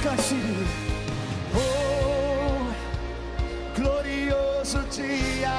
busca-te, 0.00 0.40
oh 1.54 2.72
glorioso 3.76 4.78
dia, 4.90 5.50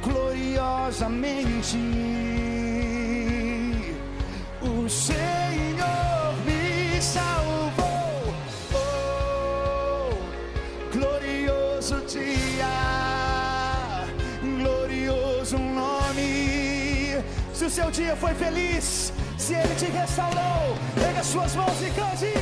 gloriosamente 0.00 1.78
o 4.60 4.88
Senhor 4.88 6.34
me 6.46 7.02
salvou, 7.02 8.32
oh 8.74 10.14
glorioso 10.92 11.96
dia, 12.06 14.04
glorioso 14.40 15.58
nome. 15.58 17.22
Se 17.52 17.64
o 17.64 17.70
seu 17.70 17.90
dia 17.90 18.14
foi 18.14 18.34
feliz, 18.34 19.12
se 19.36 19.54
ele 19.54 19.74
te 19.74 19.86
restaurou, 19.86 20.76
pega 20.94 21.24
suas 21.24 21.56
mãos 21.56 21.82
e 21.82 21.90
cante. 21.90 22.41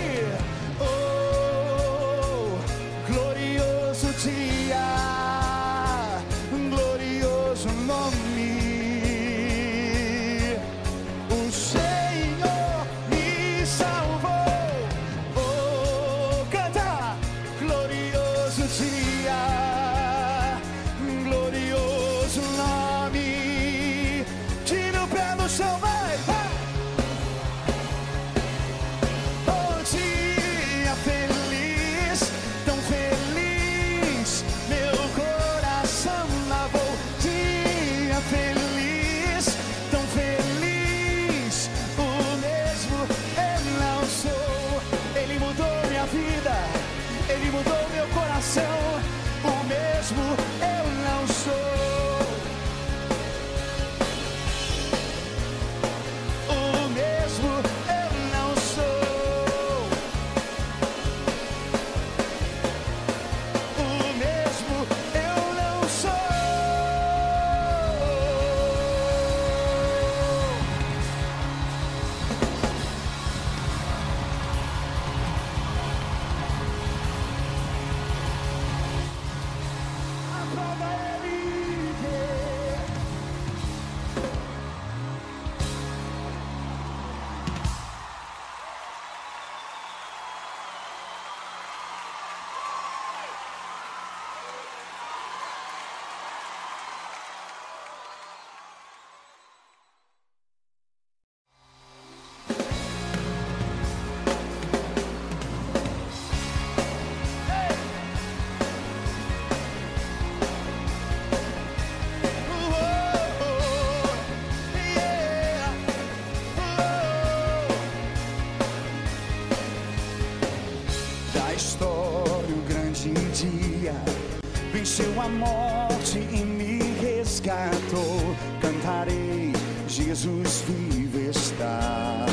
morte 125.31 126.19
e 126.19 126.45
me 126.45 126.79
resgatou, 127.01 128.37
cantarei, 128.61 129.53
Jesus 129.89 130.65
vive 130.67 131.31
está. 131.31 132.27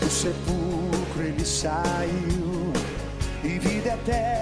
O 0.00 0.10
sepulcro 0.10 1.22
ele 1.22 1.44
saiu 1.44 2.72
e 3.44 3.58
vida 3.58 3.90
eterna 3.90 4.41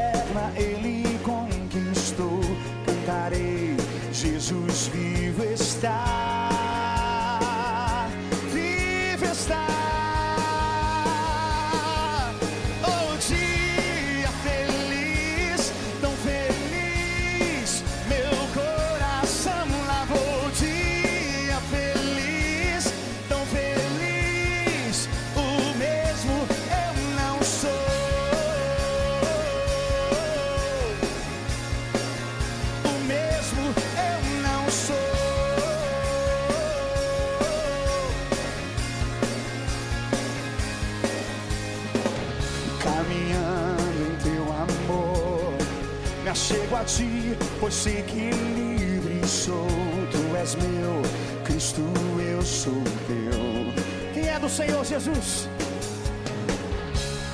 eu 47.70 47.72
sei 47.72 48.02
que 48.02 48.30
livre 48.32 49.24
sou. 49.28 49.68
Tu 50.10 50.36
és 50.36 50.56
meu, 50.56 51.02
Cristo, 51.44 51.82
eu 52.18 52.42
sou 52.42 52.82
teu. 53.06 54.12
Que 54.12 54.28
é 54.28 54.38
do 54.40 54.48
Senhor 54.48 54.84
Jesus. 54.84 55.48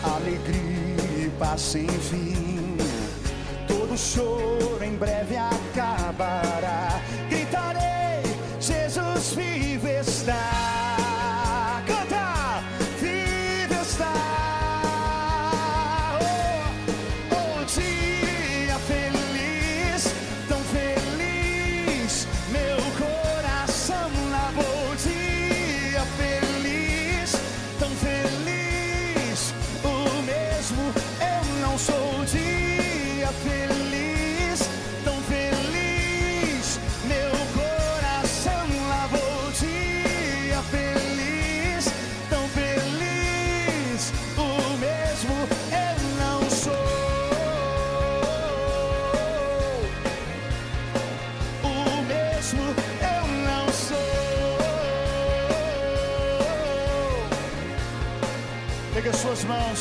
Alegria 0.05 1.25
e 1.25 1.31
paz 1.39 1.63
sem 1.63 1.89
fim. 1.89 2.77
Todo 3.67 3.97
choro 3.97 4.85
em 4.85 4.95
breve 4.97 5.37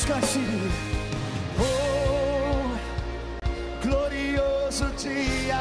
busca-te, 0.05 0.45
oh 1.59 2.77
glorioso 3.81 4.85
dia, 4.97 5.57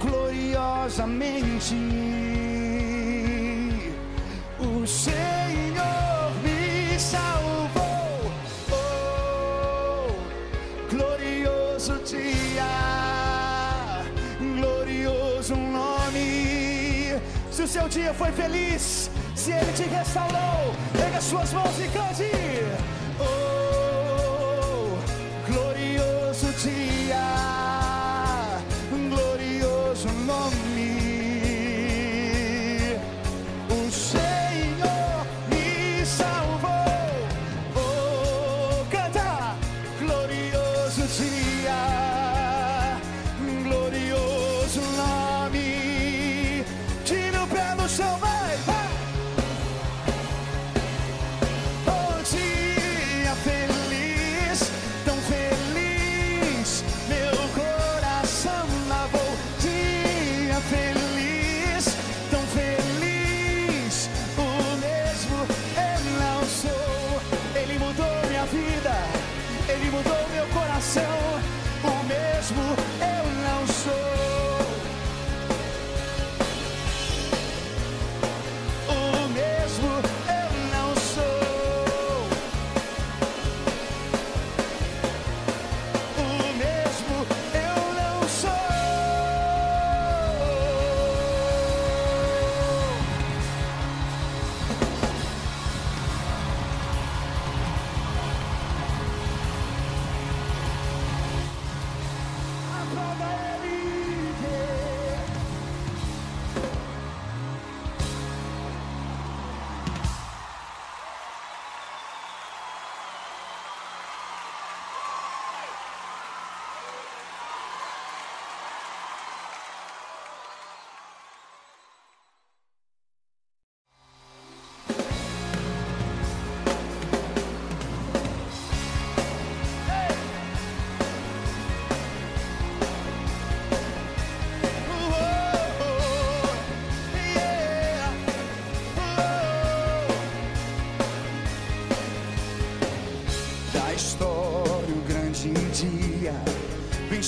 gloriosamente. 0.00 1.76
O 4.58 4.86
Senhor 4.86 6.32
me 6.42 6.98
salvou, 6.98 8.32
oh 8.72 10.08
glorioso 10.90 12.00
dia, 12.04 12.66
glorioso 14.40 15.54
nome. 15.54 17.20
Se 17.52 17.62
o 17.62 17.68
seu 17.68 17.88
dia 17.88 18.12
foi 18.14 18.32
feliz, 18.32 19.10
se 19.34 19.52
ele 19.52 19.72
te 19.72 19.84
restaurou, 19.84 20.74
pega 20.92 21.20
suas 21.20 21.52
mãos. 21.52 21.77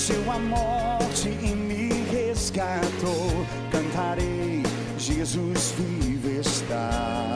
Venceu 0.01 0.31
a 0.31 0.39
morte 0.39 1.29
e 1.29 1.53
me 1.53 1.89
resgatou. 2.09 3.45
Cantarei, 3.71 4.63
Jesus 4.97 5.75
vivo 5.77 6.27
está. 6.39 7.35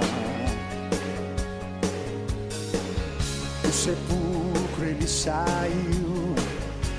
Do 3.61 3.71
sepulcro 3.71 4.83
ele 4.83 5.07
saiu 5.07 6.33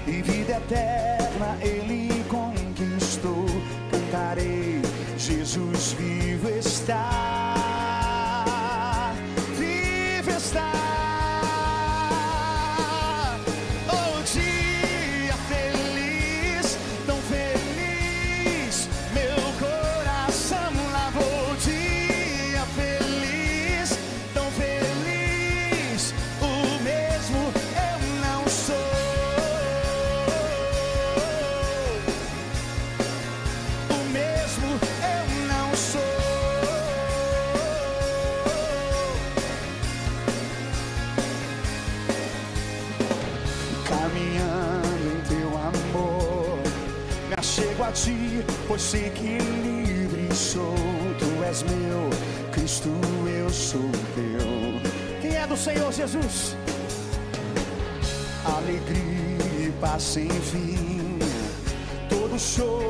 e 0.06 0.22
vida 0.22 0.52
eterna 0.52 1.58
ele 1.60 2.24
conquistou. 2.28 3.46
Cantarei, 3.90 4.80
Jesus 5.18 5.96
vivo 5.98 6.48
está. 6.48 7.45
Jesus? 56.06 56.56
Alegria 58.44 59.66
e 59.66 59.72
paz 59.80 60.02
sem 60.04 60.28
fim. 60.28 61.18
Todo 62.08 62.38
choro 62.38 62.85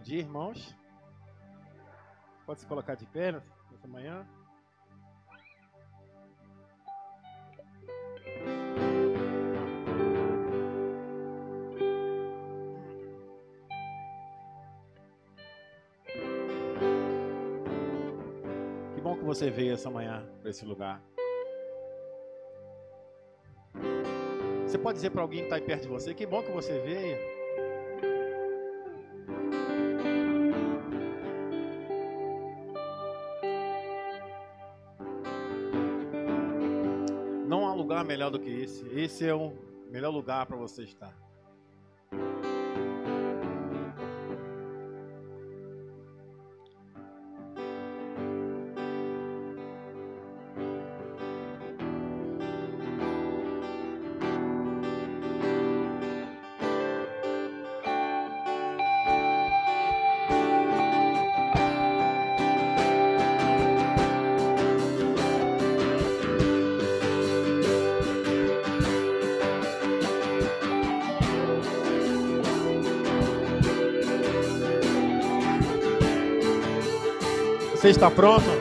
Bom 0.00 0.04
dia, 0.04 0.20
irmãos. 0.20 0.74
Pode 2.46 2.60
se 2.60 2.66
colocar 2.66 2.94
de 2.94 3.04
pé 3.04 3.32
nessa 3.70 3.86
manhã. 3.86 4.26
Que 18.94 19.00
bom 19.02 19.18
que 19.18 19.24
você 19.24 19.50
veio 19.50 19.74
essa 19.74 19.90
manhã 19.90 20.26
para 20.40 20.48
esse 20.48 20.64
lugar. 20.64 21.02
Você 24.66 24.78
pode 24.78 24.96
dizer 24.96 25.10
para 25.10 25.20
alguém 25.20 25.40
que 25.40 25.54
está 25.54 25.60
perto 25.60 25.82
de 25.82 25.88
você: 25.88 26.14
que 26.14 26.24
bom 26.24 26.42
que 26.42 26.52
você 26.52 26.78
veio. 26.78 27.39
do 38.30 38.38
que 38.38 38.50
esse. 38.50 38.86
Esse 38.88 39.26
é 39.26 39.34
o 39.34 39.52
melhor 39.90 40.10
lugar 40.10 40.46
para 40.46 40.56
você 40.56 40.84
estar. 40.84 41.19
Está 77.90 78.08
pronto? 78.08 78.59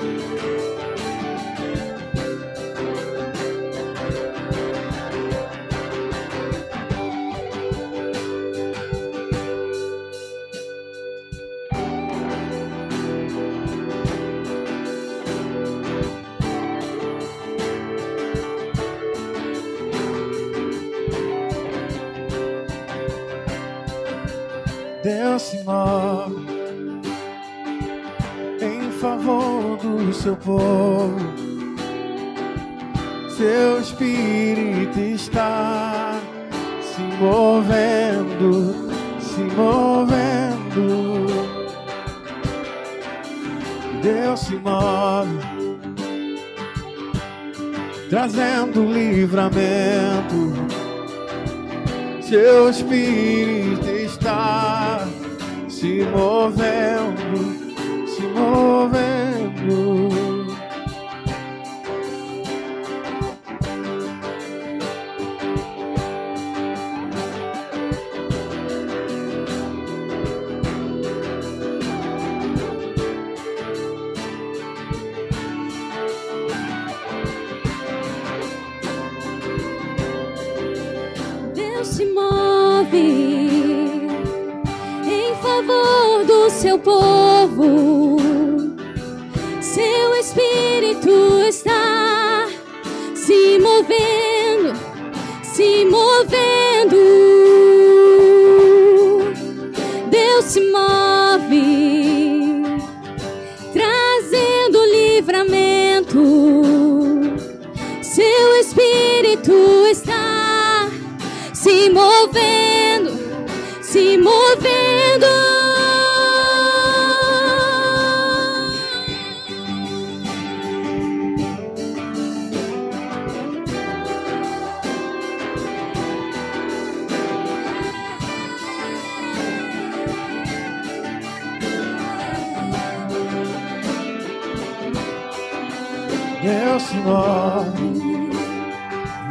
meu 136.42 136.80
Senhor, 136.80 137.66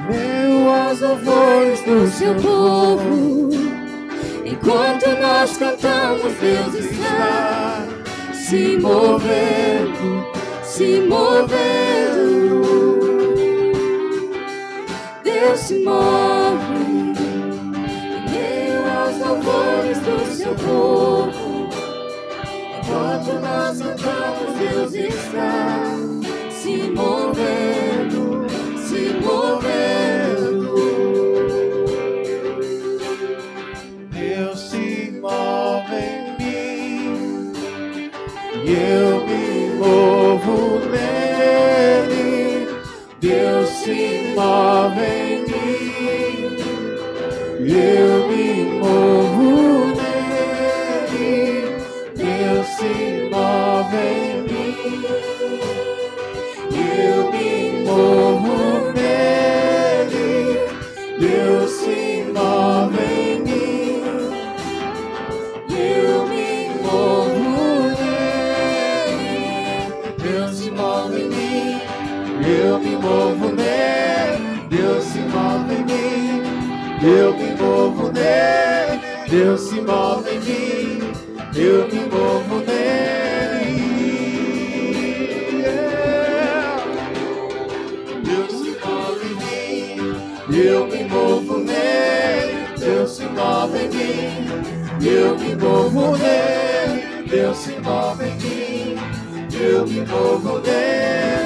meu 0.06 0.70
aos 0.70 1.00
louvores 1.00 1.80
do 1.82 2.06
seu 2.08 2.34
povo. 2.34 3.48
Enquanto 4.44 5.08
nós 5.20 5.56
cantamos, 5.56 6.34
Deus 6.34 6.74
está 6.74 7.86
se 8.34 8.76
movendo, 8.78 10.26
se 10.62 11.00
movendo. 11.08 12.28
Deus 15.24 15.60
se 15.60 15.84
move, 15.84 17.14
meu 18.30 18.86
aos 18.90 19.18
louvores 19.18 19.98
do 20.00 20.36
seu 20.36 20.54
povo. 20.54 21.68
Enquanto 22.78 23.40
nós 23.40 23.78
cantamos, 23.78 24.58
Deus 24.58 24.94
está 24.94 25.97
loving 44.38 45.50
me, 45.50 46.46
you 47.58 48.28
me 48.28 48.78
more. 48.78 49.77
envolvo 95.58 96.16
nele, 96.16 97.28
Deus 97.28 97.58
se 97.58 97.72
move 97.80 98.24
em 98.24 98.34
mim. 98.36 98.96
Eu 99.52 99.86
me 99.86 100.04
vou 100.04 100.60
nele. 100.60 101.37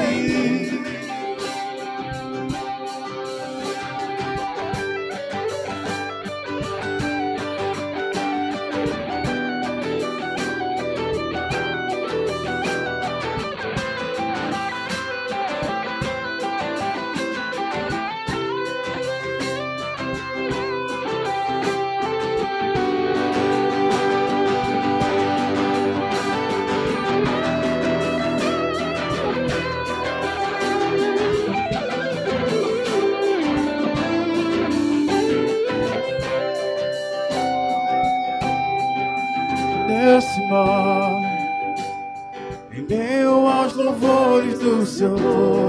adore. 45.04 45.61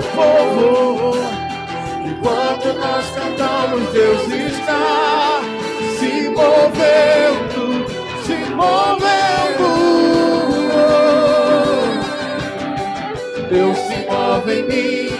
Seu 0.00 0.10
povo. 0.12 1.18
Enquanto 2.04 2.72
nós 2.78 3.04
cantamos, 3.10 3.88
Deus 3.92 4.22
está 4.28 5.40
se 5.98 6.28
movendo, 6.30 7.86
se 8.24 8.36
movendo. 8.54 9.10
Deus 13.50 13.78
se 13.78 14.06
move 14.08 14.52
em 14.52 14.62
mim, 14.68 15.10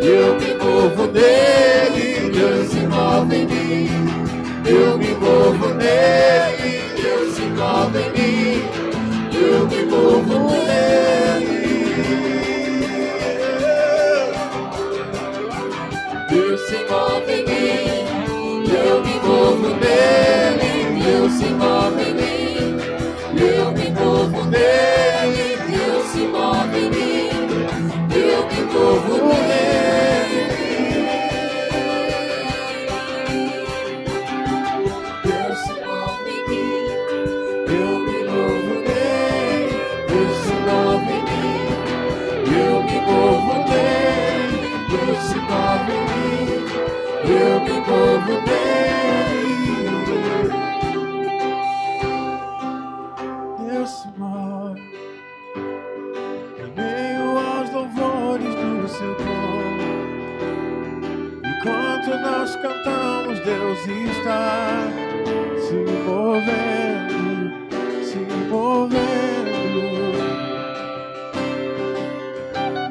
eu 0.00 0.36
me 0.36 0.54
movo 0.54 1.06
nele. 1.12 2.30
Deus 2.30 2.68
se 2.68 2.80
move 2.86 3.36
em 3.36 3.46
mim, 3.46 3.90
eu 4.64 4.98
me 4.98 5.14
movo 5.14 5.74
nele. 5.74 6.80
Deus 7.02 7.34
se 7.34 7.42
move 7.42 7.98
em 7.98 8.10
mim, 8.12 8.62
eu 9.34 9.66
me 9.66 9.84
movo 9.84 10.50
nele. 10.64 11.55
Move 16.88 17.32
em 17.32 17.44
mim, 17.44 18.64
eu 18.72 19.02
me 19.02 19.14
movo 19.20 19.68
nele. 19.76 21.02
Deus 21.02 21.32
se 21.32 21.46
move 21.46 22.02
em 22.02 22.14
mim, 22.14 22.78
eu 23.40 23.72
me 23.72 23.90
movo 23.90 24.44
nele. 24.44 25.56
Deus 25.68 26.06
se 26.12 26.20
move 26.26 26.78
em 26.78 26.90
mim, 26.90 27.30
eu 28.14 28.46
me 28.46 28.60
movo 28.72 29.14
nele. 29.34 29.85
Eu 47.30 47.60
me 47.60 47.72
movo 47.80 48.34
nele. 48.46 48.86
Deus 53.70 53.90
se 53.90 54.08
move 54.18 54.80
em 56.58 56.70
meio 56.74 57.38
aos 57.38 57.68
louvores 57.72 58.54
do 58.54 58.88
seu 58.88 59.14
povo. 59.14 59.86
Enquanto 61.44 62.08
nós 62.22 62.56
cantamos, 62.56 63.40
Deus 63.40 63.78
está 63.86 64.88
se 65.60 65.74
movendo, 66.04 67.24
se 68.04 68.18
movendo. 68.48 69.06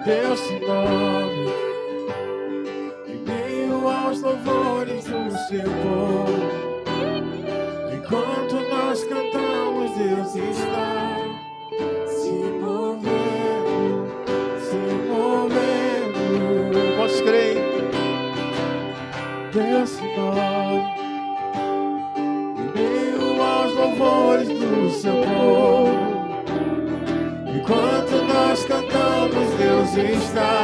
Deus 0.05 0.39
se 0.39 0.59
move 0.59 1.24
povo. 5.53 6.25
Enquanto 7.93 8.55
nós 8.69 9.03
cantamos, 9.03 9.91
Deus 9.91 10.35
está 10.35 11.17
se 12.07 12.31
movendo, 12.61 14.07
se 14.59 14.75
movendo. 15.07 16.25
Posso 16.97 17.23
crer? 17.23 17.57
Deus 19.53 19.89
se 19.89 20.03
move 20.03 20.81
em 22.57 22.67
meio 22.73 23.41
aos 23.41 23.71
louvores 23.75 24.47
do 24.47 24.89
seu 24.89 25.13
povo. 25.13 26.05
Enquanto 27.55 28.15
nós 28.27 28.65
cantamos, 28.65 29.47
Deus 29.57 29.95
está 29.95 30.54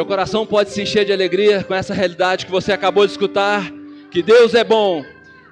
Seu 0.00 0.06
coração 0.06 0.46
pode 0.46 0.70
se 0.70 0.80
encher 0.80 1.04
de 1.04 1.12
alegria 1.12 1.62
com 1.62 1.74
essa 1.74 1.92
realidade 1.92 2.46
que 2.46 2.50
você 2.50 2.72
acabou 2.72 3.04
de 3.04 3.12
escutar, 3.12 3.70
que 4.10 4.22
Deus 4.22 4.54
é 4.54 4.64
bom. 4.64 5.04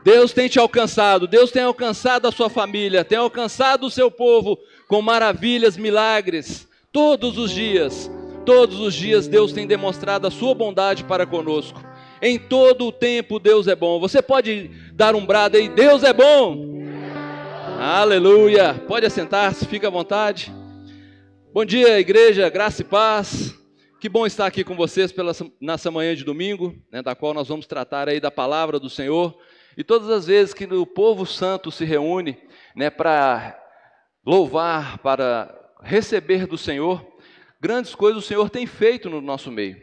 Deus 0.03 0.33
tem 0.33 0.49
te 0.49 0.59
alcançado, 0.59 1.27
Deus 1.27 1.51
tem 1.51 1.65
alcançado 1.65 2.27
a 2.27 2.33
sua 2.33 2.49
família, 2.49 3.05
tem 3.05 3.19
alcançado 3.19 3.85
o 3.85 3.91
seu 3.91 4.11
povo 4.11 4.59
com 4.89 5.03
maravilhas, 5.03 5.77
milagres, 5.77 6.67
todos 6.91 7.37
os 7.37 7.51
dias. 7.51 8.11
Todos 8.47 8.81
os 8.81 8.95
dias 8.95 9.29
Deus 9.29 9.53
tem 9.53 9.67
demonstrado 9.67 10.27
a 10.27 10.31
sua 10.31 10.55
bondade 10.55 11.05
para 11.05 11.27
conosco. 11.27 11.85
Em 12.23 12.39
todo 12.39 12.87
o 12.87 12.93
tempo 12.93 13.39
Deus 13.39 13.69
é 13.69 13.77
bom. 13.77 14.01
Você 14.01 14.23
pode 14.23 14.71
dar 14.95 15.15
um 15.15 15.27
brado 15.27 15.59
aí, 15.59 15.69
Deus 15.69 16.03
é 16.03 16.15
bom. 16.15 16.89
Aleluia. 17.79 18.83
Pode 18.89 19.05
assentar-se, 19.05 19.67
fica 19.67 19.89
à 19.89 19.91
vontade. 19.91 20.51
Bom 21.53 21.67
dia, 21.67 22.01
igreja, 22.01 22.49
graça 22.49 22.81
e 22.81 22.85
paz. 22.87 23.58
Que 24.01 24.09
bom 24.09 24.25
estar 24.25 24.47
aqui 24.47 24.63
com 24.63 24.77
vocês 24.77 25.11
pela, 25.11 25.33
nessa 25.61 25.91
manhã 25.91 26.15
de 26.15 26.23
domingo, 26.23 26.73
né, 26.89 27.03
da 27.03 27.17
qual 27.17 27.35
nós 27.35 27.49
vamos 27.49 27.67
tratar 27.67 28.09
aí 28.09 28.21
da 28.21 28.31
palavra 28.31 28.79
do 28.79 28.89
Senhor. 28.89 29.37
E 29.77 29.83
todas 29.83 30.09
as 30.09 30.25
vezes 30.25 30.55
que 30.55 30.67
o 30.67 30.87
povo 30.87 31.27
santo 31.27 31.69
se 31.73 31.85
reúne 31.85 32.39
né, 32.77 32.91
para 32.91 33.61
louvar, 34.25 34.99
para 34.99 35.53
receber 35.83 36.47
do 36.47 36.57
Senhor, 36.57 37.05
grandes 37.61 37.93
coisas 37.93 38.23
o 38.23 38.27
Senhor 38.27 38.49
tem 38.51 38.69
feito 38.69 39.11
no 39.11 39.21
nosso 39.21 39.51
meio. 39.51 39.83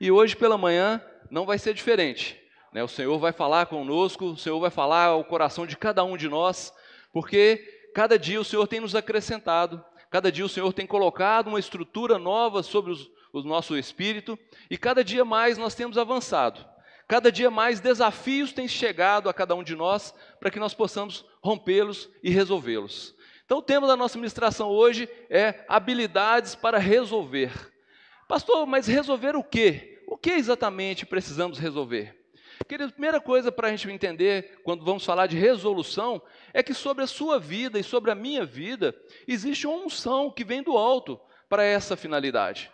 E 0.00 0.12
hoje 0.12 0.36
pela 0.36 0.56
manhã 0.56 1.02
não 1.28 1.44
vai 1.44 1.58
ser 1.58 1.74
diferente. 1.74 2.40
Né? 2.72 2.84
O 2.84 2.88
Senhor 2.88 3.18
vai 3.18 3.32
falar 3.32 3.66
conosco, 3.66 4.26
o 4.26 4.36
Senhor 4.36 4.60
vai 4.60 4.70
falar 4.70 5.06
ao 5.06 5.24
coração 5.24 5.66
de 5.66 5.76
cada 5.76 6.04
um 6.04 6.16
de 6.16 6.28
nós, 6.28 6.72
porque 7.12 7.90
cada 7.92 8.16
dia 8.16 8.40
o 8.40 8.44
Senhor 8.44 8.68
tem 8.68 8.78
nos 8.78 8.94
acrescentado, 8.94 9.84
cada 10.08 10.30
dia 10.30 10.44
o 10.44 10.48
Senhor 10.48 10.72
tem 10.72 10.86
colocado 10.86 11.48
uma 11.48 11.58
estrutura 11.58 12.16
nova 12.16 12.62
sobre 12.62 12.92
os, 12.92 13.10
o 13.44 13.48
nosso 13.48 13.76
espírito, 13.76 14.38
e 14.70 14.78
cada 14.78 15.04
dia 15.04 15.24
mais 15.24 15.58
nós 15.58 15.74
temos 15.74 15.98
avançado. 15.98 16.64
Cada 17.08 17.30
dia 17.30 17.50
mais 17.50 17.78
desafios 17.80 18.52
têm 18.52 18.66
chegado 18.66 19.28
a 19.28 19.34
cada 19.34 19.54
um 19.54 19.62
de 19.62 19.76
nós 19.76 20.12
para 20.40 20.50
que 20.50 20.58
nós 20.58 20.74
possamos 20.74 21.24
rompê-los 21.40 22.08
e 22.22 22.30
resolvê-los. 22.30 23.14
Então, 23.44 23.58
o 23.58 23.62
tema 23.62 23.86
da 23.86 23.96
nossa 23.96 24.18
ministração 24.18 24.70
hoje 24.70 25.08
é 25.30 25.64
habilidades 25.68 26.56
para 26.56 26.78
resolver. 26.78 27.52
Pastor, 28.26 28.66
mas 28.66 28.88
resolver 28.88 29.36
o 29.36 29.44
quê? 29.44 30.02
O 30.08 30.16
que 30.16 30.30
exatamente 30.30 31.06
precisamos 31.06 31.58
resolver? 31.58 32.26
Querido, 32.66 32.88
a 32.88 32.92
primeira 32.92 33.20
coisa 33.20 33.52
para 33.52 33.68
a 33.68 33.70
gente 33.70 33.88
entender 33.88 34.60
quando 34.64 34.84
vamos 34.84 35.04
falar 35.04 35.28
de 35.28 35.36
resolução 35.36 36.20
é 36.52 36.62
que 36.62 36.74
sobre 36.74 37.04
a 37.04 37.06
sua 37.06 37.38
vida 37.38 37.78
e 37.78 37.84
sobre 37.84 38.10
a 38.10 38.14
minha 38.14 38.44
vida 38.44 38.96
existe 39.28 39.66
uma 39.66 39.84
unção 39.84 40.30
que 40.30 40.42
vem 40.42 40.62
do 40.62 40.76
alto 40.76 41.20
para 41.48 41.62
essa 41.62 41.96
finalidade. 41.96 42.70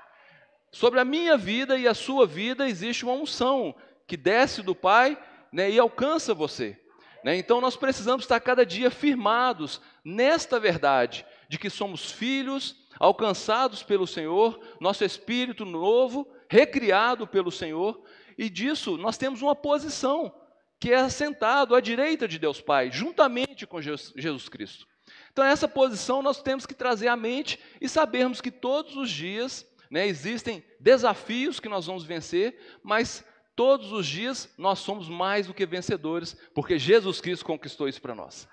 Sobre 0.72 0.98
a 0.98 1.04
minha 1.04 1.36
vida 1.36 1.76
e 1.76 1.86
a 1.86 1.92
sua 1.92 2.26
vida 2.26 2.66
existe 2.66 3.04
uma 3.04 3.12
unção 3.12 3.74
que 4.06 4.16
desce 4.16 4.62
do 4.62 4.74
Pai 4.74 5.22
né, 5.52 5.70
e 5.70 5.78
alcança 5.78 6.32
você. 6.32 6.80
Né? 7.22 7.36
Então 7.36 7.60
nós 7.60 7.76
precisamos 7.76 8.24
estar 8.24 8.40
cada 8.40 8.64
dia 8.64 8.90
firmados 8.90 9.82
nesta 10.02 10.58
verdade 10.58 11.26
de 11.46 11.58
que 11.58 11.68
somos 11.68 12.10
filhos, 12.10 12.74
alcançados 12.98 13.82
pelo 13.82 14.06
Senhor, 14.06 14.58
nosso 14.80 15.04
espírito 15.04 15.66
novo, 15.66 16.26
recriado 16.48 17.26
pelo 17.26 17.52
Senhor, 17.52 18.02
e 18.38 18.48
disso 18.48 18.96
nós 18.96 19.18
temos 19.18 19.42
uma 19.42 19.54
posição 19.54 20.34
que 20.80 20.90
é 20.90 20.96
assentado 20.96 21.74
à 21.74 21.80
direita 21.80 22.26
de 22.26 22.38
Deus 22.38 22.60
Pai, 22.60 22.90
juntamente 22.90 23.66
com 23.66 23.80
Jesus 23.80 24.48
Cristo. 24.48 24.86
Então, 25.32 25.44
essa 25.44 25.68
posição 25.68 26.22
nós 26.22 26.42
temos 26.42 26.66
que 26.66 26.74
trazer 26.74 27.08
à 27.08 27.16
mente 27.16 27.58
e 27.80 27.88
sabermos 27.88 28.40
que 28.40 28.50
todos 28.50 28.96
os 28.96 29.10
dias 29.10 29.66
né, 29.92 30.06
existem 30.06 30.64
desafios 30.80 31.60
que 31.60 31.68
nós 31.68 31.84
vamos 31.84 32.02
vencer, 32.02 32.58
mas 32.82 33.22
todos 33.54 33.92
os 33.92 34.06
dias 34.06 34.48
nós 34.56 34.78
somos 34.78 35.06
mais 35.06 35.46
do 35.46 35.52
que 35.52 35.66
vencedores, 35.66 36.34
porque 36.54 36.78
Jesus 36.78 37.20
Cristo 37.20 37.44
conquistou 37.44 37.86
isso 37.86 38.00
para 38.00 38.14
nós. 38.14 38.48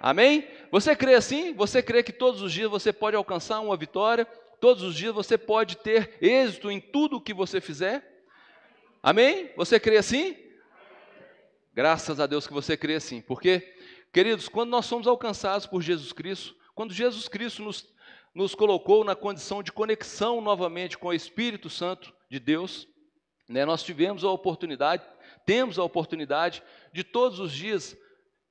Amém? 0.00 0.48
Você 0.72 0.96
crê 0.96 1.14
assim? 1.14 1.52
Você 1.52 1.82
crê 1.82 2.02
que 2.02 2.10
todos 2.10 2.40
os 2.40 2.50
dias 2.50 2.70
você 2.70 2.90
pode 2.90 3.14
alcançar 3.14 3.60
uma 3.60 3.76
vitória? 3.76 4.24
Todos 4.62 4.82
os 4.82 4.94
dias 4.94 5.14
você 5.14 5.36
pode 5.36 5.76
ter 5.76 6.16
êxito 6.22 6.70
em 6.70 6.80
tudo 6.80 7.18
o 7.18 7.20
que 7.20 7.34
você 7.34 7.60
fizer? 7.60 8.24
Amém? 9.02 9.50
Você 9.58 9.78
crê 9.78 9.98
assim? 9.98 10.38
Graças 11.74 12.18
a 12.18 12.26
Deus 12.26 12.46
que 12.46 12.54
você 12.54 12.78
crê 12.78 12.94
assim, 12.94 13.20
porque, 13.20 13.76
queridos, 14.10 14.48
quando 14.48 14.70
nós 14.70 14.86
somos 14.86 15.06
alcançados 15.06 15.66
por 15.66 15.82
Jesus 15.82 16.14
Cristo, 16.14 16.56
quando 16.74 16.94
Jesus 16.94 17.28
Cristo 17.28 17.62
nos 17.62 17.86
nos 18.38 18.54
colocou 18.54 19.02
na 19.02 19.16
condição 19.16 19.64
de 19.64 19.72
conexão 19.72 20.40
novamente 20.40 20.96
com 20.96 21.08
o 21.08 21.12
Espírito 21.12 21.68
Santo 21.68 22.14
de 22.30 22.38
Deus. 22.38 22.86
Né? 23.48 23.64
Nós 23.64 23.82
tivemos 23.82 24.22
a 24.22 24.30
oportunidade, 24.30 25.02
temos 25.44 25.76
a 25.76 25.82
oportunidade 25.82 26.62
de 26.92 27.02
todos 27.02 27.40
os 27.40 27.50
dias 27.50 27.96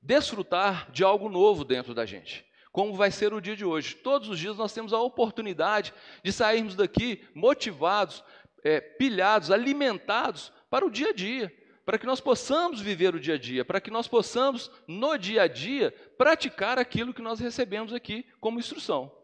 desfrutar 0.02 0.90
de 0.92 1.02
algo 1.02 1.30
novo 1.30 1.64
dentro 1.64 1.94
da 1.94 2.04
gente. 2.04 2.44
Como 2.70 2.92
vai 2.92 3.10
ser 3.10 3.32
o 3.32 3.40
dia 3.40 3.56
de 3.56 3.64
hoje? 3.64 3.94
Todos 3.94 4.28
os 4.28 4.38
dias 4.38 4.58
nós 4.58 4.74
temos 4.74 4.92
a 4.92 5.00
oportunidade 5.00 5.94
de 6.22 6.32
sairmos 6.32 6.74
daqui 6.74 7.26
motivados, 7.34 8.22
é, 8.62 8.82
pilhados, 8.82 9.50
alimentados 9.50 10.52
para 10.68 10.84
o 10.84 10.90
dia 10.90 11.08
a 11.08 11.14
dia, 11.14 11.50
para 11.86 11.96
que 11.96 12.04
nós 12.04 12.20
possamos 12.20 12.78
viver 12.78 13.14
o 13.14 13.20
dia 13.20 13.36
a 13.36 13.38
dia, 13.38 13.64
para 13.64 13.80
que 13.80 13.90
nós 13.90 14.06
possamos, 14.06 14.70
no 14.86 15.16
dia 15.16 15.44
a 15.44 15.48
dia, 15.48 15.94
praticar 16.18 16.78
aquilo 16.78 17.14
que 17.14 17.22
nós 17.22 17.40
recebemos 17.40 17.94
aqui 17.94 18.26
como 18.38 18.58
instrução. 18.58 19.16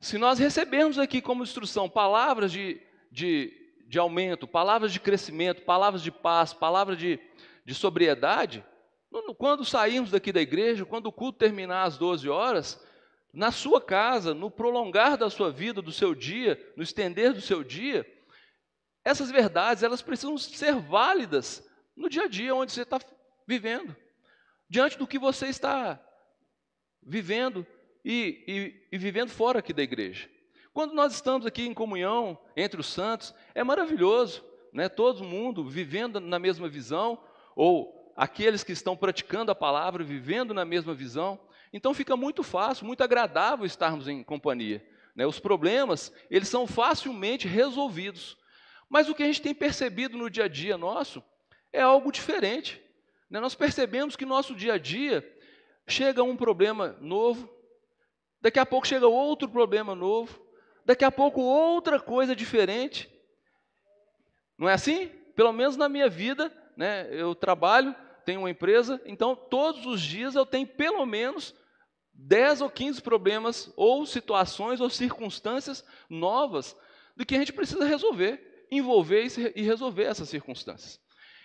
Se 0.00 0.16
nós 0.16 0.38
recebermos 0.38 0.98
aqui 0.98 1.20
como 1.20 1.42
instrução 1.42 1.88
palavras 1.88 2.50
de, 2.50 2.80
de, 3.12 3.52
de 3.86 3.98
aumento, 3.98 4.48
palavras 4.48 4.92
de 4.92 4.98
crescimento, 4.98 5.62
palavras 5.62 6.02
de 6.02 6.10
paz, 6.10 6.54
palavras 6.54 6.96
de, 6.96 7.20
de 7.66 7.74
sobriedade, 7.74 8.64
quando 9.36 9.64
sairmos 9.64 10.10
daqui 10.10 10.32
da 10.32 10.40
igreja, 10.40 10.86
quando 10.86 11.06
o 11.06 11.12
culto 11.12 11.38
terminar 11.38 11.82
às 11.82 11.98
12 11.98 12.28
horas, 12.30 12.82
na 13.32 13.52
sua 13.52 13.80
casa, 13.80 14.32
no 14.32 14.50
prolongar 14.50 15.18
da 15.18 15.28
sua 15.28 15.52
vida, 15.52 15.82
do 15.82 15.92
seu 15.92 16.14
dia, 16.14 16.58
no 16.76 16.82
estender 16.82 17.34
do 17.34 17.40
seu 17.42 17.62
dia, 17.62 18.06
essas 19.04 19.30
verdades 19.30 19.82
elas 19.82 20.00
precisam 20.00 20.36
ser 20.38 20.76
válidas 20.76 21.66
no 21.94 22.08
dia 22.08 22.24
a 22.24 22.28
dia 22.28 22.54
onde 22.54 22.72
você 22.72 22.82
está 22.82 22.98
vivendo, 23.46 23.94
diante 24.68 24.96
do 24.96 25.06
que 25.06 25.18
você 25.18 25.48
está 25.48 26.00
vivendo, 27.02 27.66
e, 28.04 28.44
e, 28.46 28.96
e 28.96 28.98
vivendo 28.98 29.30
fora 29.30 29.58
aqui 29.58 29.72
da 29.72 29.82
igreja. 29.82 30.28
Quando 30.72 30.94
nós 30.94 31.14
estamos 31.14 31.46
aqui 31.46 31.66
em 31.66 31.74
comunhão 31.74 32.38
entre 32.56 32.80
os 32.80 32.86
santos, 32.86 33.34
é 33.54 33.64
maravilhoso, 33.64 34.44
né? 34.72 34.88
todo 34.88 35.24
mundo 35.24 35.68
vivendo 35.68 36.20
na 36.20 36.38
mesma 36.38 36.68
visão, 36.68 37.18
ou 37.56 38.12
aqueles 38.16 38.62
que 38.62 38.72
estão 38.72 38.96
praticando 38.96 39.50
a 39.50 39.54
palavra, 39.54 40.04
vivendo 40.04 40.54
na 40.54 40.64
mesma 40.64 40.94
visão. 40.94 41.40
Então 41.72 41.94
fica 41.94 42.16
muito 42.16 42.42
fácil, 42.42 42.86
muito 42.86 43.02
agradável 43.02 43.64
estarmos 43.64 44.08
em 44.08 44.22
companhia. 44.22 44.84
Né? 45.14 45.26
Os 45.26 45.40
problemas, 45.40 46.12
eles 46.30 46.48
são 46.48 46.66
facilmente 46.66 47.48
resolvidos. 47.48 48.36
Mas 48.88 49.08
o 49.08 49.14
que 49.14 49.22
a 49.22 49.26
gente 49.26 49.42
tem 49.42 49.54
percebido 49.54 50.16
no 50.16 50.30
dia 50.30 50.44
a 50.44 50.48
dia 50.48 50.76
nosso 50.76 51.22
é 51.72 51.80
algo 51.80 52.12
diferente. 52.12 52.80
Né? 53.28 53.40
Nós 53.40 53.54
percebemos 53.54 54.16
que 54.16 54.24
no 54.24 54.34
nosso 54.34 54.54
dia 54.54 54.74
a 54.74 54.78
dia 54.78 55.26
chega 55.86 56.22
um 56.22 56.36
problema 56.36 56.96
novo, 57.00 57.48
Daqui 58.40 58.58
a 58.58 58.66
pouco 58.66 58.86
chega 58.86 59.06
outro 59.06 59.48
problema 59.48 59.94
novo. 59.94 60.40
Daqui 60.84 61.04
a 61.04 61.10
pouco 61.10 61.40
outra 61.40 62.00
coisa 62.00 62.34
diferente. 62.34 63.10
Não 64.58 64.68
é 64.68 64.72
assim? 64.72 65.08
Pelo 65.34 65.52
menos 65.52 65.76
na 65.76 65.88
minha 65.88 66.08
vida, 66.08 66.52
né? 66.76 67.08
Eu 67.10 67.34
trabalho, 67.34 67.94
tenho 68.24 68.40
uma 68.40 68.50
empresa, 68.50 69.00
então 69.04 69.34
todos 69.34 69.86
os 69.86 70.00
dias 70.00 70.34
eu 70.34 70.46
tenho 70.46 70.66
pelo 70.66 71.04
menos 71.06 71.54
10 72.12 72.60
ou 72.60 72.70
15 72.70 73.00
problemas, 73.00 73.72
ou 73.76 74.04
situações, 74.04 74.80
ou 74.80 74.90
circunstâncias 74.90 75.84
novas, 76.08 76.76
do 77.16 77.24
que 77.24 77.34
a 77.34 77.38
gente 77.38 77.52
precisa 77.52 77.84
resolver, 77.84 78.66
envolver 78.70 79.26
e 79.56 79.62
resolver 79.62 80.04
essas 80.04 80.28
circunstâncias. 80.28 81.00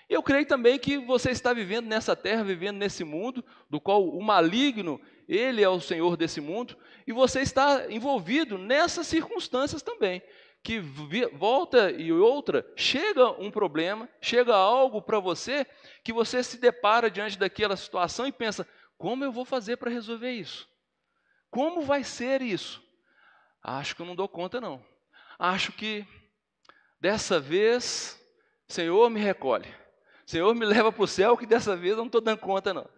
Eu 0.10 0.22
creio 0.22 0.46
também 0.46 0.78
que 0.78 0.98
você 0.98 1.32
está 1.32 1.54
vivendo 1.54 1.88
nessa 1.88 2.16
terra, 2.16 2.44
vivendo 2.44 2.78
nesse 2.78 3.04
mundo, 3.04 3.44
do 3.70 3.80
qual 3.80 4.08
o 4.08 4.22
maligno, 4.22 5.02
ele 5.28 5.64
é 5.64 5.70
o 5.70 5.80
Senhor 5.80 6.16
desse 6.18 6.40
mundo, 6.40 6.78
e 7.08 7.12
você 7.12 7.42
está 7.42 7.92
envolvido 7.92 8.58
nessas 8.58 9.08
circunstâncias 9.08 9.82
também. 9.82 10.22
Que 10.64 10.80
volta 10.80 11.92
e 11.92 12.12
outra, 12.12 12.66
chega 12.76 13.30
um 13.40 13.52
problema, 13.52 14.10
chega 14.20 14.56
algo 14.56 15.02
para 15.02 15.20
você, 15.20 15.66
que 16.04 16.12
você 16.12 16.42
se 16.42 16.58
depara 16.58 17.10
diante 17.10 17.38
daquela 17.38 17.78
situação 17.78 18.26
e 18.26 18.32
pensa: 18.32 18.68
como 18.98 19.24
eu 19.24 19.32
vou 19.32 19.46
fazer 19.46 19.78
para 19.78 19.92
resolver 19.92 20.32
isso? 20.32 20.68
Como 21.52 21.82
vai 21.82 22.04
ser 22.04 22.42
isso? 22.42 22.84
Acho 23.62 23.96
que 23.96 24.02
eu 24.02 24.06
não 24.06 24.16
dou 24.16 24.28
conta, 24.28 24.60
não. 24.60 24.84
Acho 25.38 25.72
que 25.72 26.06
dessa 27.00 27.40
vez, 27.40 28.20
Senhor, 28.68 29.10
me 29.10 29.20
recolhe. 29.20 29.74
Senhor, 30.26 30.54
me 30.56 30.66
leva 30.66 30.92
para 30.92 31.04
o 31.04 31.08
céu, 31.08 31.38
que 31.38 31.46
dessa 31.46 31.76
vez 31.76 31.92
eu 31.92 31.98
não 31.98 32.06
estou 32.08 32.22
dando 32.22 32.40
conta, 32.40 32.74
não. 32.74 32.90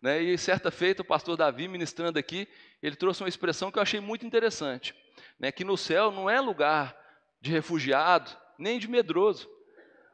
Né? 0.00 0.22
E 0.22 0.38
certa 0.38 0.70
feita, 0.70 1.02
o 1.02 1.04
pastor 1.04 1.36
Davi, 1.36 1.68
ministrando 1.68 2.18
aqui, 2.18 2.48
ele 2.82 2.96
trouxe 2.96 3.22
uma 3.22 3.28
expressão 3.28 3.70
que 3.70 3.78
eu 3.78 3.82
achei 3.82 4.00
muito 4.00 4.26
interessante. 4.26 4.94
né, 5.38 5.50
que 5.50 5.64
no 5.64 5.76
céu 5.76 6.10
não 6.10 6.28
é 6.28 6.40
lugar 6.40 6.96
de 7.40 7.50
refugiado, 7.50 8.30
nem 8.58 8.78
de 8.78 8.88
medroso. 8.88 9.48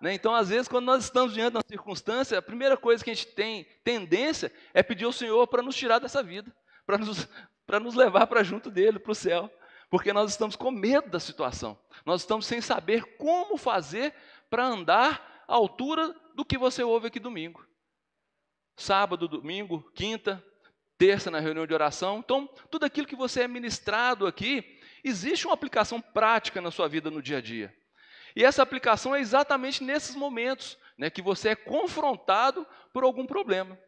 Né? 0.00 0.14
Então, 0.14 0.34
às 0.34 0.50
vezes, 0.50 0.68
quando 0.68 0.84
nós 0.84 1.04
estamos 1.04 1.32
diante 1.32 1.52
de 1.52 1.56
uma 1.56 1.64
circunstância, 1.66 2.38
a 2.38 2.42
primeira 2.42 2.76
coisa 2.76 3.02
que 3.02 3.10
a 3.10 3.14
gente 3.14 3.28
tem 3.28 3.64
tendência 3.82 4.52
é 4.72 4.82
pedir 4.82 5.04
ao 5.04 5.12
Senhor 5.12 5.46
para 5.46 5.62
nos 5.62 5.74
tirar 5.74 5.98
dessa 5.98 6.22
vida, 6.22 6.54
para 6.86 6.98
nos, 6.98 7.28
nos 7.82 7.94
levar 7.94 8.26
para 8.26 8.44
junto 8.44 8.70
dele, 8.70 8.98
para 8.98 9.12
o 9.12 9.14
céu. 9.14 9.50
Porque 9.88 10.12
nós 10.12 10.30
estamos 10.30 10.56
com 10.56 10.70
medo 10.70 11.08
da 11.08 11.20
situação. 11.20 11.78
Nós 12.04 12.22
estamos 12.22 12.46
sem 12.46 12.60
saber 12.60 13.16
como 13.16 13.56
fazer 13.56 14.12
para 14.50 14.66
andar 14.66 15.44
à 15.46 15.54
altura 15.54 16.14
do 16.34 16.44
que 16.44 16.58
você 16.58 16.82
ouve 16.82 17.06
aqui 17.06 17.20
domingo. 17.20 17.64
Sábado, 18.76 19.26
domingo, 19.26 19.90
quinta, 19.94 20.44
terça 20.98 21.30
na 21.30 21.40
reunião 21.40 21.66
de 21.66 21.74
oração. 21.74 22.18
Então, 22.18 22.46
tudo 22.70 22.84
aquilo 22.84 23.06
que 23.06 23.16
você 23.16 23.42
é 23.42 23.48
ministrado 23.48 24.26
aqui, 24.26 24.78
existe 25.02 25.46
uma 25.46 25.54
aplicação 25.54 26.00
prática 26.00 26.60
na 26.60 26.70
sua 26.70 26.88
vida 26.88 27.10
no 27.10 27.22
dia 27.22 27.38
a 27.38 27.40
dia. 27.40 27.74
E 28.34 28.44
essa 28.44 28.62
aplicação 28.62 29.14
é 29.14 29.20
exatamente 29.20 29.82
nesses 29.82 30.14
momentos 30.14 30.78
né, 30.98 31.08
que 31.08 31.22
você 31.22 31.50
é 31.50 31.56
confrontado 31.56 32.66
por 32.92 33.02
algum 33.02 33.26
problema. 33.26 33.78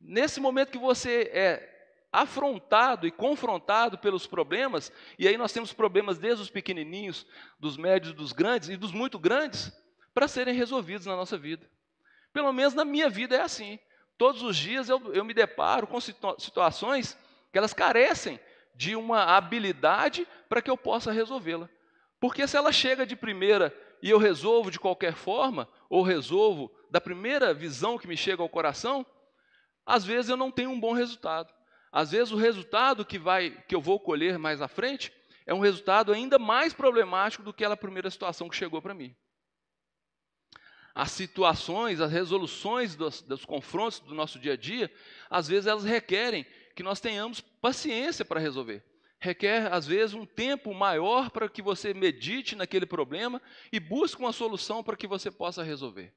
Nesse 0.00 0.40
momento 0.40 0.72
que 0.72 0.78
você 0.78 1.30
é 1.32 1.78
afrontado 2.10 3.06
e 3.06 3.10
confrontado 3.10 3.98
pelos 3.98 4.26
problemas, 4.26 4.90
e 5.18 5.28
aí 5.28 5.36
nós 5.36 5.52
temos 5.52 5.72
problemas 5.72 6.18
desde 6.18 6.42
os 6.42 6.50
pequenininhos, 6.50 7.26
dos 7.58 7.76
médios, 7.76 8.14
dos 8.14 8.32
grandes 8.32 8.68
e 8.68 8.76
dos 8.76 8.92
muito 8.92 9.18
grandes, 9.18 9.72
para 10.14 10.26
serem 10.26 10.54
resolvidos 10.54 11.06
na 11.06 11.14
nossa 11.14 11.36
vida. 11.36 11.68
Pelo 12.32 12.52
menos 12.52 12.74
na 12.74 12.84
minha 12.84 13.08
vida 13.08 13.36
é 13.36 13.40
assim. 13.40 13.78
Todos 14.16 14.42
os 14.42 14.56
dias 14.56 14.88
eu, 14.88 15.12
eu 15.14 15.24
me 15.24 15.32
deparo 15.32 15.86
com 15.86 16.00
situações 16.00 17.16
que 17.52 17.58
elas 17.58 17.72
carecem 17.72 18.38
de 18.74 18.94
uma 18.94 19.36
habilidade 19.36 20.26
para 20.48 20.62
que 20.62 20.70
eu 20.70 20.76
possa 20.76 21.12
resolvê-la. 21.12 21.68
Porque 22.20 22.46
se 22.46 22.56
ela 22.56 22.72
chega 22.72 23.06
de 23.06 23.16
primeira 23.16 23.74
e 24.02 24.10
eu 24.10 24.18
resolvo 24.18 24.70
de 24.70 24.78
qualquer 24.78 25.14
forma, 25.14 25.68
ou 25.88 26.02
resolvo 26.02 26.70
da 26.90 27.00
primeira 27.00 27.52
visão 27.52 27.98
que 27.98 28.06
me 28.06 28.16
chega 28.16 28.42
ao 28.42 28.48
coração, 28.48 29.04
às 29.84 30.04
vezes 30.04 30.30
eu 30.30 30.36
não 30.36 30.50
tenho 30.50 30.70
um 30.70 30.78
bom 30.78 30.92
resultado. 30.92 31.52
Às 31.90 32.10
vezes 32.10 32.32
o 32.32 32.36
resultado 32.36 33.04
que 33.04 33.18
vai 33.18 33.50
que 33.66 33.74
eu 33.74 33.80
vou 33.80 33.98
colher 33.98 34.38
mais 34.38 34.60
à 34.60 34.68
frente 34.68 35.12
é 35.46 35.54
um 35.54 35.60
resultado 35.60 36.12
ainda 36.12 36.38
mais 36.38 36.74
problemático 36.74 37.42
do 37.42 37.52
que 37.52 37.64
aquela 37.64 37.76
primeira 37.76 38.10
situação 38.10 38.48
que 38.48 38.56
chegou 38.56 38.82
para 38.82 38.94
mim. 38.94 39.16
As 40.98 41.12
situações, 41.12 42.00
as 42.00 42.10
resoluções 42.10 42.96
dos, 42.96 43.22
dos 43.22 43.44
confrontos 43.44 44.00
do 44.00 44.16
nosso 44.16 44.36
dia 44.36 44.54
a 44.54 44.56
dia, 44.56 44.92
às 45.30 45.46
vezes 45.46 45.68
elas 45.68 45.84
requerem 45.84 46.44
que 46.74 46.82
nós 46.82 46.98
tenhamos 46.98 47.40
paciência 47.40 48.24
para 48.24 48.40
resolver. 48.40 48.82
Requer, 49.20 49.72
às 49.72 49.86
vezes, 49.86 50.12
um 50.12 50.26
tempo 50.26 50.74
maior 50.74 51.30
para 51.30 51.48
que 51.48 51.62
você 51.62 51.94
medite 51.94 52.56
naquele 52.56 52.84
problema 52.84 53.40
e 53.72 53.78
busque 53.78 54.20
uma 54.20 54.32
solução 54.32 54.82
para 54.82 54.96
que 54.96 55.06
você 55.06 55.30
possa 55.30 55.62
resolver. 55.62 56.12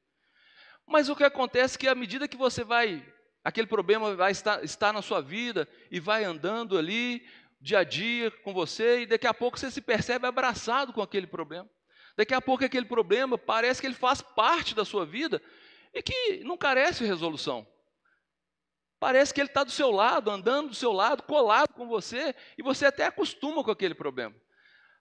Mas 0.88 1.10
o 1.10 1.16
que 1.16 1.24
acontece 1.24 1.76
é 1.76 1.80
que, 1.80 1.88
à 1.88 1.94
medida 1.94 2.28
que 2.28 2.36
você 2.36 2.64
vai 2.64 3.06
aquele 3.44 3.68
problema 3.68 4.16
vai 4.16 4.32
estar, 4.32 4.64
estar 4.64 4.92
na 4.92 5.04
sua 5.04 5.22
vida 5.22 5.70
e 5.92 6.00
vai 6.00 6.24
andando 6.24 6.76
ali 6.76 7.24
dia 7.60 7.80
a 7.80 7.84
dia 7.84 8.32
com 8.32 8.52
você, 8.52 9.02
e 9.02 9.06
daqui 9.06 9.28
a 9.28 9.34
pouco 9.34 9.60
você 9.60 9.70
se 9.70 9.80
percebe 9.80 10.26
abraçado 10.26 10.92
com 10.92 11.04
aquele 11.04 11.28
problema. 11.28 11.70
Daqui 12.18 12.34
a 12.34 12.42
pouco 12.42 12.64
aquele 12.64 12.86
problema 12.86 13.38
parece 13.38 13.82
que 13.82 13.88
ele 13.88 13.96
faz 13.96 14.22
parte 14.22 14.76
da 14.76 14.86
sua 14.86 15.06
vida 15.06 15.42
e 15.94 16.02
que 16.02 16.44
não 16.44 16.58
carece 16.58 17.04
de 17.04 17.10
resolução. 17.10 17.68
Parece 19.00 19.34
que 19.34 19.42
ele 19.42 19.50
está 19.50 19.64
do 19.64 19.72
seu 19.72 19.90
lado, 19.90 20.30
andando 20.30 20.70
do 20.70 20.76
seu 20.76 20.92
lado, 20.92 21.24
colado 21.24 21.74
com 21.74 21.88
você, 21.88 22.36
e 22.58 22.62
você 22.62 22.86
até 22.86 23.08
acostuma 23.08 23.64
com 23.64 23.72
aquele 23.72 23.96
problema. 23.96 24.36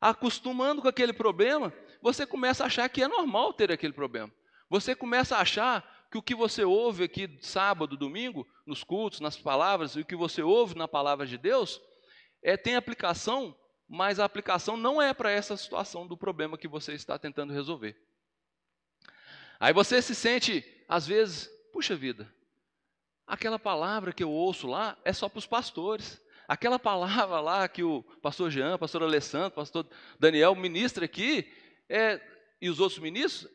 Acostumando 0.00 0.80
com 0.80 0.88
aquele 0.88 1.12
problema, 1.12 1.70
você 2.00 2.24
começa 2.24 2.64
a 2.64 2.66
achar 2.66 2.88
que 2.88 3.02
é 3.02 3.08
normal 3.08 3.52
ter 3.52 3.70
aquele 3.70 3.92
problema. 3.92 4.32
Você 4.70 4.94
começa 4.94 5.36
a 5.36 5.40
achar 5.40 6.08
que 6.10 6.16
o 6.16 6.22
que 6.22 6.34
você 6.34 6.64
ouve 6.64 7.04
aqui 7.04 7.38
sábado, 7.42 7.96
domingo, 7.96 8.46
nos 8.66 8.82
cultos, 8.82 9.20
nas 9.20 9.36
palavras, 9.36 9.94
e 9.94 10.00
o 10.00 10.04
que 10.04 10.16
você 10.16 10.42
ouve 10.42 10.74
na 10.74 10.88
palavra 10.88 11.26
de 11.26 11.36
Deus, 11.36 11.78
é, 12.42 12.56
tem 12.56 12.76
aplicação, 12.76 13.54
mas 13.92 14.20
a 14.20 14.24
aplicação 14.24 14.76
não 14.76 15.02
é 15.02 15.12
para 15.12 15.32
essa 15.32 15.56
situação 15.56 16.06
do 16.06 16.16
problema 16.16 16.56
que 16.56 16.68
você 16.68 16.92
está 16.92 17.18
tentando 17.18 17.52
resolver. 17.52 18.00
Aí 19.58 19.72
você 19.72 20.00
se 20.00 20.14
sente, 20.14 20.64
às 20.88 21.08
vezes, 21.08 21.50
puxa 21.72 21.96
vida, 21.96 22.32
aquela 23.26 23.58
palavra 23.58 24.12
que 24.12 24.22
eu 24.22 24.30
ouço 24.30 24.68
lá 24.68 24.96
é 25.04 25.12
só 25.12 25.28
para 25.28 25.40
os 25.40 25.46
pastores. 25.46 26.22
Aquela 26.46 26.78
palavra 26.78 27.40
lá 27.40 27.66
que 27.66 27.82
o 27.82 28.04
pastor 28.22 28.48
Jean, 28.48 28.78
pastor 28.78 29.02
Alessandro, 29.02 29.50
pastor 29.50 29.84
Daniel 30.20 30.54
ministra 30.54 31.04
aqui, 31.04 31.52
é, 31.88 32.20
e 32.60 32.70
os 32.70 32.78
outros 32.78 33.00
ministros, 33.00 33.52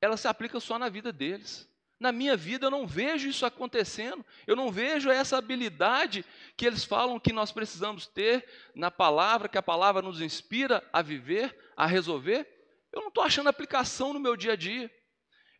ela 0.00 0.16
se 0.16 0.28
aplica 0.28 0.60
só 0.60 0.78
na 0.78 0.88
vida 0.88 1.12
deles. 1.12 1.68
Na 2.02 2.10
minha 2.10 2.36
vida 2.36 2.66
eu 2.66 2.70
não 2.70 2.84
vejo 2.84 3.28
isso 3.28 3.46
acontecendo, 3.46 4.26
eu 4.44 4.56
não 4.56 4.72
vejo 4.72 5.08
essa 5.08 5.38
habilidade 5.38 6.24
que 6.56 6.66
eles 6.66 6.82
falam 6.82 7.20
que 7.20 7.32
nós 7.32 7.52
precisamos 7.52 8.08
ter 8.08 8.44
na 8.74 8.90
palavra, 8.90 9.48
que 9.48 9.56
a 9.56 9.62
palavra 9.62 10.02
nos 10.02 10.20
inspira 10.20 10.82
a 10.92 11.00
viver, 11.00 11.56
a 11.76 11.86
resolver. 11.86 12.44
Eu 12.92 13.02
não 13.02 13.06
estou 13.06 13.22
achando 13.22 13.48
aplicação 13.48 14.12
no 14.12 14.18
meu 14.18 14.36
dia 14.36 14.54
a 14.54 14.56
dia. 14.56 14.92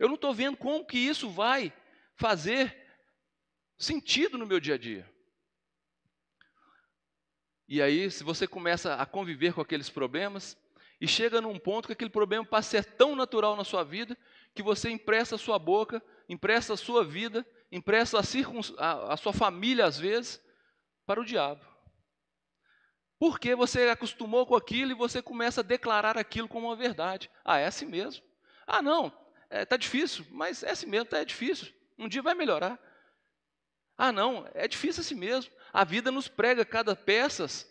Eu 0.00 0.08
não 0.08 0.16
estou 0.16 0.34
vendo 0.34 0.56
como 0.56 0.84
que 0.84 0.98
isso 0.98 1.30
vai 1.30 1.72
fazer 2.16 2.76
sentido 3.78 4.36
no 4.36 4.44
meu 4.44 4.58
dia 4.58 4.74
a 4.74 4.78
dia. 4.78 5.08
E 7.68 7.80
aí, 7.80 8.10
se 8.10 8.24
você 8.24 8.48
começa 8.48 8.96
a 8.96 9.06
conviver 9.06 9.54
com 9.54 9.60
aqueles 9.60 9.88
problemas, 9.88 10.58
e 11.02 11.08
chega 11.08 11.40
num 11.40 11.58
ponto 11.58 11.86
que 11.86 11.92
aquele 11.92 12.10
problema 12.10 12.44
passa 12.44 12.78
a 12.78 12.82
ser 12.82 12.92
tão 12.92 13.16
natural 13.16 13.56
na 13.56 13.64
sua 13.64 13.82
vida, 13.82 14.16
que 14.54 14.62
você 14.62 14.88
empresta 14.88 15.34
a 15.34 15.38
sua 15.38 15.58
boca 15.58 16.00
empresta 16.32 16.72
a 16.72 16.76
sua 16.76 17.04
vida, 17.04 17.46
empresta 17.70 18.18
a, 18.18 18.22
a, 18.84 19.12
a 19.14 19.16
sua 19.16 19.32
família, 19.32 19.84
às 19.84 19.98
vezes, 19.98 20.42
para 21.06 21.20
o 21.20 21.24
diabo. 21.24 21.64
Porque 23.18 23.54
você 23.54 23.88
acostumou 23.88 24.46
com 24.46 24.56
aquilo 24.56 24.90
e 24.90 24.94
você 24.94 25.22
começa 25.22 25.60
a 25.60 25.64
declarar 25.64 26.18
aquilo 26.18 26.48
como 26.48 26.66
uma 26.66 26.76
verdade. 26.76 27.30
Ah, 27.44 27.58
é 27.58 27.66
assim 27.66 27.86
mesmo. 27.86 28.24
Ah, 28.66 28.82
não, 28.82 29.06
está 29.06 29.16
é, 29.50 29.64
tá 29.64 29.76
difícil, 29.76 30.26
mas 30.30 30.62
é 30.62 30.70
assim 30.70 30.86
mesmo, 30.86 31.06
tá, 31.06 31.18
é 31.18 31.24
difícil. 31.24 31.72
Um 31.98 32.08
dia 32.08 32.22
vai 32.22 32.34
melhorar. 32.34 32.78
Ah, 33.96 34.10
não, 34.10 34.48
é 34.54 34.66
difícil 34.66 35.02
assim 35.02 35.14
mesmo. 35.14 35.52
A 35.72 35.84
vida 35.84 36.10
nos 36.10 36.26
prega 36.26 36.64
cada 36.64 36.96
peças, 36.96 37.70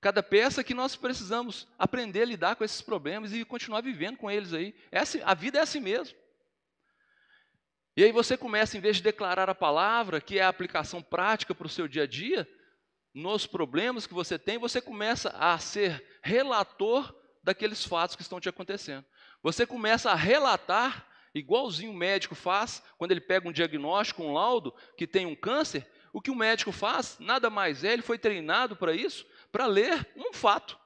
cada 0.00 0.22
peça 0.22 0.64
que 0.64 0.74
nós 0.74 0.96
precisamos 0.96 1.68
aprender 1.78 2.22
a 2.22 2.26
lidar 2.26 2.56
com 2.56 2.64
esses 2.64 2.80
problemas 2.80 3.32
e 3.32 3.44
continuar 3.44 3.82
vivendo 3.82 4.16
com 4.16 4.30
eles 4.30 4.52
aí. 4.52 4.74
É 4.90 4.98
assim, 4.98 5.20
a 5.24 5.34
vida 5.34 5.58
é 5.58 5.62
assim 5.62 5.80
mesmo. 5.80 6.18
E 7.96 8.04
aí 8.04 8.12
você 8.12 8.36
começa, 8.36 8.76
em 8.76 8.80
vez 8.80 8.96
de 8.96 9.02
declarar 9.02 9.50
a 9.50 9.54
palavra, 9.54 10.20
que 10.20 10.38
é 10.38 10.42
a 10.42 10.48
aplicação 10.48 11.02
prática 11.02 11.54
para 11.54 11.66
o 11.66 11.70
seu 11.70 11.88
dia 11.88 12.04
a 12.04 12.06
dia, 12.06 12.48
nos 13.12 13.46
problemas 13.46 14.06
que 14.06 14.14
você 14.14 14.38
tem, 14.38 14.58
você 14.58 14.80
começa 14.80 15.30
a 15.30 15.58
ser 15.58 16.04
relator 16.22 17.14
daqueles 17.42 17.84
fatos 17.84 18.14
que 18.14 18.22
estão 18.22 18.40
te 18.40 18.48
acontecendo. 18.48 19.04
Você 19.42 19.66
começa 19.66 20.10
a 20.10 20.14
relatar, 20.14 21.06
igualzinho 21.34 21.90
o 21.90 21.96
médico 21.96 22.34
faz, 22.34 22.82
quando 22.96 23.10
ele 23.10 23.20
pega 23.20 23.48
um 23.48 23.52
diagnóstico, 23.52 24.22
um 24.22 24.32
laudo, 24.32 24.72
que 24.96 25.06
tem 25.06 25.26
um 25.26 25.34
câncer, 25.34 25.86
o 26.12 26.20
que 26.20 26.30
o 26.30 26.36
médico 26.36 26.70
faz, 26.70 27.16
nada 27.18 27.50
mais 27.50 27.82
é, 27.82 27.92
ele 27.92 28.02
foi 28.02 28.18
treinado 28.18 28.76
para 28.76 28.92
isso, 28.92 29.26
para 29.50 29.66
ler 29.66 30.08
um 30.16 30.32
fato. 30.32 30.78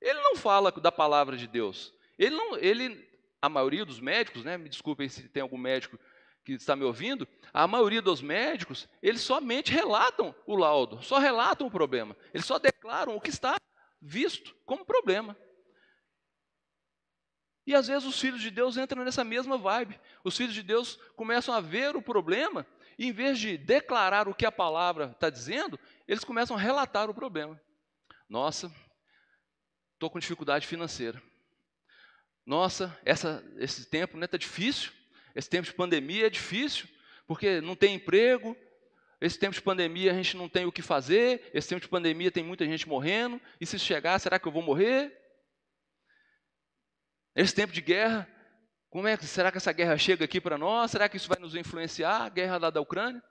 Ele 0.00 0.20
não 0.20 0.36
fala 0.36 0.70
da 0.72 0.92
palavra 0.92 1.36
de 1.36 1.46
Deus. 1.46 1.92
Ele 2.18 2.34
não, 2.34 2.56
ele, 2.56 3.08
a 3.40 3.48
maioria 3.48 3.84
dos 3.84 4.00
médicos, 4.00 4.44
né, 4.44 4.58
me 4.58 4.68
desculpem 4.68 5.08
se 5.08 5.28
tem 5.28 5.42
algum 5.42 5.58
médico 5.58 5.98
que 6.44 6.52
está 6.52 6.76
me 6.76 6.84
ouvindo, 6.84 7.26
a 7.52 7.66
maioria 7.66 8.02
dos 8.02 8.20
médicos, 8.20 8.88
eles 9.02 9.22
somente 9.22 9.72
relatam 9.72 10.34
o 10.46 10.54
laudo, 10.54 11.02
só 11.02 11.18
relatam 11.18 11.66
o 11.66 11.70
problema. 11.70 12.16
Eles 12.32 12.46
só 12.46 12.58
declaram 12.58 13.16
o 13.16 13.20
que 13.20 13.30
está 13.30 13.56
visto 14.00 14.54
como 14.66 14.84
problema. 14.84 15.36
E 17.66 17.74
às 17.74 17.86
vezes 17.86 18.06
os 18.06 18.20
filhos 18.20 18.42
de 18.42 18.50
Deus 18.50 18.76
entram 18.76 19.04
nessa 19.04 19.24
mesma 19.24 19.56
vibe. 19.56 19.98
Os 20.22 20.36
filhos 20.36 20.52
de 20.52 20.62
Deus 20.62 20.96
começam 21.16 21.54
a 21.54 21.60
ver 21.60 21.96
o 21.96 22.02
problema 22.02 22.66
e, 22.98 23.06
em 23.06 23.12
vez 23.12 23.38
de 23.38 23.56
declarar 23.56 24.28
o 24.28 24.34
que 24.34 24.44
a 24.44 24.52
palavra 24.52 25.12
está 25.12 25.30
dizendo, 25.30 25.80
eles 26.06 26.24
começam 26.24 26.56
a 26.56 26.60
relatar 26.60 27.08
o 27.08 27.14
problema. 27.14 27.58
Nossa, 28.28 28.70
estou 29.94 30.10
com 30.10 30.18
dificuldade 30.18 30.66
financeira. 30.66 31.22
Nossa, 32.44 32.98
essa, 33.02 33.42
esse 33.56 33.88
tempo 33.88 34.12
está 34.12 34.18
né, 34.18 34.26
tá 34.26 34.36
difícil. 34.36 34.92
Esse 35.34 35.50
tempo 35.50 35.66
de 35.66 35.74
pandemia 35.74 36.26
é 36.26 36.30
difícil, 36.30 36.86
porque 37.26 37.60
não 37.60 37.74
tem 37.74 37.94
emprego. 37.94 38.56
Esse 39.20 39.38
tempo 39.38 39.54
de 39.54 39.62
pandemia 39.62 40.12
a 40.12 40.14
gente 40.14 40.36
não 40.36 40.48
tem 40.48 40.66
o 40.66 40.72
que 40.72 40.82
fazer. 40.82 41.50
Esse 41.52 41.68
tempo 41.68 41.80
de 41.80 41.88
pandemia 41.88 42.30
tem 42.30 42.44
muita 42.44 42.64
gente 42.64 42.88
morrendo. 42.88 43.40
E 43.60 43.66
se 43.66 43.78
chegar, 43.78 44.18
será 44.18 44.38
que 44.38 44.46
eu 44.46 44.52
vou 44.52 44.62
morrer? 44.62 45.12
Esse 47.34 47.54
tempo 47.54 47.72
de 47.72 47.80
guerra, 47.80 48.28
como 48.90 49.08
é 49.08 49.16
que 49.16 49.26
será 49.26 49.50
que 49.50 49.56
essa 49.56 49.72
guerra 49.72 49.98
chega 49.98 50.24
aqui 50.24 50.40
para 50.40 50.56
nós? 50.56 50.90
Será 50.90 51.08
que 51.08 51.16
isso 51.16 51.28
vai 51.28 51.38
nos 51.40 51.56
influenciar? 51.56 52.22
A 52.22 52.28
guerra 52.28 52.58
lá 52.58 52.70
da 52.70 52.80
Ucrânia? 52.80 53.22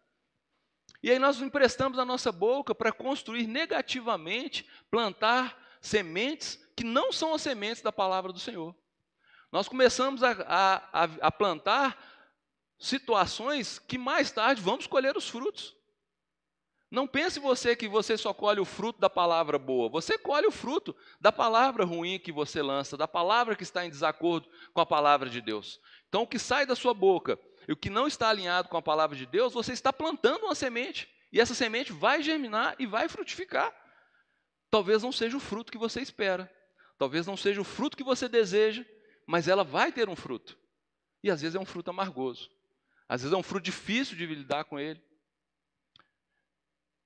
E 1.01 1.09
aí 1.09 1.19
nós 1.19 1.41
emprestamos 1.41 1.97
a 1.97 2.05
nossa 2.05 2.31
boca 2.31 2.75
para 2.75 2.91
construir 2.91 3.47
negativamente, 3.47 4.67
plantar 4.89 5.77
sementes 5.79 6.59
que 6.75 6.83
não 6.83 7.11
são 7.11 7.33
as 7.33 7.41
sementes 7.41 7.81
da 7.81 7.91
palavra 7.91 8.33
do 8.33 8.39
Senhor. 8.39 8.75
Nós 9.53 9.67
começamos 9.67 10.23
a, 10.23 10.31
a, 10.91 11.03
a 11.21 11.31
plantar 11.31 11.95
situações 12.79 13.77
que 13.77 13.99
mais 13.99 14.31
tarde 14.31 14.59
vamos 14.59 14.87
colher 14.87 15.15
os 15.15 15.29
frutos. 15.29 15.75
Não 16.89 17.07
pense 17.07 17.39
você 17.39 17.75
que 17.75 17.87
você 17.87 18.17
só 18.17 18.33
colhe 18.33 18.59
o 18.59 18.65
fruto 18.65 18.99
da 18.99 19.11
palavra 19.11 19.59
boa. 19.59 19.89
Você 19.89 20.17
colhe 20.17 20.47
o 20.47 20.51
fruto 20.51 20.95
da 21.21 21.31
palavra 21.31 21.85
ruim 21.85 22.17
que 22.17 22.31
você 22.31 22.63
lança, 22.63 22.97
da 22.97 23.07
palavra 23.07 23.55
que 23.55 23.61
está 23.61 23.85
em 23.85 23.91
desacordo 23.91 24.49
com 24.73 24.81
a 24.81 24.87
palavra 24.87 25.29
de 25.29 25.39
Deus. 25.39 25.79
Então, 26.09 26.23
o 26.23 26.27
que 26.27 26.39
sai 26.39 26.65
da 26.65 26.75
sua 26.75 26.95
boca 26.95 27.37
e 27.67 27.73
o 27.73 27.77
que 27.77 27.91
não 27.91 28.07
está 28.07 28.29
alinhado 28.29 28.69
com 28.69 28.77
a 28.77 28.81
palavra 28.81 29.15
de 29.15 29.27
Deus, 29.27 29.53
você 29.53 29.71
está 29.71 29.93
plantando 29.93 30.45
uma 30.45 30.55
semente. 30.55 31.07
E 31.31 31.39
essa 31.39 31.53
semente 31.53 31.93
vai 31.93 32.23
germinar 32.23 32.75
e 32.79 32.87
vai 32.87 33.07
frutificar. 33.07 33.71
Talvez 34.71 35.03
não 35.03 35.11
seja 35.11 35.37
o 35.37 35.39
fruto 35.39 35.71
que 35.71 35.77
você 35.77 36.01
espera. 36.01 36.51
Talvez 36.97 37.27
não 37.27 37.37
seja 37.37 37.61
o 37.61 37.63
fruto 37.63 37.95
que 37.95 38.03
você 38.03 38.27
deseja, 38.27 38.83
mas 39.25 39.47
ela 39.47 39.63
vai 39.63 39.91
ter 39.91 40.09
um 40.09 40.15
fruto. 40.15 40.57
E 41.23 41.31
às 41.31 41.41
vezes 41.41 41.55
é 41.55 41.59
um 41.59 41.65
fruto 41.65 41.89
amargoso. 41.89 42.49
Às 43.07 43.21
vezes 43.21 43.33
é 43.33 43.37
um 43.37 43.43
fruto 43.43 43.63
difícil 43.63 44.15
de 44.17 44.25
lidar 44.25 44.65
com 44.65 44.79
ele. 44.79 45.01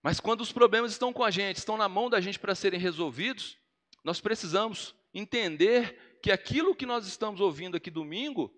Mas 0.02 0.20
quando 0.20 0.42
os 0.42 0.52
problemas 0.52 0.92
estão 0.92 1.12
com 1.12 1.24
a 1.24 1.32
gente, 1.32 1.58
estão 1.58 1.78
na 1.78 1.90
mão 1.90 2.10
da 2.10 2.22
gente 2.22 2.40
para 2.40 2.56
serem 2.56 2.80
resolvidos, 2.80 3.58
nós 4.04 4.22
precisamos 4.22 4.96
entender 5.14 6.20
que 6.22 6.32
aquilo 6.32 6.76
que 6.76 6.86
nós 6.86 7.06
estamos 7.06 7.42
ouvindo 7.42 7.78
aqui 7.78 7.92
domingo 7.92 8.54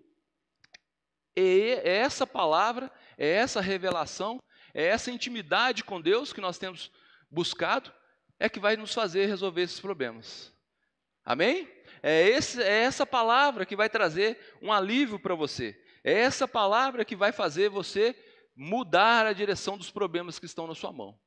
é 1.36 1.98
essa 1.98 2.28
palavra, 2.28 2.92
é 3.18 3.28
essa 3.28 3.62
revelação, 3.62 4.42
é 4.74 4.86
essa 4.86 5.12
intimidade 5.12 5.84
com 5.84 6.02
Deus 6.02 6.34
que 6.34 6.42
nós 6.42 6.58
temos 6.58 6.92
buscado, 7.32 7.92
é 8.38 8.48
que 8.50 8.60
vai 8.60 8.76
nos 8.76 8.94
fazer 8.94 9.26
resolver 9.26 9.64
esses 9.64 9.80
problemas. 9.80 10.54
Amém? 11.24 11.68
É, 12.02 12.28
esse, 12.28 12.62
é 12.62 12.84
essa 12.84 13.06
palavra 13.06 13.66
que 13.66 13.76
vai 13.76 13.90
trazer 13.90 14.38
um 14.62 14.72
alívio 14.72 15.20
para 15.20 15.36
você. 15.36 15.80
É 16.04 16.14
essa 16.14 16.48
palavra 16.48 17.04
que 17.04 17.16
vai 17.16 17.32
fazer 17.32 17.70
você 17.70 18.16
mudar 18.56 19.26
a 19.26 19.34
direção 19.34 19.78
dos 19.78 19.92
problemas 19.92 20.40
que 20.40 20.46
estão 20.46 20.68
na 20.68 20.76
sua 20.76 20.92
mão. 20.92 21.20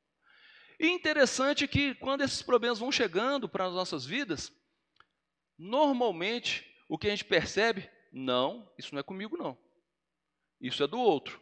E 0.79 0.89
interessante 0.89 1.69
que 1.69 1.95
quando 1.95 2.23
esses 2.23 2.43
problemas 2.43 2.79
vão 2.79 2.91
chegando 2.91 3.49
para 3.49 3.67
as 3.67 3.73
nossas 3.73 4.05
vidas, 4.05 4.53
normalmente 5.59 6.69
o 6.89 6.99
que 6.99 7.07
a 7.07 7.11
gente 7.11 7.25
percebe, 7.25 7.89
não, 8.13 8.71
isso 8.79 8.95
não 8.95 9.01
é 9.01 9.03
comigo 9.03 9.37
não. 9.37 9.57
Isso 10.61 10.83
é 10.83 10.87
do 10.87 10.99
outro. 10.99 11.41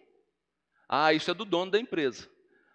Ah, 0.89 1.13
isso 1.13 1.31
é 1.31 1.35
do 1.35 1.45
dono 1.45 1.71
da 1.71 1.79
empresa. 1.79 2.31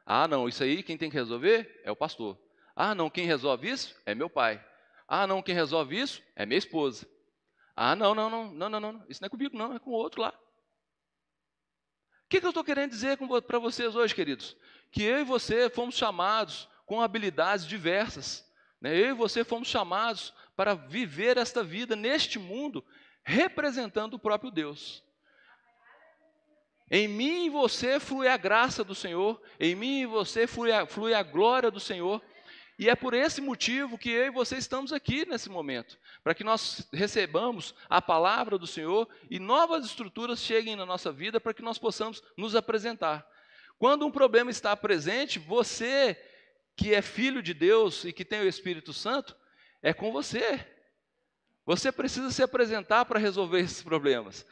Ah, 0.05 0.27
não, 0.27 0.47
isso 0.47 0.63
aí 0.63 0.83
quem 0.83 0.97
tem 0.97 1.09
que 1.09 1.15
resolver 1.15 1.81
é 1.83 1.91
o 1.91 1.95
pastor. 1.95 2.39
Ah, 2.75 2.93
não, 2.93 3.09
quem 3.09 3.25
resolve 3.25 3.69
isso 3.69 3.95
é 4.05 4.13
meu 4.13 4.29
pai. 4.29 4.63
Ah, 5.07 5.27
não, 5.27 5.41
quem 5.41 5.55
resolve 5.55 5.99
isso 5.99 6.21
é 6.35 6.45
minha 6.45 6.57
esposa. 6.57 7.07
Ah, 7.75 7.95
não, 7.95 8.15
não, 8.15 8.29
não, 8.29 8.51
não, 8.51 8.69
não, 8.69 8.79
não, 8.79 9.05
isso 9.09 9.21
não 9.21 9.27
é 9.27 9.29
comigo 9.29 9.57
não, 9.57 9.75
é 9.75 9.79
com 9.79 9.91
o 9.91 9.93
outro 9.93 10.21
lá. 10.21 10.29
O 10.29 12.27
que, 12.29 12.39
que 12.39 12.45
eu 12.45 12.49
estou 12.49 12.63
querendo 12.63 12.89
dizer 12.89 13.17
para 13.45 13.59
vocês 13.59 13.95
hoje, 13.95 14.15
queridos? 14.15 14.57
que 14.95 15.03
eu 15.03 15.19
e 15.19 15.23
você 15.25 15.69
fomos 15.69 15.95
chamados 15.95 16.69
com 16.85 17.01
habilidades 17.01 17.67
diversas. 17.67 18.49
Né? 18.79 18.95
Eu 18.95 19.09
e 19.09 19.13
você 19.13 19.43
fomos 19.43 19.67
chamados 19.67 20.33
para 20.55 20.73
viver 20.73 21.37
esta 21.37 21.61
vida 21.61 21.97
neste 21.97 22.39
mundo 22.39 22.81
representando 23.21 24.13
o 24.13 24.19
próprio 24.19 24.49
Deus. 24.49 25.03
Em 26.89 27.09
mim 27.09 27.47
e 27.47 27.49
você 27.49 27.99
flui 27.99 28.29
a 28.29 28.37
graça 28.37 28.85
do 28.85 28.95
Senhor, 28.95 29.41
em 29.59 29.75
mim 29.75 30.01
e 30.01 30.05
você 30.05 30.47
flui 30.47 30.71
a, 30.71 30.85
flui 30.85 31.13
a 31.13 31.23
glória 31.23 31.69
do 31.69 31.79
Senhor. 31.79 32.23
E 32.77 32.89
é 32.89 32.95
por 32.95 33.13
esse 33.13 33.39
motivo 33.39 33.97
que 33.97 34.09
eu 34.09 34.25
e 34.25 34.29
você 34.29 34.57
estamos 34.57 34.91
aqui 34.91 35.25
nesse 35.25 35.49
momento, 35.49 35.97
para 36.21 36.35
que 36.35 36.43
nós 36.43 36.85
recebamos 36.91 37.73
a 37.89 38.01
palavra 38.01 38.57
do 38.57 38.67
Senhor 38.67 39.07
e 39.29 39.39
novas 39.39 39.85
estruturas 39.85 40.41
cheguem 40.41 40.75
na 40.75 40.85
nossa 40.85 41.11
vida 41.11 41.39
para 41.39 41.53
que 41.53 41.61
nós 41.61 41.77
possamos 41.77 42.21
nos 42.37 42.53
apresentar. 42.53 43.25
Quando 43.79 44.05
um 44.05 44.11
problema 44.11 44.51
está 44.51 44.75
presente, 44.75 45.39
você, 45.39 46.21
que 46.75 46.93
é 46.93 47.01
filho 47.01 47.41
de 47.41 47.53
Deus 47.53 48.03
e 48.03 48.11
que 48.11 48.25
tem 48.25 48.41
o 48.41 48.47
Espírito 48.47 48.91
Santo, 48.91 49.35
é 49.81 49.93
com 49.93 50.11
você. 50.11 50.65
Você 51.65 51.93
precisa 51.93 52.29
se 52.29 52.43
apresentar 52.43 53.05
para 53.05 53.19
resolver 53.19 53.61
esses 53.61 53.81
problemas. 53.81 54.45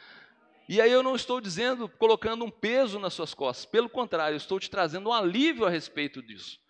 E 0.68 0.80
aí 0.80 0.92
eu 0.92 1.04
não 1.04 1.16
estou 1.16 1.42
dizendo, 1.42 1.90
colocando 1.90 2.46
um 2.46 2.50
peso 2.50 3.00
nas 3.00 3.14
suas 3.14 3.34
costas, 3.34 3.66
pelo 3.66 3.90
contrário, 3.90 4.36
eu 4.36 4.38
estou 4.38 4.60
te 4.62 4.70
trazendo 4.70 5.10
um 5.10 5.14
alívio 5.14 5.66
a 5.66 5.70
respeito 5.70 6.22
disso. 6.22 6.63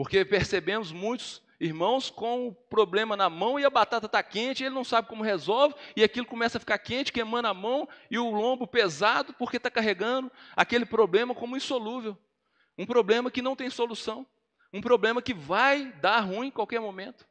Porque 0.00 0.24
percebemos 0.24 0.90
muitos 0.92 1.42
irmãos 1.60 2.08
com 2.08 2.48
o 2.48 2.54
problema 2.54 3.18
na 3.18 3.28
mão 3.28 3.60
e 3.60 3.66
a 3.66 3.68
batata 3.68 4.06
está 4.06 4.22
quente, 4.22 4.64
ele 4.64 4.74
não 4.74 4.82
sabe 4.82 5.06
como 5.08 5.22
resolve, 5.22 5.74
e 5.94 6.02
aquilo 6.02 6.24
começa 6.24 6.56
a 6.56 6.58
ficar 6.58 6.78
quente, 6.78 7.12
queimando 7.12 7.48
a 7.48 7.52
mão 7.52 7.86
e 8.10 8.18
o 8.18 8.30
lombo 8.30 8.66
pesado, 8.66 9.34
porque 9.34 9.58
está 9.58 9.70
carregando 9.70 10.32
aquele 10.56 10.86
problema 10.86 11.34
como 11.34 11.54
insolúvel. 11.54 12.16
Um 12.78 12.86
problema 12.86 13.30
que 13.30 13.42
não 13.42 13.54
tem 13.54 13.68
solução. 13.68 14.26
Um 14.72 14.80
problema 14.80 15.20
que 15.20 15.34
vai 15.34 15.92
dar 16.00 16.20
ruim 16.20 16.46
em 16.46 16.50
qualquer 16.50 16.80
momento. 16.80 17.28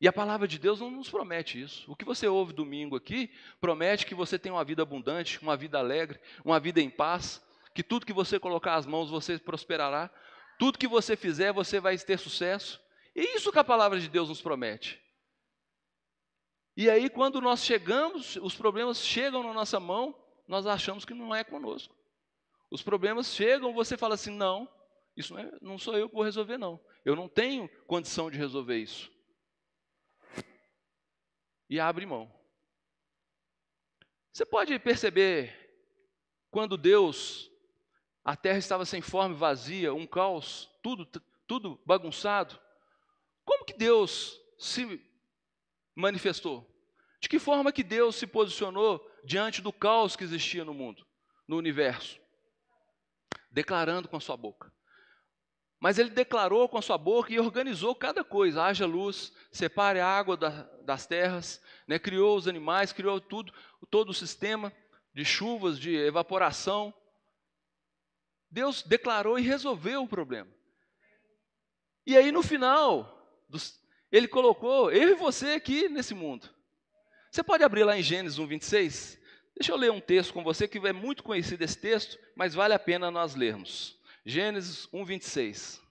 E 0.00 0.08
a 0.08 0.12
palavra 0.12 0.48
de 0.48 0.58
Deus 0.58 0.80
não 0.80 0.90
nos 0.90 1.08
promete 1.08 1.62
isso. 1.62 1.88
O 1.88 1.94
que 1.94 2.04
você 2.04 2.26
ouve 2.26 2.52
domingo 2.52 2.96
aqui 2.96 3.30
promete 3.60 4.06
que 4.06 4.14
você 4.14 4.40
tem 4.40 4.50
uma 4.50 4.64
vida 4.64 4.82
abundante, 4.82 5.40
uma 5.40 5.56
vida 5.56 5.78
alegre, 5.78 6.18
uma 6.44 6.58
vida 6.58 6.80
em 6.80 6.90
paz, 6.90 7.40
que 7.74 7.82
tudo 7.82 8.06
que 8.06 8.12
você 8.12 8.38
colocar 8.38 8.76
as 8.76 8.86
mãos 8.86 9.10
você 9.10 9.36
prosperará. 9.38 10.08
Tudo 10.58 10.78
que 10.78 10.86
você 10.86 11.16
fizer, 11.16 11.52
você 11.52 11.80
vai 11.80 11.98
ter 11.98 12.18
sucesso. 12.18 12.80
É 13.14 13.22
isso 13.34 13.50
que 13.50 13.58
a 13.58 13.64
palavra 13.64 13.98
de 13.98 14.08
Deus 14.08 14.28
nos 14.28 14.40
promete. 14.40 15.02
E 16.76 16.88
aí, 16.88 17.10
quando 17.10 17.40
nós 17.40 17.64
chegamos, 17.64 18.36
os 18.36 18.54
problemas 18.54 19.04
chegam 19.04 19.42
na 19.42 19.52
nossa 19.52 19.78
mão, 19.78 20.16
nós 20.46 20.66
achamos 20.66 21.04
que 21.04 21.14
não 21.14 21.34
é 21.34 21.42
conosco. 21.42 21.94
Os 22.70 22.82
problemas 22.82 23.34
chegam, 23.34 23.72
você 23.72 23.96
fala 23.96 24.14
assim: 24.14 24.32
não, 24.32 24.68
isso 25.16 25.34
não, 25.34 25.40
é, 25.40 25.58
não 25.60 25.78
sou 25.78 25.96
eu 25.96 26.08
que 26.08 26.14
vou 26.14 26.24
resolver, 26.24 26.58
não. 26.58 26.80
Eu 27.04 27.14
não 27.14 27.28
tenho 27.28 27.68
condição 27.86 28.30
de 28.30 28.38
resolver 28.38 28.78
isso. 28.78 29.12
E 31.68 31.78
abre 31.78 32.06
mão. 32.06 32.32
Você 34.32 34.44
pode 34.44 34.76
perceber 34.78 35.54
quando 36.50 36.76
Deus 36.76 37.50
a 38.24 38.34
terra 38.34 38.58
estava 38.58 38.86
sem 38.86 39.02
forma, 39.02 39.34
vazia, 39.34 39.92
um 39.92 40.06
caos, 40.06 40.70
tudo, 40.82 41.04
tudo 41.46 41.78
bagunçado. 41.84 42.58
Como 43.44 43.66
que 43.66 43.74
Deus 43.74 44.40
se 44.58 45.00
manifestou? 45.94 46.66
De 47.20 47.28
que 47.28 47.38
forma 47.38 47.72
que 47.72 47.82
Deus 47.82 48.16
se 48.16 48.26
posicionou 48.26 49.06
diante 49.24 49.60
do 49.60 49.72
caos 49.72 50.16
que 50.16 50.24
existia 50.24 50.64
no 50.64 50.72
mundo, 50.72 51.06
no 51.46 51.56
universo? 51.56 52.18
Declarando 53.50 54.08
com 54.08 54.16
a 54.16 54.20
sua 54.20 54.36
boca. 54.36 54.72
Mas 55.78 55.98
ele 55.98 56.08
declarou 56.08 56.66
com 56.66 56.78
a 56.78 56.82
sua 56.82 56.96
boca 56.96 57.30
e 57.30 57.38
organizou 57.38 57.94
cada 57.94 58.24
coisa. 58.24 58.62
Haja 58.62 58.86
luz, 58.86 59.34
separe 59.52 60.00
a 60.00 60.08
água 60.08 60.34
da, 60.34 60.62
das 60.82 61.06
terras, 61.06 61.62
né? 61.86 61.98
criou 61.98 62.38
os 62.38 62.48
animais, 62.48 62.90
criou 62.90 63.20
tudo, 63.20 63.52
todo 63.90 64.08
o 64.08 64.14
sistema 64.14 64.72
de 65.12 65.26
chuvas, 65.26 65.78
de 65.78 65.94
evaporação. 65.94 66.94
Deus 68.54 68.82
declarou 68.82 69.36
e 69.36 69.42
resolveu 69.42 70.04
o 70.04 70.08
problema. 70.08 70.48
E 72.06 72.16
aí 72.16 72.30
no 72.30 72.40
final, 72.40 73.42
ele 74.12 74.28
colocou 74.28 74.92
eu 74.92 75.10
e 75.10 75.14
você 75.14 75.54
aqui 75.54 75.88
nesse 75.88 76.14
mundo. 76.14 76.48
Você 77.32 77.42
pode 77.42 77.64
abrir 77.64 77.82
lá 77.82 77.98
em 77.98 78.02
Gênesis 78.02 78.38
1, 78.38 78.46
26? 78.46 79.18
Deixa 79.58 79.72
eu 79.72 79.76
ler 79.76 79.90
um 79.90 80.00
texto 80.00 80.32
com 80.32 80.44
você 80.44 80.68
que 80.68 80.78
é 80.78 80.92
muito 80.92 81.24
conhecido 81.24 81.64
esse 81.64 81.76
texto, 81.76 82.16
mas 82.36 82.54
vale 82.54 82.72
a 82.74 82.78
pena 82.78 83.10
nós 83.10 83.34
lermos. 83.34 83.98
Gênesis 84.24 84.88
1, 84.92 85.04
26. 85.04 85.82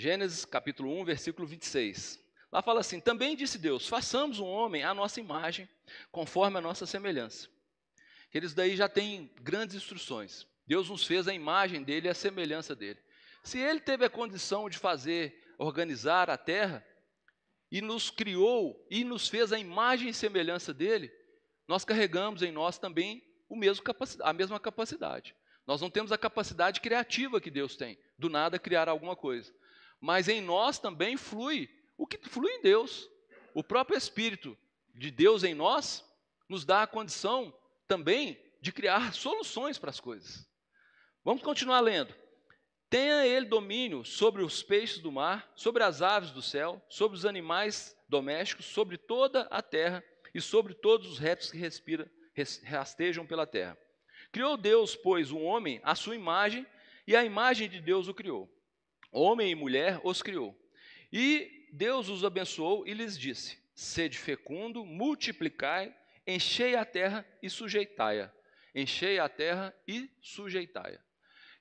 Gênesis 0.00 0.46
capítulo 0.46 0.98
1, 0.98 1.04
versículo 1.04 1.46
26. 1.46 2.24
Lá 2.50 2.62
fala 2.62 2.80
assim: 2.80 2.98
Também 2.98 3.36
disse 3.36 3.58
Deus: 3.58 3.86
façamos 3.86 4.38
um 4.38 4.46
homem 4.46 4.82
à 4.82 4.94
nossa 4.94 5.20
imagem, 5.20 5.68
conforme 6.10 6.56
a 6.56 6.60
nossa 6.60 6.86
semelhança. 6.86 7.50
Eles 8.32 8.54
daí 8.54 8.76
já 8.76 8.88
têm 8.88 9.30
grandes 9.42 9.76
instruções. 9.76 10.46
Deus 10.66 10.88
nos 10.88 11.04
fez 11.04 11.28
a 11.28 11.34
imagem 11.34 11.82
dele 11.82 12.08
e 12.08 12.10
a 12.10 12.14
semelhança 12.14 12.74
dele. 12.74 12.98
Se 13.44 13.58
ele 13.58 13.78
teve 13.78 14.02
a 14.02 14.08
condição 14.08 14.70
de 14.70 14.78
fazer, 14.78 15.54
organizar 15.58 16.30
a 16.30 16.38
terra, 16.38 16.82
e 17.70 17.82
nos 17.82 18.08
criou 18.08 18.82
e 18.90 19.04
nos 19.04 19.28
fez 19.28 19.52
a 19.52 19.58
imagem 19.58 20.08
e 20.08 20.14
semelhança 20.14 20.72
dele, 20.72 21.12
nós 21.68 21.84
carregamos 21.84 22.42
em 22.42 22.50
nós 22.50 22.78
também 22.78 23.22
o 23.50 23.54
mesmo 23.54 23.84
a 24.22 24.32
mesma 24.32 24.58
capacidade. 24.58 25.36
Nós 25.66 25.82
não 25.82 25.90
temos 25.90 26.10
a 26.10 26.16
capacidade 26.16 26.80
criativa 26.80 27.38
que 27.38 27.50
Deus 27.50 27.76
tem, 27.76 27.98
do 28.18 28.30
nada 28.30 28.58
criar 28.58 28.88
alguma 28.88 29.14
coisa. 29.14 29.52
Mas 30.00 30.28
em 30.28 30.40
nós 30.40 30.78
também 30.78 31.16
flui 31.16 31.68
o 31.96 32.06
que 32.06 32.18
flui 32.28 32.50
em 32.50 32.62
Deus. 32.62 33.08
O 33.54 33.62
próprio 33.62 33.98
Espírito 33.98 34.56
de 34.94 35.10
Deus 35.10 35.44
em 35.44 35.54
nós 35.54 36.04
nos 36.48 36.64
dá 36.64 36.82
a 36.82 36.86
condição 36.86 37.54
também 37.86 38.40
de 38.60 38.72
criar 38.72 39.12
soluções 39.14 39.78
para 39.78 39.90
as 39.90 40.00
coisas. 40.00 40.48
Vamos 41.24 41.42
continuar 41.42 41.80
lendo. 41.80 42.14
Tenha 42.88 43.26
ele 43.26 43.46
domínio 43.46 44.04
sobre 44.04 44.42
os 44.42 44.62
peixes 44.62 44.98
do 44.98 45.12
mar, 45.12 45.50
sobre 45.54 45.82
as 45.82 46.02
aves 46.02 46.32
do 46.32 46.42
céu, 46.42 46.84
sobre 46.88 47.16
os 47.16 47.24
animais 47.24 47.96
domésticos, 48.08 48.66
sobre 48.66 48.98
toda 48.98 49.42
a 49.42 49.62
terra 49.62 50.02
e 50.34 50.40
sobre 50.40 50.74
todos 50.74 51.06
os 51.08 51.18
répteis 51.18 51.52
que 51.52 51.58
respira, 51.58 52.10
rastejam 52.64 53.26
pela 53.26 53.46
terra. 53.46 53.78
Criou 54.32 54.56
Deus, 54.56 54.96
pois, 54.96 55.30
o 55.30 55.38
homem 55.38 55.80
à 55.84 55.94
sua 55.94 56.16
imagem, 56.16 56.66
e 57.06 57.14
a 57.14 57.24
imagem 57.24 57.68
de 57.68 57.80
Deus 57.80 58.08
o 58.08 58.14
criou. 58.14 58.48
Homem 59.10 59.50
e 59.50 59.54
mulher 59.54 60.00
os 60.04 60.22
criou. 60.22 60.56
E 61.12 61.68
Deus 61.72 62.08
os 62.08 62.24
abençoou 62.24 62.86
e 62.86 62.94
lhes 62.94 63.18
disse: 63.18 63.58
Sede 63.74 64.18
fecundo, 64.18 64.84
multiplicai, 64.84 65.94
enchei 66.26 66.76
a 66.76 66.84
terra 66.84 67.26
e 67.42 67.50
sujeitai-a. 67.50 68.32
Enchei 68.74 69.18
a 69.18 69.28
terra 69.28 69.74
e 69.86 70.10
sujeitai-a. 70.20 71.00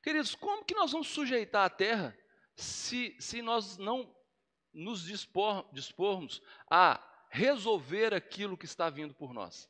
Queridos, 0.04 0.36
como 0.36 0.64
que 0.64 0.76
nós 0.76 0.92
vamos 0.92 1.08
sujeitar 1.08 1.66
a 1.66 1.70
terra 1.70 2.18
se, 2.56 3.16
se 3.20 3.42
nós 3.42 3.78
não 3.78 4.16
nos 4.72 5.04
dispor, 5.04 5.68
dispormos 5.74 6.42
a 6.70 7.04
resolver 7.30 8.14
aquilo 8.14 8.58
que 8.58 8.66
está 8.66 8.90
vindo 8.90 9.14
por 9.14 9.34
nós? 9.34 9.70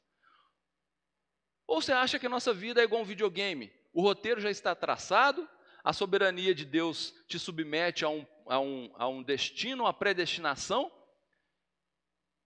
Ou 1.66 1.82
você 1.82 1.94
acha 1.94 2.20
que 2.20 2.26
a 2.26 2.30
nossa 2.30 2.54
vida 2.54 2.82
é 2.82 2.84
igual 2.84 3.02
um 3.02 3.06
videogame? 3.06 3.72
O 3.94 4.02
roteiro 4.02 4.42
já 4.42 4.50
está 4.50 4.76
traçado, 4.76 5.48
a 5.84 5.94
soberania 5.94 6.54
de 6.54 6.66
Deus 6.66 7.14
te 7.28 7.40
submete 7.40 8.04
a 8.04 8.10
um, 8.10 8.26
a 8.46 8.60
um, 8.60 8.92
a 8.96 9.08
um 9.08 9.24
destino, 9.24 9.86
a 9.86 9.94
predestinação, 9.94 10.92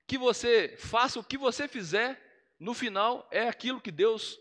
que 0.08 0.18
você 0.18 0.76
faça 0.78 1.20
o 1.20 1.24
que 1.24 1.38
você 1.38 1.68
fizer, 1.68 2.22
no 2.60 2.74
final 2.74 3.28
é 3.32 3.48
aquilo 3.48 3.82
que 3.82 3.92
Deus 3.92 4.40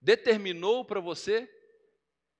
determinou 0.00 0.84
para 0.84 1.00
você, 1.00 1.48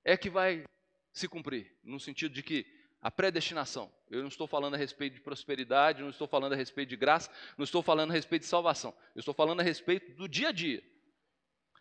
é 0.04 0.16
que 0.16 0.30
vai 0.30 0.64
se 1.12 1.28
cumprir, 1.28 1.76
no 1.82 2.00
sentido 2.00 2.34
de 2.34 2.42
que 2.42 2.66
a 3.02 3.10
predestinação. 3.10 3.92
Eu 4.10 4.20
não 4.20 4.28
estou 4.28 4.46
falando 4.46 4.74
a 4.74 4.76
respeito 4.76 5.14
de 5.14 5.20
prosperidade, 5.20 6.02
não 6.02 6.10
estou 6.10 6.26
falando 6.26 6.52
a 6.52 6.56
respeito 6.56 6.88
de 6.90 6.96
graça, 6.96 7.30
não 7.56 7.64
estou 7.64 7.82
falando 7.82 8.10
a 8.10 8.14
respeito 8.14 8.42
de 8.42 8.48
salvação. 8.48 8.94
Eu 9.14 9.20
estou 9.20 9.32
falando 9.32 9.60
a 9.60 9.62
respeito 9.62 10.12
do 10.14 10.28
dia 10.28 10.48
a 10.48 10.52
dia. 10.52 10.82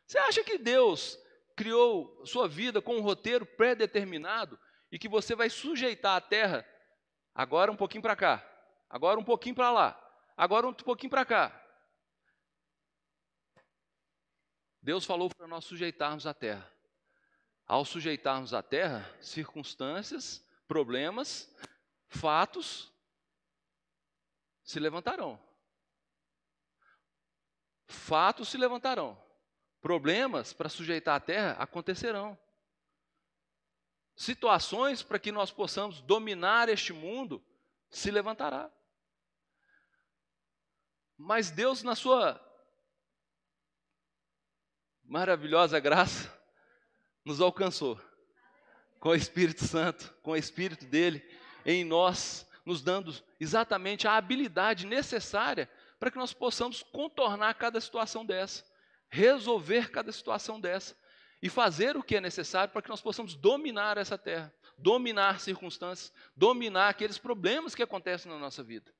Você 0.05 0.17
acha 0.17 0.43
que 0.43 0.57
Deus 0.57 1.19
criou 1.59 2.25
sua 2.25 2.47
vida 2.47 2.81
com 2.81 2.95
um 2.95 3.01
roteiro 3.01 3.45
pré-determinado 3.45 4.57
e 4.89 4.97
que 4.97 5.09
você 5.09 5.35
vai 5.35 5.49
sujeitar 5.49 6.15
a 6.15 6.21
terra 6.21 6.65
agora 7.35 7.69
um 7.69 7.75
pouquinho 7.75 8.01
para 8.01 8.15
cá, 8.15 8.49
agora 8.89 9.19
um 9.19 9.23
pouquinho 9.25 9.55
para 9.55 9.69
lá, 9.69 10.21
agora 10.37 10.65
um 10.65 10.73
pouquinho 10.73 11.09
para 11.09 11.25
cá? 11.25 11.65
Deus 14.81 15.03
falou 15.03 15.29
para 15.29 15.47
nós 15.47 15.65
sujeitarmos 15.65 16.25
a 16.25 16.33
terra. 16.33 16.71
Ao 17.67 17.83
sujeitarmos 17.83 18.53
a 18.53 18.63
terra, 18.63 19.13
circunstâncias, 19.19 20.41
problemas, 20.65 21.53
fatos 22.07 22.89
se 24.63 24.79
levantarão. 24.79 25.37
Fatos 27.85 28.47
se 28.47 28.57
levantarão. 28.57 29.21
Problemas 29.81 30.53
para 30.53 30.69
sujeitar 30.69 31.15
a 31.15 31.19
terra 31.19 31.51
acontecerão. 31.59 32.37
Situações 34.15 35.01
para 35.01 35.17
que 35.17 35.31
nós 35.31 35.51
possamos 35.51 36.01
dominar 36.01 36.67
este 36.67 36.91
mundo 36.91 37.43
se 37.89 38.11
levantará. 38.11 38.69
Mas 41.17 41.51
Deus, 41.51 41.83
na 41.83 41.95
sua 41.95 42.39
maravilhosa 45.03 45.79
graça, 45.79 46.31
nos 47.25 47.41
alcançou 47.41 47.99
com 48.99 49.09
o 49.09 49.15
Espírito 49.15 49.65
Santo, 49.65 50.13
com 50.21 50.31
o 50.31 50.35
Espírito 50.35 50.85
dele 50.85 51.23
em 51.65 51.83
nós, 51.83 52.47
nos 52.65 52.81
dando 52.81 53.13
exatamente 53.39 54.07
a 54.07 54.17
habilidade 54.17 54.85
necessária 54.85 55.69
para 55.99 56.11
que 56.11 56.17
nós 56.17 56.33
possamos 56.33 56.83
contornar 56.83 57.53
cada 57.55 57.81
situação 57.81 58.25
dessa, 58.25 58.63
resolver 59.09 59.91
cada 59.91 60.11
situação 60.11 60.59
dessa 60.59 60.95
e 61.41 61.49
fazer 61.49 61.97
o 61.97 62.03
que 62.03 62.15
é 62.15 62.21
necessário 62.21 62.71
para 62.71 62.81
que 62.81 62.89
nós 62.89 63.01
possamos 63.01 63.33
dominar 63.33 63.97
essa 63.97 64.17
terra, 64.17 64.53
dominar 64.77 65.39
circunstâncias, 65.39 66.13
dominar 66.35 66.89
aqueles 66.89 67.17
problemas 67.17 67.73
que 67.73 67.83
acontecem 67.83 68.31
na 68.31 68.37
nossa 68.37 68.63
vida. 68.63 68.93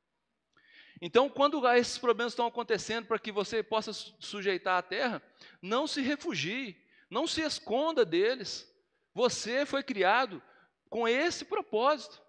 Então, 1.01 1.29
quando 1.29 1.65
esses 1.69 1.97
problemas 1.97 2.33
estão 2.33 2.45
acontecendo 2.45 3.05
para 3.05 3.19
que 3.19 3.31
você 3.31 3.63
possa 3.63 3.93
sujeitar 3.93 4.77
a 4.77 4.81
terra, 4.81 5.21
não 5.61 5.87
se 5.87 6.01
refugie, 6.01 6.75
não 7.09 7.25
se 7.25 7.41
esconda 7.41 8.03
deles. 8.03 8.69
Você 9.13 9.65
foi 9.65 9.81
criado 9.81 10.41
com 10.89 11.07
esse 11.07 11.45
propósito. 11.45 12.21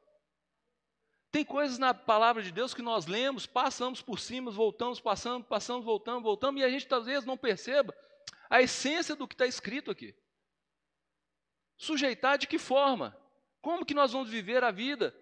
Tem 1.31 1.45
coisas 1.45 1.79
na 1.79 1.95
palavra 1.95 2.43
de 2.43 2.51
Deus 2.51 2.75
que 2.75 2.83
nós 2.83 3.07
lemos, 3.07 3.47
passamos 3.47 4.03
por 4.03 4.19
cima, 4.19 4.51
voltamos, 4.51 5.01
passamos, 5.01 5.47
passamos, 5.47 5.85
voltamos, 5.85 6.23
voltamos, 6.23 6.61
e 6.61 6.65
a 6.65 6.69
gente 6.69 6.89
talvez 6.89 7.25
não 7.25 7.37
perceba 7.37 7.95
a 8.49 8.61
essência 8.61 9.15
do 9.15 9.29
que 9.29 9.35
está 9.35 9.47
escrito 9.47 9.93
aqui. 9.93 10.15
Sujeitar 11.77 12.37
de 12.37 12.49
que 12.49 12.59
forma? 12.59 13.17
Como 13.63 13.87
que 13.87 13.95
nós 13.95 14.13
vamos 14.13 14.29
viver 14.29 14.65
a 14.65 14.73
vida? 14.73 15.15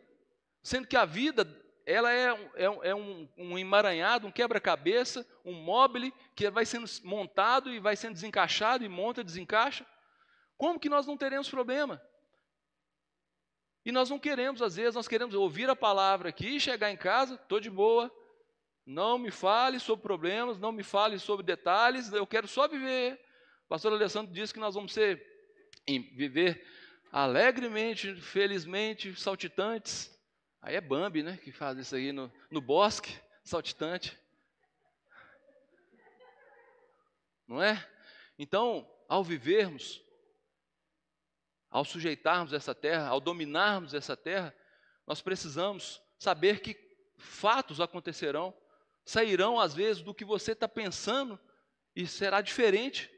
Sendo 0.63 0.89
que 0.89 0.97
a 0.97 1.05
vida, 1.05 1.47
ela 1.85 2.11
é, 2.11 2.31
é, 2.55 2.65
é 2.91 2.95
um, 2.95 3.29
um 3.37 3.59
emaranhado, 3.59 4.27
um 4.27 4.33
quebra-cabeça, 4.33 5.27
um 5.45 5.53
móvel 5.53 6.11
que 6.35 6.51
vai 6.51 6.65
sendo 6.65 6.87
montado 7.05 7.71
e 7.71 7.79
vai 7.79 7.97
sendo 7.97 8.15
desencaixado, 8.15 8.83
e 8.83 8.89
monta, 8.89 9.23
desencaixa. 9.23 9.87
Como 10.57 10.81
que 10.81 10.89
nós 10.89 11.07
não 11.07 11.19
teremos 11.19 11.51
problema? 11.51 12.03
E 13.89 13.91
nós 13.91 14.11
não 14.11 14.19
queremos, 14.19 14.61
às 14.61 14.77
vezes, 14.77 14.95
nós 14.95 15.09
queremos 15.09 15.35
ouvir 15.35 15.71
a 15.71 15.75
palavra 15.75 16.29
aqui, 16.29 16.61
chegar 16.61 16.91
em 16.91 16.97
casa, 16.97 17.37
estou 17.37 17.59
de 17.59 17.71
boa, 17.71 18.15
não 18.85 19.17
me 19.17 19.31
fale 19.31 19.81
sobre 19.81 20.03
problemas, 20.03 20.59
não 20.59 20.71
me 20.71 20.83
fale 20.83 21.19
sobre 21.19 21.47
detalhes, 21.47 22.13
eu 22.13 22.27
quero 22.27 22.47
só 22.47 22.69
viver. 22.69 23.15
O 23.65 23.69
pastor 23.69 23.95
Alessandro 23.95 24.31
disse 24.31 24.53
que 24.53 24.61
nós 24.61 24.75
vamos 24.75 24.93
ser, 24.93 25.25
viver 25.87 26.67
alegremente, 27.11 28.15
felizmente, 28.17 29.19
saltitantes. 29.19 30.15
Aí 30.61 30.77
é 30.77 30.83
Bambi, 30.83 31.23
né, 31.23 31.39
que 31.43 31.51
faz 31.51 31.79
isso 31.79 31.97
aí 31.97 32.13
no, 32.13 32.31
no 32.51 32.61
bosque, 32.61 33.19
saltitante. 33.43 34.19
Não 37.47 37.63
é? 37.63 37.83
Então, 38.39 38.87
ao 39.09 39.25
vivermos 39.25 40.07
ao 41.71 41.85
sujeitarmos 41.85 42.53
essa 42.53 42.75
terra, 42.75 43.09
ao 43.09 43.21
dominarmos 43.21 43.95
essa 43.95 44.17
terra, 44.17 44.55
nós 45.07 45.21
precisamos 45.21 46.01
saber 46.19 46.61
que 46.61 46.77
fatos 47.17 47.81
acontecerão, 47.81 48.55
sairão 49.05 49.59
às 49.59 49.75
vezes 49.75 50.03
do 50.03 50.15
que 50.15 50.25
você 50.25 50.53
está 50.53 50.69
pensando 50.69 51.39
e 51.95 52.07
será 52.07 52.41
diferente, 52.41 53.11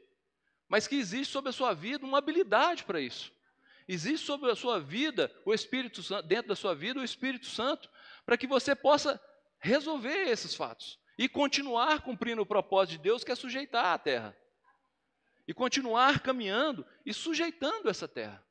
mas 0.67 0.87
que 0.87 0.95
existe 0.95 1.31
sobre 1.31 1.49
a 1.49 1.53
sua 1.53 1.73
vida 1.73 2.05
uma 2.05 2.17
habilidade 2.17 2.83
para 2.83 2.99
isso. 2.99 3.31
Existe 3.87 4.25
sobre 4.25 4.49
a 4.49 4.55
sua 4.55 4.79
vida 4.79 5.31
o 5.45 5.53
Espírito 5.53 6.01
Santo, 6.01 6.27
dentro 6.27 6.49
da 6.49 6.55
sua 6.55 6.73
vida 6.73 6.99
o 6.99 7.03
Espírito 7.03 7.47
Santo, 7.47 7.89
para 8.25 8.37
que 8.37 8.47
você 8.47 8.73
possa 8.73 9.21
resolver 9.59 10.29
esses 10.29 10.55
fatos 10.55 10.99
e 11.17 11.27
continuar 11.27 12.01
cumprindo 12.01 12.41
o 12.41 12.45
propósito 12.45 12.97
de 12.97 13.03
Deus 13.03 13.23
que 13.23 13.31
é 13.31 13.35
sujeitar 13.35 13.93
a 13.93 13.97
terra 13.97 14.35
e 15.51 15.53
continuar 15.53 16.21
caminhando 16.21 16.85
e 17.05 17.13
sujeitando 17.13 17.89
essa 17.89 18.07
terra. 18.07 18.41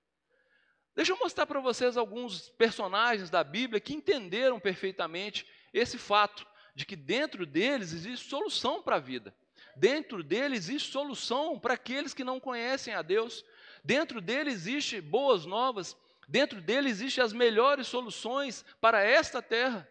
Deixa 0.94 1.12
eu 1.12 1.18
mostrar 1.18 1.46
para 1.46 1.58
vocês 1.58 1.96
alguns 1.96 2.50
personagens 2.50 3.30
da 3.30 3.42
Bíblia 3.42 3.80
que 3.80 3.94
entenderam 3.94 4.60
perfeitamente 4.60 5.46
esse 5.72 5.96
fato 5.96 6.46
de 6.74 6.84
que 6.84 6.94
dentro 6.94 7.46
deles 7.46 7.94
existe 7.94 8.28
solução 8.28 8.82
para 8.82 8.96
a 8.96 9.00
vida. 9.00 9.34
Dentro 9.74 10.22
deles 10.22 10.68
existe 10.68 10.92
solução 10.92 11.58
para 11.58 11.72
aqueles 11.72 12.12
que 12.12 12.22
não 12.22 12.38
conhecem 12.38 12.92
a 12.92 13.00
Deus. 13.00 13.46
Dentro 13.82 14.20
dele 14.20 14.50
existe 14.50 15.00
boas 15.00 15.46
novas. 15.46 15.96
Dentro 16.28 16.60
dele 16.60 16.90
existem 16.90 17.24
as 17.24 17.32
melhores 17.32 17.86
soluções 17.86 18.62
para 18.78 19.00
esta 19.02 19.40
terra. 19.40 19.88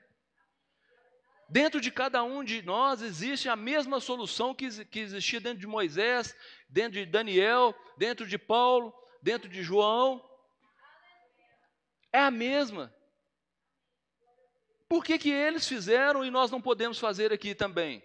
Dentro 1.50 1.82
de 1.82 1.92
cada 1.92 2.24
um 2.24 2.44
de 2.44 2.62
nós 2.62 3.02
existe 3.02 3.50
a 3.50 3.56
mesma 3.56 4.00
solução 4.00 4.54
que, 4.54 4.86
que 4.86 5.00
existia 5.00 5.40
dentro 5.40 5.60
de 5.60 5.66
Moisés, 5.66 6.36
dentro 6.70 7.00
de 7.00 7.06
Daniel, 7.08 7.74
dentro 7.98 8.28
de 8.28 8.38
Paulo, 8.38 8.94
dentro 9.22 9.50
de 9.50 9.64
João. 9.64 10.24
É 12.14 12.20
a 12.20 12.30
mesma. 12.30 12.94
Por 14.88 15.04
que, 15.04 15.18
que 15.18 15.32
eles 15.32 15.68
fizeram 15.68 16.24
e 16.24 16.30
nós 16.30 16.52
não 16.52 16.62
podemos 16.62 17.00
fazer 17.00 17.34
aqui 17.34 17.56
também? 17.56 18.04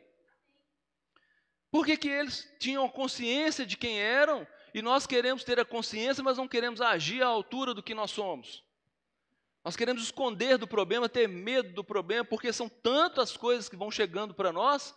Por 1.70 1.84
que, 1.84 1.96
que 1.98 2.08
eles 2.08 2.50
tinham 2.58 2.88
consciência 2.88 3.66
de 3.66 3.76
quem 3.76 4.00
eram 4.00 4.46
e 4.74 4.82
nós 4.82 5.06
queremos 5.06 5.44
ter 5.44 5.60
a 5.60 5.64
consciência, 5.64 6.24
mas 6.24 6.36
não 6.36 6.48
queremos 6.48 6.80
agir 6.80 7.22
à 7.22 7.26
altura 7.26 7.72
do 7.72 7.82
que 7.82 7.94
nós 7.94 8.10
somos. 8.10 8.63
Nós 9.64 9.76
queremos 9.76 10.02
esconder 10.02 10.58
do 10.58 10.66
problema, 10.66 11.08
ter 11.08 11.26
medo 11.26 11.72
do 11.72 11.82
problema, 11.82 12.22
porque 12.22 12.52
são 12.52 12.68
tantas 12.68 13.34
coisas 13.34 13.66
que 13.66 13.76
vão 13.76 13.90
chegando 13.90 14.34
para 14.34 14.52
nós, 14.52 14.94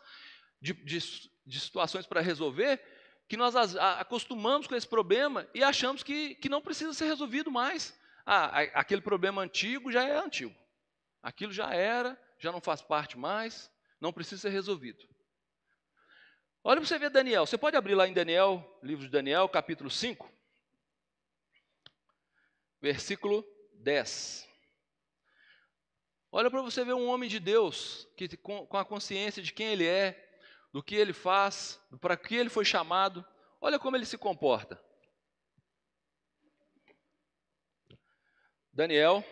de, 0.61 0.73
de, 0.73 0.99
de 1.45 1.59
situações 1.59 2.05
para 2.05 2.19
resolver, 2.19 2.83
que 3.29 3.37
nós 3.37 3.55
acostumamos 3.55 4.67
com 4.67 4.75
esse 4.75 4.87
problema 4.87 5.47
e 5.53 5.63
achamos 5.63 6.03
que, 6.03 6.35
que 6.35 6.49
não 6.49 6.61
precisa 6.61 6.93
ser 6.93 7.05
resolvido 7.05 7.49
mais. 7.49 7.97
Ah, 8.25 8.59
aquele 8.73 9.01
problema 9.01 9.41
antigo 9.41 9.89
já 9.89 10.03
é 10.03 10.17
antigo. 10.17 10.53
Aquilo 11.23 11.53
já 11.53 11.73
era, 11.73 12.21
já 12.37 12.51
não 12.51 12.59
faz 12.59 12.81
parte 12.81 13.17
mais, 13.17 13.71
não 14.01 14.11
precisa 14.11 14.41
ser 14.41 14.49
resolvido. 14.49 15.07
Olha 16.61 16.81
para 16.81 16.87
você 16.87 16.99
ver 16.99 17.09
Daniel. 17.09 17.45
Você 17.45 17.57
pode 17.57 17.77
abrir 17.77 17.95
lá 17.95 18.05
em 18.05 18.13
Daniel, 18.13 18.79
livro 18.83 19.05
de 19.05 19.11
Daniel, 19.11 19.47
capítulo 19.47 19.89
5, 19.89 20.29
versículo 22.81 23.45
10. 23.75 24.46
Olha 26.37 26.51
para 26.51 26.61
você 26.61 26.85
ver 26.85 26.93
um 26.93 27.07
homem 27.07 27.27
de 27.27 27.39
Deus 27.39 28.07
que 28.15 28.37
com, 28.37 28.63
com 28.67 28.77
a 28.77 28.85
consciência 28.85 29.41
de 29.41 29.51
quem 29.51 29.69
ele 29.69 29.87
é, 29.87 30.37
do 30.71 30.83
que 30.83 30.93
ele 30.93 31.11
faz, 31.11 31.81
para 31.99 32.15
que 32.15 32.35
ele 32.35 32.47
foi 32.47 32.63
chamado. 32.63 33.25
Olha 33.59 33.79
como 33.79 33.97
ele 33.97 34.05
se 34.05 34.19
comporta. 34.19 34.79
Daniel, 38.71 39.25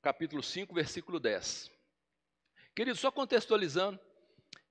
capítulo 0.00 0.40
5, 0.40 0.72
versículo 0.72 1.18
10. 1.18 1.72
Querido, 2.72 2.96
só 2.96 3.10
contextualizando, 3.10 3.98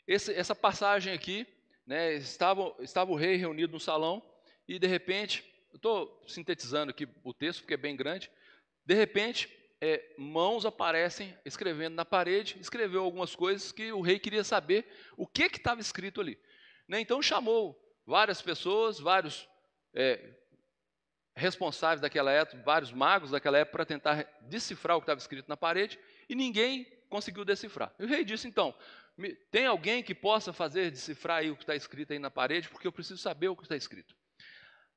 esse- 0.08 0.34
essa 0.34 0.56
passagem 0.56 1.12
aqui, 1.12 1.46
né, 1.86 2.14
estava, 2.14 2.74
estava 2.80 3.12
o 3.12 3.18
rei 3.18 3.36
reunido 3.36 3.74
no 3.74 3.80
salão 3.82 4.24
e 4.70 4.80
de 4.80 4.88
repente, 4.88 5.44
eu 5.72 5.76
estou 5.76 6.24
sintetizando 6.30 6.92
aqui 6.92 7.10
o 7.26 7.34
texto 7.34 7.60
porque 7.60 7.74
é 7.74 7.78
bem 7.78 7.98
grande, 7.98 8.32
de 8.86 8.94
repente, 8.94 9.57
é, 9.82 10.16
mãos 10.18 10.66
aparecem 10.66 11.38
escrevendo 11.46 11.96
na 11.96 12.06
parede, 12.06 12.58
escreveu 12.60 13.04
algumas 13.04 13.36
coisas 13.36 13.72
que 13.72 13.92
o 13.92 14.02
rei 14.02 14.20
queria 14.20 14.44
saber 14.44 14.86
o 15.16 15.28
que 15.28 15.44
estava 15.44 15.80
escrito 15.82 16.20
ali. 16.22 16.38
Né, 16.88 17.00
Então 17.00 17.22
chamou 17.22 17.80
várias 18.06 18.42
pessoas, 18.42 19.00
vários 19.00 19.48
é, 19.94 20.36
responsáveis 21.36 22.02
daquela 22.02 22.32
época, 22.32 22.62
vários 22.64 22.92
magos 22.92 23.32
daquela 23.32 23.58
época 23.60 23.78
para 23.78 23.86
tentar 23.86 24.24
decifrar 24.42 24.98
o 24.98 25.02
que 25.02 25.04
estava 25.04 25.20
escrito 25.20 25.48
na 25.48 25.58
parede 25.58 26.00
e 26.28 26.34
ninguém 26.34 26.86
conseguiu 27.10 27.46
decifrar. 27.46 27.94
E 28.00 28.06
o 28.06 28.08
rei 28.08 28.26
disse 28.26 28.48
então: 28.48 28.74
"Me- 29.16 29.36
tem 29.52 29.66
alguém 29.68 30.02
que 30.02 30.16
possa 30.16 30.52
fazer 30.52 30.90
decifrar 30.90 31.46
o 31.46 31.56
que 31.56 31.64
está 31.64 31.76
escrito 31.76 32.14
aí 32.14 32.20
na 32.20 32.32
parede, 32.32 32.70
porque 32.70 32.88
eu 32.88 32.92
preciso 32.92 33.22
saber 33.22 33.50
o 33.50 33.56
que 33.56 33.64
está 33.64 33.76
escrito. 33.76 34.16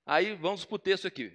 Aí 0.06 0.34
vamos 0.34 0.64
para 0.64 0.74
o 0.76 0.78
texto 0.78 1.06
aqui. 1.06 1.30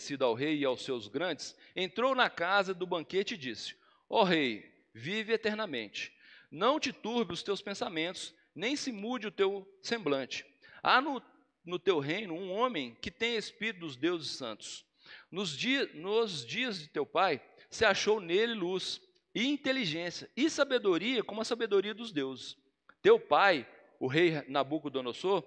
Sido 0.00 0.24
ao 0.24 0.34
rei 0.34 0.58
e 0.58 0.64
aos 0.64 0.82
seus 0.82 1.06
grandes, 1.08 1.54
entrou 1.76 2.14
na 2.14 2.30
casa 2.30 2.72
do 2.72 2.86
banquete 2.86 3.34
e 3.34 3.38
disse: 3.38 3.76
Ó 4.08 4.24
rei, 4.24 4.64
vive 4.94 5.32
eternamente. 5.32 6.12
Não 6.50 6.80
te 6.80 6.92
turbe 6.92 7.32
os 7.32 7.42
teus 7.42 7.62
pensamentos, 7.62 8.34
nem 8.54 8.74
se 8.74 8.90
mude 8.90 9.26
o 9.26 9.30
teu 9.30 9.68
semblante. 9.82 10.44
Há 10.82 11.00
no, 11.00 11.22
no 11.64 11.78
teu 11.78 11.98
reino 11.98 12.34
um 12.34 12.50
homem 12.50 12.96
que 13.00 13.10
tem 13.10 13.36
espírito 13.36 13.80
dos 13.80 13.94
deuses 13.94 14.30
santos. 14.30 14.84
Nos, 15.30 15.56
dia, 15.56 15.88
nos 15.94 16.44
dias 16.44 16.80
de 16.80 16.88
teu 16.88 17.04
pai, 17.04 17.40
se 17.68 17.84
achou 17.84 18.20
nele 18.20 18.54
luz, 18.54 19.00
e 19.34 19.46
inteligência, 19.46 20.28
e 20.36 20.50
sabedoria, 20.50 21.22
como 21.22 21.40
a 21.40 21.44
sabedoria 21.44 21.94
dos 21.94 22.10
deuses. 22.10 22.56
Teu 23.00 23.18
pai, 23.18 23.68
o 24.00 24.06
rei 24.06 24.42
Nabucodonosor, 24.48 25.44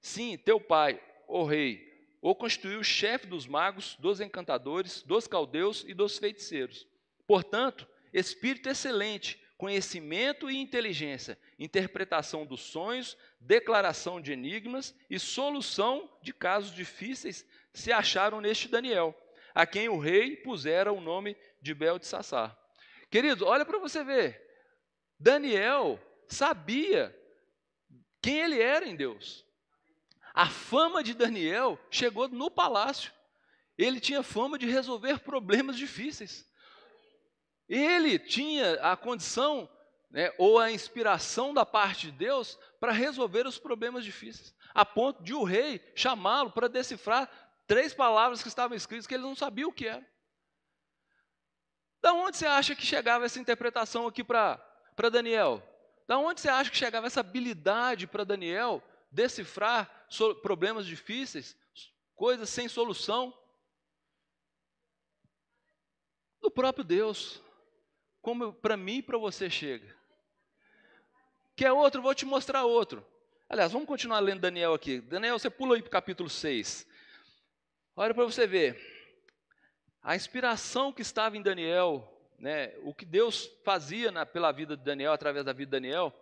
sim, 0.00 0.38
teu 0.38 0.58
pai, 0.58 1.00
o 1.28 1.44
rei, 1.44 1.91
o 2.22 2.36
constituiu 2.36 2.84
chefe 2.84 3.26
dos 3.26 3.48
magos, 3.48 3.96
dos 3.96 4.20
encantadores, 4.20 5.02
dos 5.02 5.26
caldeus 5.26 5.84
e 5.88 5.92
dos 5.92 6.18
feiticeiros. 6.18 6.86
Portanto, 7.26 7.86
espírito 8.12 8.68
excelente, 8.68 9.42
conhecimento 9.58 10.48
e 10.48 10.56
inteligência, 10.56 11.36
interpretação 11.58 12.46
dos 12.46 12.60
sonhos, 12.60 13.18
declaração 13.40 14.20
de 14.20 14.32
enigmas 14.32 14.94
e 15.10 15.18
solução 15.18 16.08
de 16.22 16.32
casos 16.32 16.72
difíceis 16.72 17.44
se 17.72 17.90
acharam 17.90 18.40
neste 18.40 18.68
Daniel, 18.68 19.18
a 19.52 19.66
quem 19.66 19.88
o 19.88 19.98
rei 19.98 20.36
pusera 20.36 20.92
o 20.92 21.00
nome 21.00 21.36
de 21.60 21.74
Belteshazzar. 21.74 22.56
Querido, 23.10 23.46
olha 23.46 23.64
para 23.64 23.80
você 23.80 24.04
ver. 24.04 24.40
Daniel 25.18 26.00
sabia 26.28 27.14
quem 28.20 28.38
ele 28.38 28.60
era 28.60 28.86
em 28.86 28.94
Deus. 28.94 29.44
A 30.34 30.46
fama 30.48 31.02
de 31.02 31.14
Daniel 31.14 31.78
chegou 31.90 32.28
no 32.28 32.50
palácio. 32.50 33.12
Ele 33.76 34.00
tinha 34.00 34.22
fama 34.22 34.58
de 34.58 34.66
resolver 34.66 35.20
problemas 35.20 35.76
difíceis. 35.76 36.50
Ele 37.68 38.18
tinha 38.18 38.74
a 38.74 38.96
condição, 38.96 39.68
né, 40.10 40.32
ou 40.38 40.58
a 40.58 40.70
inspiração 40.70 41.54
da 41.54 41.64
parte 41.64 42.10
de 42.10 42.12
Deus 42.12 42.58
para 42.78 42.92
resolver 42.92 43.46
os 43.46 43.58
problemas 43.58 44.04
difíceis, 44.04 44.54
a 44.74 44.84
ponto 44.84 45.22
de 45.22 45.32
o 45.32 45.42
rei 45.42 45.80
chamá-lo 45.94 46.50
para 46.50 46.68
decifrar 46.68 47.30
três 47.66 47.94
palavras 47.94 48.42
que 48.42 48.48
estavam 48.48 48.76
escritas 48.76 49.06
que 49.06 49.14
ele 49.14 49.22
não 49.22 49.34
sabia 49.34 49.66
o 49.66 49.72
que 49.72 49.86
era. 49.86 50.06
Da 52.02 52.12
onde 52.12 52.36
você 52.36 52.46
acha 52.46 52.74
que 52.74 52.84
chegava 52.84 53.24
essa 53.24 53.38
interpretação 53.38 54.06
aqui 54.06 54.24
para 54.24 54.60
Daniel? 55.10 55.62
Da 56.06 56.18
onde 56.18 56.40
você 56.40 56.48
acha 56.48 56.70
que 56.70 56.76
chegava 56.76 57.06
essa 57.06 57.20
habilidade 57.20 58.06
para 58.06 58.24
Daniel 58.24 58.82
decifrar 59.10 60.01
problemas 60.42 60.86
difíceis, 60.86 61.56
coisas 62.14 62.48
sem 62.48 62.68
solução? 62.68 63.36
Do 66.40 66.50
próprio 66.50 66.84
Deus. 66.84 67.40
Como 68.20 68.52
para 68.52 68.76
mim 68.76 68.98
e 68.98 69.02
para 69.02 69.18
você 69.18 69.50
chega. 69.50 69.96
Quer 71.56 71.72
outro? 71.72 72.00
Vou 72.00 72.14
te 72.14 72.24
mostrar 72.24 72.64
outro. 72.64 73.04
Aliás, 73.48 73.72
vamos 73.72 73.86
continuar 73.86 74.20
lendo 74.20 74.40
Daniel 74.40 74.72
aqui. 74.72 75.00
Daniel, 75.00 75.38
você 75.38 75.50
pula 75.50 75.74
aí 75.74 75.82
para 75.82 75.88
o 75.88 75.92
capítulo 75.92 76.30
6. 76.30 76.86
Olha 77.94 78.14
para 78.14 78.24
você 78.24 78.46
ver. 78.46 78.80
A 80.02 80.16
inspiração 80.16 80.92
que 80.92 81.02
estava 81.02 81.36
em 81.36 81.42
Daniel, 81.42 82.08
né, 82.38 82.74
o 82.82 82.94
que 82.94 83.04
Deus 83.04 83.50
fazia 83.64 84.10
na- 84.10 84.24
pela 84.26 84.50
vida 84.50 84.76
de 84.76 84.82
Daniel, 84.82 85.12
através 85.12 85.44
da 85.44 85.52
vida 85.52 85.66
de 85.66 85.82
Daniel, 85.82 86.12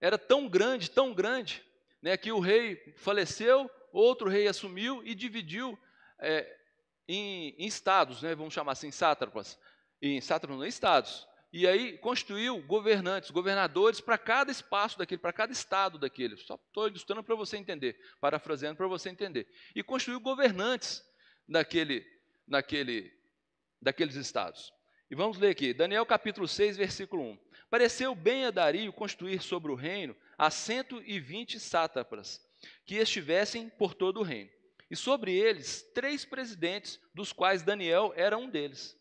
era 0.00 0.18
tão 0.18 0.48
grande, 0.48 0.90
tão 0.90 1.14
grande, 1.14 1.64
né, 2.02 2.16
que 2.16 2.32
o 2.32 2.40
rei 2.40 2.76
faleceu, 2.96 3.70
outro 3.92 4.28
rei 4.28 4.48
assumiu 4.48 5.02
e 5.04 5.14
dividiu 5.14 5.78
é, 6.18 6.58
em, 7.06 7.54
em 7.56 7.66
estados, 7.66 8.22
né, 8.22 8.34
vamos 8.34 8.52
chamar 8.52 8.72
assim, 8.72 8.90
sátrapas, 8.90 9.58
em 10.00 10.20
sátrapas, 10.20 10.58
não, 10.58 10.64
em 10.64 10.68
estados. 10.68 11.28
E 11.52 11.66
aí 11.66 11.98
constituiu 11.98 12.60
governantes, 12.62 13.30
governadores 13.30 14.00
para 14.00 14.16
cada 14.16 14.50
espaço 14.50 14.98
daquele, 14.98 15.20
para 15.20 15.34
cada 15.34 15.52
estado 15.52 15.98
daquele. 15.98 16.36
Só 16.38 16.54
estou 16.54 16.88
ilustrando 16.88 17.22
para 17.22 17.34
você 17.34 17.58
entender, 17.58 18.00
parafraseando 18.20 18.76
para 18.76 18.86
você 18.86 19.10
entender. 19.10 19.46
E 19.74 19.82
constituiu 19.82 20.18
governantes 20.18 21.04
daquele, 21.46 22.06
naquele, 22.48 23.12
daqueles 23.80 24.16
estados. 24.16 24.72
E 25.10 25.14
vamos 25.14 25.36
ler 25.36 25.50
aqui, 25.50 25.74
Daniel 25.74 26.06
capítulo 26.06 26.48
6, 26.48 26.78
versículo 26.78 27.22
1. 27.22 27.38
Pareceu 27.68 28.14
bem 28.14 28.46
a 28.46 28.50
Dario 28.50 28.90
construir 28.90 29.42
sobre 29.42 29.70
o 29.70 29.74
reino 29.74 30.16
a 30.42 30.50
120 30.50 31.60
sátrapas, 31.60 32.44
que 32.84 32.96
estivessem 32.96 33.68
por 33.68 33.94
todo 33.94 34.18
o 34.18 34.24
reino. 34.24 34.50
E 34.90 34.96
sobre 34.96 35.32
eles 35.32 35.88
três 35.94 36.24
presidentes, 36.24 36.98
dos 37.14 37.32
quais 37.32 37.62
Daniel 37.62 38.12
era 38.16 38.36
um 38.36 38.50
deles, 38.50 38.98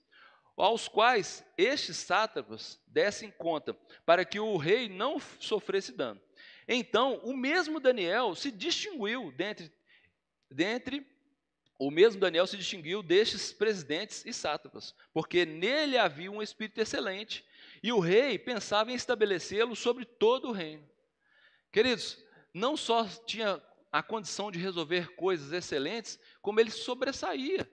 aos 0.56 0.88
quais 0.88 1.44
estes 1.58 1.98
sátrapas 1.98 2.80
dessem 2.86 3.32
conta, 3.32 3.76
para 4.06 4.24
que 4.24 4.40
o 4.40 4.56
rei 4.56 4.88
não 4.88 5.20
sofresse 5.40 5.92
dano. 5.94 6.22
Então, 6.68 7.20
o 7.24 7.36
mesmo 7.36 7.80
Daniel 7.80 8.36
se 8.36 8.52
distinguiu 8.52 9.32
dentre, 9.32 9.74
dentre 10.48 11.08
o 11.80 11.90
mesmo 11.90 12.22
Daniel 12.22 12.46
se 12.46 12.56
distinguiu 12.56 13.02
destes 13.02 13.52
presidentes 13.52 14.24
e 14.28 14.32
sátrapas, 14.32 14.94
porque 15.12 15.44
nele 15.44 15.98
havia 15.98 16.32
um 16.32 16.44
espírito 16.44 16.80
excelente, 16.80 17.44
e 17.82 17.92
o 17.92 18.00
rei 18.00 18.38
pensava 18.38 18.92
em 18.92 18.96
estabelecê-lo 18.96 19.76
sobre 19.76 20.06
todo 20.06 20.50
o 20.50 20.52
reino. 20.52 20.91
Queridos, 21.72 22.18
não 22.54 22.76
só 22.76 23.06
tinha 23.26 23.62
a 23.92 24.02
condição 24.04 24.52
de 24.52 24.60
resolver 24.60 25.16
coisas 25.16 25.52
excelentes, 25.52 26.20
como 26.42 26.60
ele 26.60 26.72
sobressaía. 26.72 27.70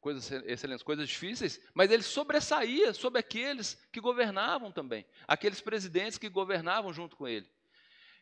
Coisas 0.00 0.30
excelentes, 0.46 0.82
coisas 0.82 1.08
difíceis, 1.08 1.60
mas 1.74 1.90
ele 1.90 2.02
sobressaía 2.02 2.94
sobre 2.94 3.18
aqueles 3.18 3.74
que 3.92 4.00
governavam 4.00 4.70
também, 4.70 5.04
aqueles 5.26 5.60
presidentes 5.60 6.16
que 6.16 6.28
governavam 6.28 6.92
junto 6.92 7.16
com 7.16 7.26
ele. 7.26 7.50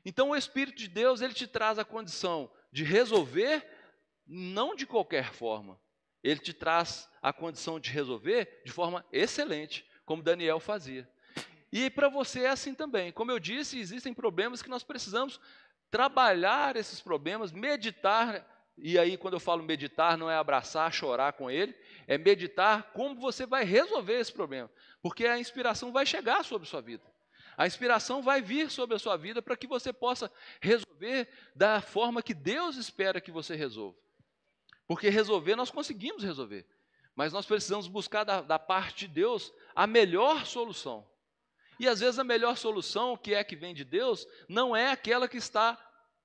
Então 0.05 0.31
o 0.31 0.37
Espírito 0.37 0.79
de 0.79 0.89
Deus, 0.89 1.21
ele 1.21 1.35
te 1.35 1.47
traz 1.47 1.79
a 1.79 1.85
condição 1.85 2.51
de 2.73 2.83
resolver 2.83 3.65
não 4.27 4.75
de 4.75 4.87
qualquer 4.87 5.33
forma. 5.33 5.81
Ele 6.23 6.41
te 6.41 6.53
traz 6.53 7.09
a 7.21 7.33
condição 7.33 7.79
de 7.79 7.91
resolver 7.91 8.63
de 8.65 8.73
forma 8.73 9.05
excelente, 9.13 9.87
como 10.05 10.23
Daniel 10.23 10.59
fazia. 10.59 11.09
E 11.79 11.91
para 11.91 12.09
você 12.09 12.45
é 12.45 12.49
assim 12.49 12.75
também. 12.75 13.13
Como 13.13 13.31
eu 13.31 13.39
disse, 13.39 13.79
existem 13.79 14.15
problemas 14.15 14.63
que 14.63 14.71
nós 14.71 14.83
precisamos 14.83 15.39
trabalhar 15.91 16.75
esses 16.75 17.03
problemas, 17.03 17.53
meditar. 17.53 18.49
E 18.79 18.99
aí, 18.99 19.19
quando 19.19 19.35
eu 19.35 19.41
falo 19.41 19.63
meditar, 19.63 20.17
não 20.17 20.31
é 20.31 20.37
abraçar, 20.37 20.91
chorar 20.91 21.35
com 21.35 21.51
ele, 21.51 21.77
é 22.07 22.17
meditar 22.17 22.93
como 22.95 23.21
você 23.21 23.45
vai 23.45 23.63
resolver 23.63 24.19
esse 24.19 24.33
problema. 24.33 24.71
Porque 25.03 25.27
a 25.27 25.39
inspiração 25.39 25.93
vai 25.93 26.07
chegar 26.07 26.43
sobre 26.47 26.67
a 26.67 26.71
sua 26.71 26.81
vida. 26.81 27.05
A 27.59 27.67
inspiração 27.67 28.23
vai 28.23 28.41
vir 28.41 28.71
sobre 28.71 28.97
a 28.97 28.99
sua 28.99 29.19
vida 29.19 29.43
para 29.43 29.55
que 29.55 29.67
você 29.67 29.93
possa 29.93 30.33
resolver 30.63 31.29
da 31.55 31.83
forma 31.83 32.23
que 32.23 32.33
Deus 32.33 32.79
espera 32.79 33.21
que 33.21 33.31
você 33.31 33.55
resolva. 33.55 33.99
Porque 34.87 35.11
resolver, 35.11 35.57
nós 35.57 35.71
conseguimos 35.71 36.25
resolver. 36.25 36.67
Mas 37.15 37.35
nós 37.35 37.45
precisamos 37.45 37.87
buscar 37.87 38.25
da, 38.25 38.41
da 38.41 38.59
parte 38.59 39.07
de 39.07 39.09
Deus 39.09 39.53
a 39.75 39.87
melhor 39.87 40.47
solução. 40.47 41.07
E 41.79 41.87
às 41.89 42.01
vezes 42.01 42.19
a 42.19 42.25
melhor 42.25 42.57
solução, 42.57 43.17
que 43.17 43.35
é 43.35 43.45
que 43.45 43.57
vem 43.57 43.75
de 43.75 43.85
Deus, 43.85 44.27
não 44.49 44.75
é 44.75 44.91
aquela 44.91 45.29
que 45.29 45.37
está 45.37 45.79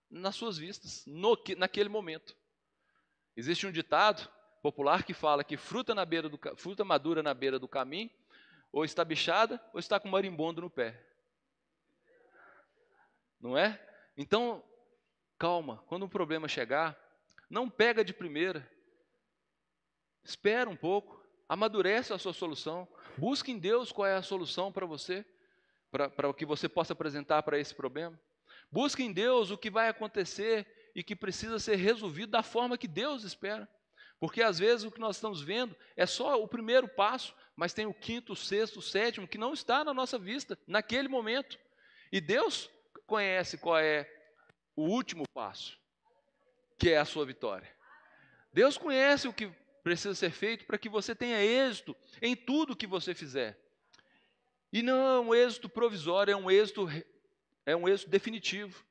nas 0.09 0.35
suas 0.35 0.57
vistas, 0.57 1.03
no, 1.05 1.37
naquele 1.57 1.89
momento. 1.89 2.35
Existe 3.35 3.65
um 3.65 3.71
ditado 3.71 4.29
popular 4.61 5.03
que 5.03 5.13
fala 5.13 5.43
que 5.43 5.57
fruta, 5.57 5.95
na 5.95 6.05
beira 6.05 6.29
do, 6.29 6.39
fruta 6.55 6.83
madura 6.83 7.23
na 7.23 7.33
beira 7.33 7.57
do 7.57 7.67
caminho, 7.67 8.09
ou 8.71 8.85
está 8.85 9.03
bichada, 9.03 9.61
ou 9.73 9.79
está 9.79 9.99
com 9.99 10.07
marimbondo 10.07 10.61
no 10.61 10.69
pé. 10.69 11.05
Não 13.39 13.57
é? 13.57 13.81
Então, 14.15 14.63
calma, 15.37 15.83
quando 15.87 16.05
um 16.05 16.09
problema 16.09 16.47
chegar, 16.47 16.97
não 17.49 17.69
pega 17.69 18.05
de 18.05 18.13
primeira. 18.13 18.69
Espera 20.23 20.69
um 20.69 20.75
pouco, 20.75 21.21
amadurece 21.49 22.13
a 22.13 22.19
sua 22.19 22.33
solução, 22.33 22.87
busque 23.17 23.51
em 23.51 23.57
Deus 23.57 23.91
qual 23.91 24.07
é 24.07 24.15
a 24.15 24.21
solução 24.21 24.71
para 24.71 24.85
você, 24.85 25.25
para 25.91 26.29
o 26.29 26.33
que 26.33 26.45
você 26.45 26.69
possa 26.69 26.93
apresentar 26.93 27.43
para 27.43 27.59
esse 27.59 27.75
problema. 27.75 28.19
Busque 28.71 29.03
em 29.03 29.11
Deus 29.11 29.51
o 29.51 29.57
que 29.57 29.69
vai 29.69 29.89
acontecer 29.89 30.65
e 30.95 31.03
que 31.03 31.15
precisa 31.15 31.59
ser 31.59 31.75
resolvido 31.75 32.31
da 32.31 32.41
forma 32.41 32.77
que 32.77 32.87
Deus 32.87 33.23
espera. 33.23 33.67
Porque 34.19 34.41
às 34.41 34.59
vezes 34.59 34.85
o 34.85 34.91
que 34.91 34.99
nós 34.99 35.17
estamos 35.17 35.41
vendo 35.41 35.75
é 35.97 36.05
só 36.05 36.41
o 36.41 36.47
primeiro 36.47 36.87
passo, 36.87 37.35
mas 37.55 37.73
tem 37.73 37.85
o 37.85 37.93
quinto, 37.93 38.35
sexto, 38.35 38.81
sétimo 38.81 39.27
que 39.27 39.37
não 39.37 39.53
está 39.53 39.83
na 39.83 39.93
nossa 39.93 40.17
vista 40.17 40.57
naquele 40.67 41.07
momento. 41.07 41.57
E 42.11 42.21
Deus 42.21 42.69
conhece 43.05 43.57
qual 43.57 43.79
é 43.79 44.09
o 44.75 44.83
último 44.83 45.25
passo, 45.33 45.77
que 46.77 46.91
é 46.91 46.97
a 46.97 47.05
sua 47.05 47.25
vitória. 47.25 47.69
Deus 48.53 48.77
conhece 48.77 49.27
o 49.27 49.33
que 49.33 49.51
precisa 49.83 50.13
ser 50.13 50.31
feito 50.31 50.65
para 50.65 50.77
que 50.77 50.89
você 50.89 51.15
tenha 51.15 51.43
êxito 51.43 51.95
em 52.21 52.35
tudo 52.35 52.75
que 52.75 52.87
você 52.87 53.13
fizer. 53.13 53.60
E 54.71 54.81
não 54.81 54.95
é 54.95 55.19
um 55.19 55.35
êxito 55.35 55.67
provisório, 55.67 56.31
é 56.31 56.35
um 56.35 56.49
êxito, 56.49 56.87
é 57.65 57.75
um 57.75 57.87
êxito 57.87 58.09
definitivo. 58.09 58.85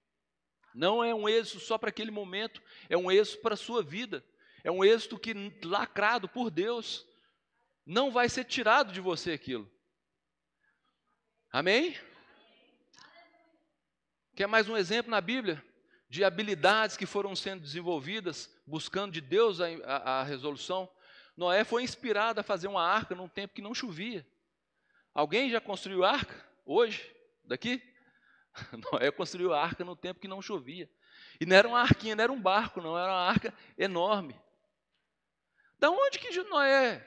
Não 0.75 1.03
é 1.03 1.15
um 1.15 1.29
êxito 1.29 1.61
só 1.61 1.79
para 1.79 1.89
aquele 1.89 2.11
momento, 2.11 2.63
é 2.89 2.97
um 2.97 3.11
êxito 3.11 3.41
para 3.43 3.55
a 3.55 3.57
sua 3.57 3.83
vida. 3.83 4.25
É 4.63 4.71
um 4.71 4.85
êxito 4.85 5.19
que, 5.19 5.33
lacrado 5.65 6.29
por 6.29 6.51
Deus, 6.51 7.07
não 7.87 8.11
vai 8.11 8.29
ser 8.29 8.45
tirado 8.45 8.93
de 8.93 9.01
você 9.01 9.33
aquilo. 9.33 9.71
Amém? 11.51 11.97
Quer 14.37 14.47
mais 14.47 14.69
um 14.69 14.77
exemplo 14.77 15.11
na 15.11 15.21
Bíblia? 15.21 15.65
De 16.09 16.25
habilidades 16.25 16.97
que 16.97 17.07
foram 17.07 17.35
sendo 17.35 17.63
desenvolvidas, 17.63 18.55
buscando 18.67 19.13
de 19.13 19.21
Deus 19.21 19.61
a, 19.61 19.67
a, 19.85 20.21
a 20.21 20.23
resolução. 20.23 20.91
Noé 21.37 21.65
foi 21.65 21.83
inspirado 21.83 22.41
a 22.41 22.45
fazer 22.45 22.69
uma 22.69 22.83
arca 22.83 23.15
num 23.15 23.29
tempo 23.29 23.55
que 23.55 23.63
não 23.63 23.75
chovia. 23.75 24.27
Alguém 25.15 25.51
já 25.51 25.61
construiu 25.61 26.05
arca 26.05 26.35
hoje, 26.65 27.15
daqui? 27.45 27.83
Noé 28.93 29.11
construiu 29.11 29.53
a 29.53 29.63
arca 29.63 29.85
no 29.85 29.97
tempo 29.97 30.21
que 30.21 30.29
não 30.29 30.41
chovia. 30.41 30.91
E 31.41 31.47
não 31.47 31.57
era 31.57 31.69
uma 31.69 31.81
arquinha, 31.81 32.15
não 32.15 32.23
era 32.23 32.33
um 32.33 32.41
barco, 32.41 32.81
não, 32.81 32.99
era 32.99 33.11
uma 33.11 33.29
arca 33.29 33.55
enorme. 33.77 34.41
Da 35.79 35.91
onde 35.91 36.19
que 36.19 36.43
Noé 36.45 37.07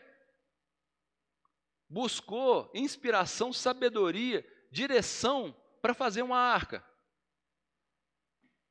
buscou 1.87 2.71
inspiração, 2.73 3.53
sabedoria, 3.53 4.45
direção 4.71 5.55
para 5.81 5.93
fazer 5.93 6.23
uma 6.23 6.37
arca? 6.37 6.83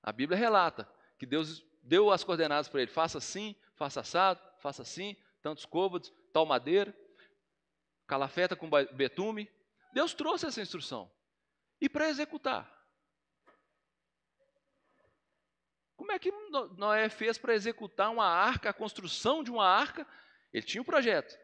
A 0.02 0.12
Bíblia 0.12 0.36
relata 0.36 0.88
que 1.18 1.24
Deus 1.24 1.64
deu 1.82 2.10
as 2.10 2.24
coordenadas 2.24 2.68
para 2.68 2.82
ele: 2.82 2.90
faça 2.90 3.18
assim, 3.18 3.56
faça 3.76 4.00
assado, 4.00 4.40
faça 4.58 4.82
assim, 4.82 5.16
tantos 5.40 5.64
côvados, 5.64 6.12
tal 6.32 6.44
madeira 6.44 6.94
calafeta 8.06 8.56
com 8.56 8.68
betume. 8.68 9.50
Deus 9.92 10.14
trouxe 10.14 10.46
essa 10.46 10.60
instrução. 10.60 11.10
E 11.80 11.88
para 11.88 12.08
executar? 12.08 12.70
Como 15.96 16.10
é 16.12 16.18
que 16.18 16.32
Noé 16.76 17.08
fez 17.08 17.38
para 17.38 17.54
executar 17.54 18.10
uma 18.10 18.26
arca, 18.26 18.70
a 18.70 18.74
construção 18.74 19.42
de 19.42 19.50
uma 19.50 19.66
arca? 19.66 20.06
Ele 20.52 20.66
tinha 20.66 20.82
um 20.82 20.84
projeto. 20.84 21.38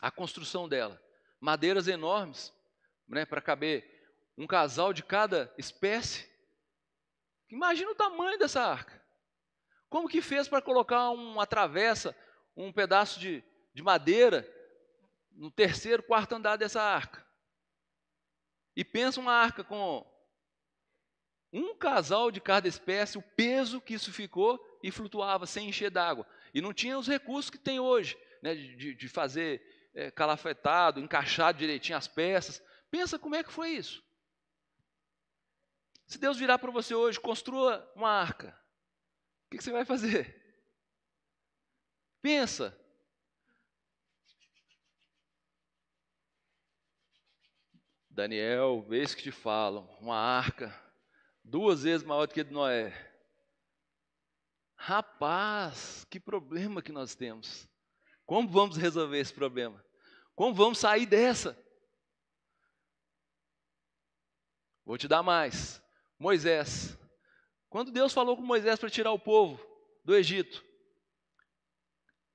A 0.00 0.10
construção 0.10 0.68
dela, 0.68 1.00
madeiras 1.40 1.86
enormes, 1.86 2.52
né, 3.06 3.26
para 3.26 3.40
caber 3.40 3.84
um 4.36 4.46
casal 4.46 4.92
de 4.92 5.02
cada 5.02 5.52
espécie. 5.58 6.28
Imagina 7.48 7.90
o 7.90 7.94
tamanho 7.94 8.38
dessa 8.38 8.62
arca. 8.62 8.99
Como 9.90 10.08
que 10.08 10.22
fez 10.22 10.46
para 10.46 10.62
colocar 10.62 11.10
uma 11.10 11.44
travessa, 11.44 12.16
um 12.56 12.72
pedaço 12.72 13.18
de, 13.18 13.42
de 13.74 13.82
madeira 13.82 14.48
no 15.32 15.50
terceiro, 15.50 16.00
quarto 16.00 16.32
andar 16.32 16.56
dessa 16.56 16.80
arca? 16.80 17.26
E 18.76 18.84
pensa 18.84 19.18
uma 19.18 19.32
arca 19.32 19.64
com 19.64 20.08
um 21.52 21.74
casal 21.74 22.30
de 22.30 22.40
cada 22.40 22.68
espécie, 22.68 23.18
o 23.18 23.22
peso 23.22 23.80
que 23.80 23.94
isso 23.94 24.12
ficou 24.12 24.64
e 24.80 24.92
flutuava 24.92 25.44
sem 25.44 25.68
encher 25.68 25.90
d'água. 25.90 26.24
E 26.54 26.60
não 26.60 26.72
tinha 26.72 26.96
os 26.96 27.08
recursos 27.08 27.50
que 27.50 27.58
tem 27.58 27.80
hoje, 27.80 28.16
né, 28.40 28.54
de, 28.54 28.94
de 28.94 29.08
fazer 29.08 29.60
é, 29.92 30.08
calafetado, 30.08 31.00
encaixar 31.00 31.52
direitinho 31.52 31.98
as 31.98 32.06
peças. 32.06 32.62
Pensa 32.92 33.18
como 33.18 33.34
é 33.34 33.42
que 33.42 33.52
foi 33.52 33.70
isso. 33.70 34.04
Se 36.06 36.16
Deus 36.16 36.38
virar 36.38 36.60
para 36.60 36.70
você 36.70 36.94
hoje, 36.94 37.18
construa 37.18 37.90
uma 37.96 38.08
arca 38.10 38.59
o 39.50 39.58
que 39.58 39.64
você 39.64 39.72
vai 39.72 39.84
fazer? 39.84 40.36
Pensa. 42.22 42.78
Daniel, 48.08 48.82
vez 48.82 49.14
que 49.14 49.22
te 49.22 49.32
falam, 49.32 49.86
uma 50.00 50.16
arca 50.16 50.72
duas 51.42 51.82
vezes 51.82 52.06
maior 52.06 52.26
do 52.26 52.34
que 52.34 52.42
a 52.42 52.44
de 52.44 52.52
Noé. 52.52 52.92
Rapaz, 54.76 56.06
que 56.08 56.20
problema 56.20 56.80
que 56.82 56.92
nós 56.92 57.14
temos. 57.14 57.68
Como 58.24 58.48
vamos 58.48 58.76
resolver 58.76 59.18
esse 59.18 59.32
problema? 59.32 59.84
Como 60.34 60.54
vamos 60.54 60.78
sair 60.78 61.06
dessa? 61.06 61.58
Vou 64.84 64.96
te 64.96 65.08
dar 65.08 65.22
mais. 65.22 65.82
Moisés, 66.18 66.96
quando 67.70 67.92
Deus 67.92 68.12
falou 68.12 68.36
com 68.36 68.42
Moisés 68.42 68.80
para 68.80 68.90
tirar 68.90 69.12
o 69.12 69.18
povo 69.18 69.64
do 70.04 70.14
Egito, 70.16 70.64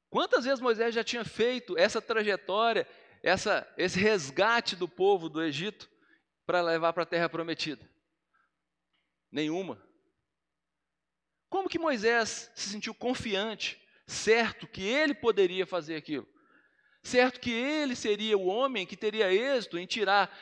quantas 0.09 0.45
vezes 0.45 0.61
Moisés 0.61 0.95
já 0.95 1.03
tinha 1.03 1.25
feito 1.25 1.77
essa 1.77 2.01
trajetória, 2.01 2.87
essa, 3.21 3.67
esse 3.77 3.99
resgate 3.99 4.77
do 4.77 4.87
povo 4.87 5.27
do 5.27 5.43
Egito 5.43 5.91
para 6.45 6.61
levar 6.61 6.93
para 6.93 7.03
a 7.03 7.05
terra 7.05 7.27
prometida? 7.27 7.87
Nenhuma. 9.29 9.85
Como 11.49 11.67
que 11.67 11.77
Moisés 11.77 12.49
se 12.55 12.69
sentiu 12.69 12.95
confiante, 12.95 13.77
certo 14.07 14.65
que 14.65 14.83
ele 14.83 15.13
poderia 15.13 15.67
fazer 15.67 15.97
aquilo? 15.97 16.27
Certo 17.03 17.41
que 17.41 17.51
ele 17.51 17.93
seria 17.93 18.37
o 18.37 18.45
homem 18.45 18.87
que 18.87 18.95
teria 18.95 19.33
êxito 19.33 19.77
em 19.77 19.85
tirar 19.85 20.33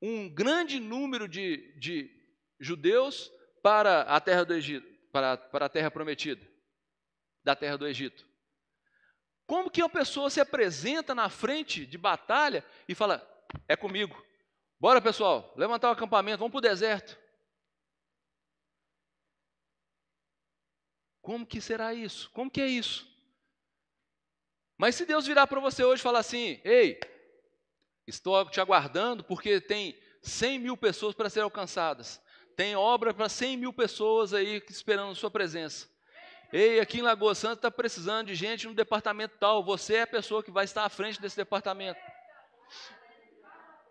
um 0.00 0.28
grande 0.32 0.78
número 0.78 1.26
de, 1.26 1.76
de 1.78 2.08
judeus 2.60 3.30
para 3.64 4.02
a 4.02 4.20
terra 4.20 4.44
do 4.44 4.52
Egito, 4.52 4.86
para, 5.10 5.38
para 5.38 5.64
a 5.64 5.68
terra 5.70 5.90
prometida, 5.90 6.46
da 7.42 7.56
terra 7.56 7.78
do 7.78 7.86
Egito. 7.86 8.28
Como 9.46 9.70
que 9.70 9.80
uma 9.80 9.88
pessoa 9.88 10.28
se 10.28 10.38
apresenta 10.38 11.14
na 11.14 11.30
frente 11.30 11.86
de 11.86 11.96
batalha 11.96 12.62
e 12.86 12.94
fala: 12.94 13.26
"É 13.66 13.74
comigo. 13.74 14.22
Bora, 14.78 15.00
pessoal, 15.00 15.54
levantar 15.56 15.88
o 15.88 15.92
acampamento, 15.92 16.40
vamos 16.40 16.52
para 16.52 16.58
o 16.58 16.60
deserto". 16.60 17.18
Como 21.22 21.46
que 21.46 21.58
será 21.58 21.94
isso? 21.94 22.30
Como 22.32 22.50
que 22.50 22.60
é 22.60 22.66
isso? 22.66 23.10
Mas 24.76 24.94
se 24.94 25.06
Deus 25.06 25.26
virar 25.26 25.46
para 25.46 25.58
você 25.58 25.82
hoje 25.82 26.00
e 26.00 26.02
falar 26.02 26.18
assim: 26.18 26.60
"Ei, 26.62 27.00
estou 28.06 28.44
te 28.50 28.60
aguardando 28.60 29.24
porque 29.24 29.58
tem 29.58 29.98
100 30.20 30.58
mil 30.58 30.76
pessoas 30.76 31.14
para 31.14 31.30
serem 31.30 31.44
alcançadas. 31.44 32.22
Tem 32.56 32.76
obra 32.76 33.12
para 33.12 33.28
100 33.28 33.56
mil 33.56 33.72
pessoas 33.72 34.32
aí 34.32 34.62
esperando 34.68 35.14
sua 35.14 35.30
presença. 35.30 35.88
Ei, 36.52 36.78
aqui 36.78 36.98
em 36.98 37.02
Lagoa 37.02 37.34
Santa 37.34 37.54
está 37.54 37.70
precisando 37.70 38.28
de 38.28 38.34
gente 38.34 38.66
no 38.66 38.74
departamento 38.74 39.36
tal. 39.38 39.64
Você 39.64 39.94
é 39.94 40.02
a 40.02 40.06
pessoa 40.06 40.42
que 40.42 40.52
vai 40.52 40.64
estar 40.64 40.84
à 40.84 40.88
frente 40.88 41.20
desse 41.20 41.36
departamento. 41.36 42.00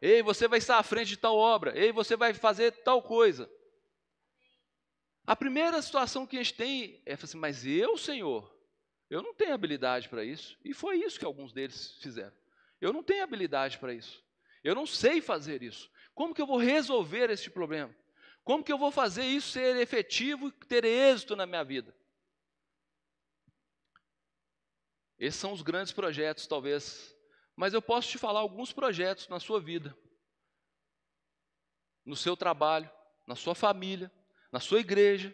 Ei, 0.02 0.22
você 0.22 0.48
vai 0.48 0.60
estar 0.60 0.78
à 0.78 0.84
frente 0.84 1.10
de 1.10 1.18
tal 1.18 1.36
obra. 1.36 1.78
Ei, 1.78 1.92
você 1.92 2.16
vai 2.16 2.34
fazer 2.34 2.72
tal 2.72 3.02
coisa. 3.02 3.50
A 5.26 5.36
primeira 5.36 5.82
situação 5.82 6.26
que 6.26 6.38
a 6.38 6.44
gente 6.44 6.54
tem 6.54 7.02
é 7.06 7.14
assim, 7.14 7.38
mas 7.38 7.66
eu, 7.66 7.98
Senhor, 7.98 8.54
eu 9.10 9.22
não 9.22 9.34
tenho 9.34 9.54
habilidade 9.54 10.08
para 10.10 10.24
isso. 10.24 10.58
E 10.64 10.74
foi 10.74 10.98
isso 10.98 11.20
que 11.20 11.26
alguns 11.26 11.52
deles 11.52 11.98
fizeram. 12.02 12.34
Eu 12.80 12.92
não 12.92 13.04
tenho 13.04 13.24
habilidade 13.24 13.78
para 13.78 13.94
isso. 13.94 14.24
Eu 14.64 14.76
não 14.76 14.86
sei 14.86 15.22
fazer 15.22 15.62
isso. 15.64 15.90
Como 16.14 16.34
que 16.34 16.42
eu 16.42 16.48
vou 16.48 16.58
resolver 16.58 17.30
este 17.30 17.50
problema? 17.50 17.94
Como 18.44 18.64
que 18.64 18.72
eu 18.72 18.78
vou 18.78 18.92
fazer 18.92 19.24
isso 19.24 19.52
ser 19.52 19.78
efetivo 19.78 20.50
e 20.50 20.52
ter 20.52 20.84
êxito 20.84 21.36
na 21.36 21.46
minha 21.46 21.64
vida? 21.64 21.96
Esses 25.18 25.40
são 25.40 25.54
os 25.54 25.62
grandes 25.62 25.94
projetos, 25.94 26.46
talvez. 26.48 27.16
Mas 27.56 27.74
eu 27.74 27.82
posso 27.82 28.10
te 28.10 28.18
falar 28.18 28.42
alguns 28.42 28.74
projetos 28.74 29.28
na 29.30 29.40
sua 29.40 29.62
vida, 29.62 29.98
no 32.04 32.16
seu 32.16 32.36
trabalho, 32.36 32.92
na 33.26 33.36
sua 33.36 33.56
família, 33.56 34.12
na 34.52 34.60
sua 34.60 34.80
igreja, 34.80 35.34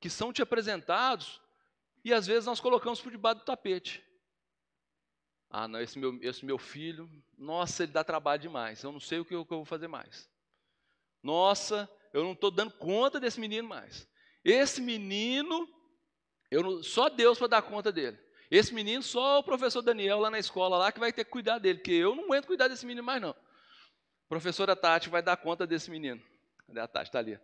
que 0.00 0.08
são 0.08 0.32
te 0.32 0.42
apresentados 0.42 1.40
e 2.04 2.12
às 2.12 2.26
vezes 2.26 2.46
nós 2.46 2.60
colocamos 2.60 3.00
por 3.00 3.10
debaixo 3.10 3.40
do 3.40 3.44
tapete. 3.44 4.04
Ah, 5.48 5.66
não, 5.66 5.80
esse 5.80 5.98
meu, 5.98 6.18
esse 6.22 6.44
meu 6.44 6.58
filho, 6.58 7.10
nossa, 7.38 7.84
ele 7.84 7.92
dá 7.92 8.04
trabalho 8.04 8.42
demais, 8.42 8.82
eu 8.82 8.92
não 8.92 9.00
sei 9.00 9.20
o 9.20 9.24
que 9.24 9.34
eu, 9.34 9.40
o 9.40 9.46
que 9.46 9.52
eu 9.52 9.58
vou 9.58 9.64
fazer 9.64 9.88
mais. 9.88 10.30
Nossa, 11.22 11.90
eu 12.14 12.22
não 12.22 12.30
estou 12.30 12.48
dando 12.48 12.70
conta 12.70 13.18
desse 13.18 13.40
menino 13.40 13.68
mais. 13.68 14.08
Esse 14.44 14.80
menino, 14.80 15.68
eu 16.48 16.62
não, 16.62 16.80
só 16.80 17.08
Deus 17.08 17.36
para 17.36 17.48
dar 17.48 17.62
conta 17.62 17.90
dele. 17.90 18.16
Esse 18.48 18.72
menino, 18.72 19.02
só 19.02 19.40
o 19.40 19.42
professor 19.42 19.82
Daniel 19.82 20.20
lá 20.20 20.30
na 20.30 20.38
escola 20.38 20.78
lá 20.78 20.92
que 20.92 21.00
vai 21.00 21.12
ter 21.12 21.24
que 21.24 21.30
cuidar 21.32 21.58
dele, 21.58 21.78
porque 21.78 21.90
eu 21.90 22.14
não 22.14 22.26
aguento 22.26 22.46
cuidar 22.46 22.68
desse 22.68 22.86
menino 22.86 23.04
mais 23.04 23.20
não. 23.20 23.30
A 23.30 24.28
professora 24.28 24.76
Tati 24.76 25.08
vai 25.10 25.22
dar 25.22 25.36
conta 25.36 25.66
desse 25.66 25.90
menino. 25.90 26.22
Cadê 26.68 26.78
a 26.78 26.86
Tati? 26.86 27.08
Está 27.08 27.18
ali. 27.18 27.36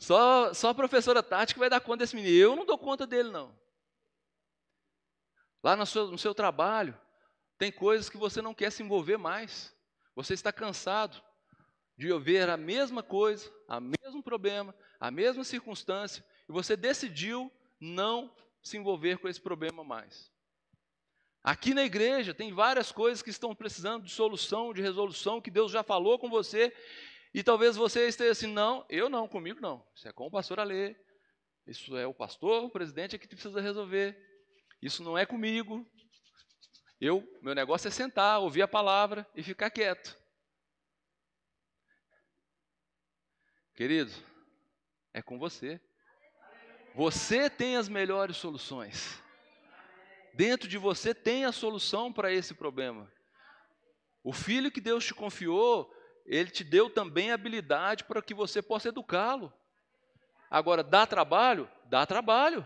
Só, 0.00 0.52
só 0.52 0.70
a 0.70 0.74
professora 0.74 1.22
Tati 1.22 1.54
que 1.54 1.60
vai 1.60 1.70
dar 1.70 1.80
conta 1.80 1.98
desse 1.98 2.16
menino. 2.16 2.36
Eu 2.36 2.56
não 2.56 2.66
dou 2.66 2.76
conta 2.76 3.06
dele, 3.06 3.30
não. 3.30 3.56
Lá 5.62 5.76
no 5.76 5.86
seu, 5.86 6.08
no 6.08 6.18
seu 6.18 6.34
trabalho, 6.34 6.98
tem 7.56 7.70
coisas 7.70 8.10
que 8.10 8.16
você 8.16 8.42
não 8.42 8.52
quer 8.52 8.72
se 8.72 8.82
envolver 8.82 9.16
mais. 9.16 9.72
Você 10.16 10.34
está 10.34 10.52
cansado 10.52 11.22
de 11.96 12.12
ver 12.18 12.48
a 12.48 12.56
mesma 12.56 13.02
coisa, 13.02 13.50
o 13.68 13.80
mesmo 13.80 14.22
problema, 14.22 14.74
a 14.98 15.10
mesma 15.10 15.44
circunstância, 15.44 16.24
e 16.48 16.52
você 16.52 16.76
decidiu 16.76 17.50
não 17.80 18.34
se 18.62 18.76
envolver 18.76 19.18
com 19.18 19.28
esse 19.28 19.40
problema 19.40 19.82
mais. 19.82 20.30
Aqui 21.42 21.74
na 21.74 21.84
igreja 21.84 22.32
tem 22.32 22.52
várias 22.52 22.92
coisas 22.92 23.20
que 23.20 23.30
estão 23.30 23.54
precisando 23.54 24.04
de 24.04 24.12
solução, 24.12 24.72
de 24.72 24.80
resolução, 24.80 25.40
que 25.40 25.50
Deus 25.50 25.72
já 25.72 25.82
falou 25.82 26.18
com 26.18 26.30
você, 26.30 26.72
e 27.34 27.42
talvez 27.42 27.76
você 27.76 28.06
esteja 28.06 28.30
assim, 28.30 28.46
não, 28.46 28.84
eu 28.88 29.08
não, 29.08 29.26
comigo 29.26 29.60
não. 29.60 29.84
Isso 29.94 30.06
é 30.06 30.12
com 30.12 30.26
o 30.26 30.30
pastor 30.30 30.60
Alê. 30.60 30.94
Isso 31.66 31.96
é 31.96 32.06
o 32.06 32.14
pastor, 32.14 32.64
o 32.64 32.70
presidente 32.70 33.16
é 33.16 33.18
que 33.18 33.26
precisa 33.26 33.60
resolver. 33.60 34.16
Isso 34.80 35.02
não 35.02 35.16
é 35.16 35.24
comigo. 35.24 35.86
Eu, 37.00 37.26
meu 37.40 37.54
negócio 37.54 37.88
é 37.88 37.90
sentar, 37.90 38.40
ouvir 38.40 38.62
a 38.62 38.68
palavra 38.68 39.26
e 39.34 39.42
ficar 39.42 39.70
quieto. 39.70 40.16
Querido, 43.82 44.12
é 45.12 45.20
com 45.20 45.40
você. 45.40 45.80
Você 46.94 47.50
tem 47.50 47.76
as 47.76 47.88
melhores 47.88 48.36
soluções. 48.36 49.20
Dentro 50.34 50.68
de 50.68 50.78
você 50.78 51.12
tem 51.12 51.44
a 51.44 51.50
solução 51.50 52.12
para 52.12 52.32
esse 52.32 52.54
problema. 52.54 53.12
O 54.22 54.32
filho 54.32 54.70
que 54.70 54.80
Deus 54.80 55.04
te 55.04 55.12
confiou, 55.12 55.92
ele 56.24 56.48
te 56.48 56.62
deu 56.62 56.88
também 56.88 57.32
habilidade 57.32 58.04
para 58.04 58.22
que 58.22 58.32
você 58.32 58.62
possa 58.62 58.90
educá-lo. 58.90 59.52
Agora, 60.48 60.84
dá 60.84 61.04
trabalho? 61.04 61.68
Dá 61.86 62.06
trabalho. 62.06 62.64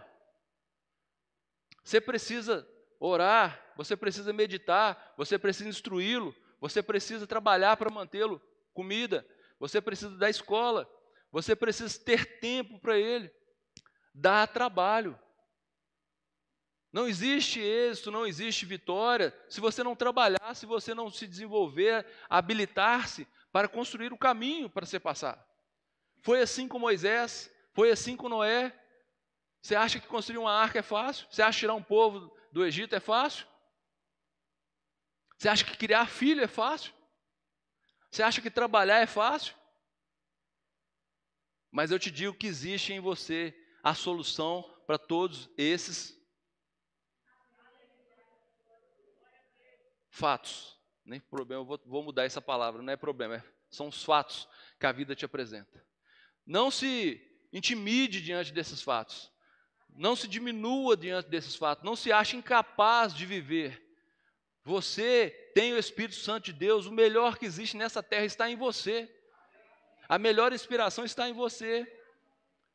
Você 1.83 1.99
precisa 1.99 2.69
orar, 3.01 3.73
você 3.75 3.97
precisa 3.97 4.35
meditar, 4.35 5.15
você 5.17 5.39
precisa 5.39 5.71
instruí-lo, 5.71 6.37
você 6.61 6.83
precisa 6.83 7.27
trabalhar 7.27 7.75
para 7.79 7.89
mantê-lo 7.89 8.39
comida, 8.75 9.27
você 9.59 9.81
precisa 9.81 10.15
da 10.19 10.29
escola, 10.29 10.87
você 11.37 11.55
precisa 11.55 12.03
ter 12.03 12.41
tempo 12.41 12.79
para 12.79 12.99
ele. 12.99 13.31
Dá 14.15 14.47
trabalho. 14.47 15.21
Não 16.91 17.07
existe 17.07 17.61
êxito, 17.61 18.11
não 18.11 18.27
existe 18.27 18.65
vitória 18.65 19.39
se 19.47 19.61
você 19.61 19.83
não 19.83 19.95
trabalhar, 19.95 20.55
se 20.55 20.65
você 20.65 20.95
não 20.95 21.11
se 21.11 21.27
desenvolver, 21.27 22.07
habilitar-se 22.31 23.29
para 23.53 23.69
construir 23.69 24.15
o 24.15 24.19
caminho 24.19 24.71
para 24.71 24.87
você 24.87 24.99
passar. 24.99 25.47
Foi 26.23 26.41
assim 26.41 26.67
com 26.67 26.79
Moisés, 26.79 27.53
foi 27.75 27.91
assim 27.91 28.17
com 28.17 28.31
Noé. 28.31 28.75
Você 29.61 29.77
acha 29.77 30.01
que 30.01 30.07
construir 30.07 30.39
uma 30.39 30.55
arca 30.55 30.79
é 30.79 30.83
fácil? 30.83 31.27
Você 31.31 31.43
acha 31.43 31.57
que 31.57 31.61
tirar 31.61 31.75
um 31.75 31.83
povo 31.83 32.35
do 32.51 32.65
Egito 32.65 32.95
é 32.95 33.01
fácil? 33.01 33.47
Você 35.37 35.51
acha 35.51 35.67
que 35.67 35.77
criar 35.77 36.07
filho 36.07 36.43
é 36.43 36.49
fácil? 36.49 36.95
Você 38.11 38.23
acha 38.23 38.41
que 38.41 38.51
trabalhar 38.51 39.01
é 39.01 39.07
fácil? 39.07 39.55
Mas 41.77 41.91
eu 41.91 41.99
te 41.99 42.11
digo 42.11 42.33
que 42.33 42.47
existe 42.47 42.95
em 42.95 43.01
você 43.01 43.55
a 43.83 43.93
solução 43.93 44.65
para 44.87 44.97
todos 44.97 45.51
esses 45.59 46.19
fatos. 50.09 50.81
Nem 51.05 51.21
problema, 51.21 51.63
vou, 51.63 51.79
vou 51.85 52.03
mudar 52.03 52.25
essa 52.25 52.41
palavra, 52.41 52.81
não 52.81 52.91
é 52.91 52.97
problema, 52.97 53.37
é, 53.37 53.43
são 53.69 53.89
os 53.89 54.03
fatos 54.03 54.49
que 54.81 54.87
a 54.87 54.93
vida 54.93 55.15
te 55.15 55.27
apresenta. 55.27 55.87
Não 56.47 56.71
se 56.71 57.21
intimide 57.53 58.23
diante 58.23 58.55
desses 58.55 58.81
fatos. 58.81 59.31
Não 59.91 60.17
se 60.17 60.27
diminua 60.27 60.97
diante 60.97 61.29
desses 61.29 61.57
fatos. 61.57 61.85
Não 61.85 61.95
se 61.95 62.11
ache 62.11 62.39
incapaz 62.39 63.13
de 63.13 63.27
viver. 63.27 63.87
Você 64.65 65.53
tem 65.55 65.75
o 65.75 65.79
Espírito 65.79 66.17
Santo 66.17 66.47
de 66.47 66.55
Deus. 66.55 66.87
O 66.87 66.91
melhor 66.91 67.37
que 67.37 67.45
existe 67.45 67.77
nessa 67.77 68.03
terra 68.03 68.25
está 68.25 68.51
em 68.51 68.57
você. 68.57 69.15
A 70.09 70.19
melhor 70.19 70.53
inspiração 70.53 71.05
está 71.05 71.29
em 71.29 71.33
você. 71.33 71.87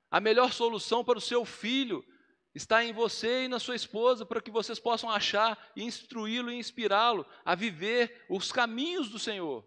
A 0.09 0.19
melhor 0.19 0.51
solução 0.51 1.03
para 1.03 1.17
o 1.17 1.21
seu 1.21 1.45
filho 1.45 2.05
está 2.53 2.83
em 2.83 2.91
você 2.91 3.45
e 3.45 3.47
na 3.47 3.59
sua 3.59 3.75
esposa 3.75 4.25
para 4.25 4.41
que 4.41 4.51
vocês 4.51 4.79
possam 4.79 5.09
achar 5.09 5.71
e 5.75 5.83
instruí-lo 5.83 6.51
e 6.51 6.57
inspirá-lo 6.57 7.25
a 7.45 7.55
viver 7.55 8.25
os 8.29 8.51
caminhos 8.51 9.09
do 9.09 9.17
Senhor. 9.17 9.65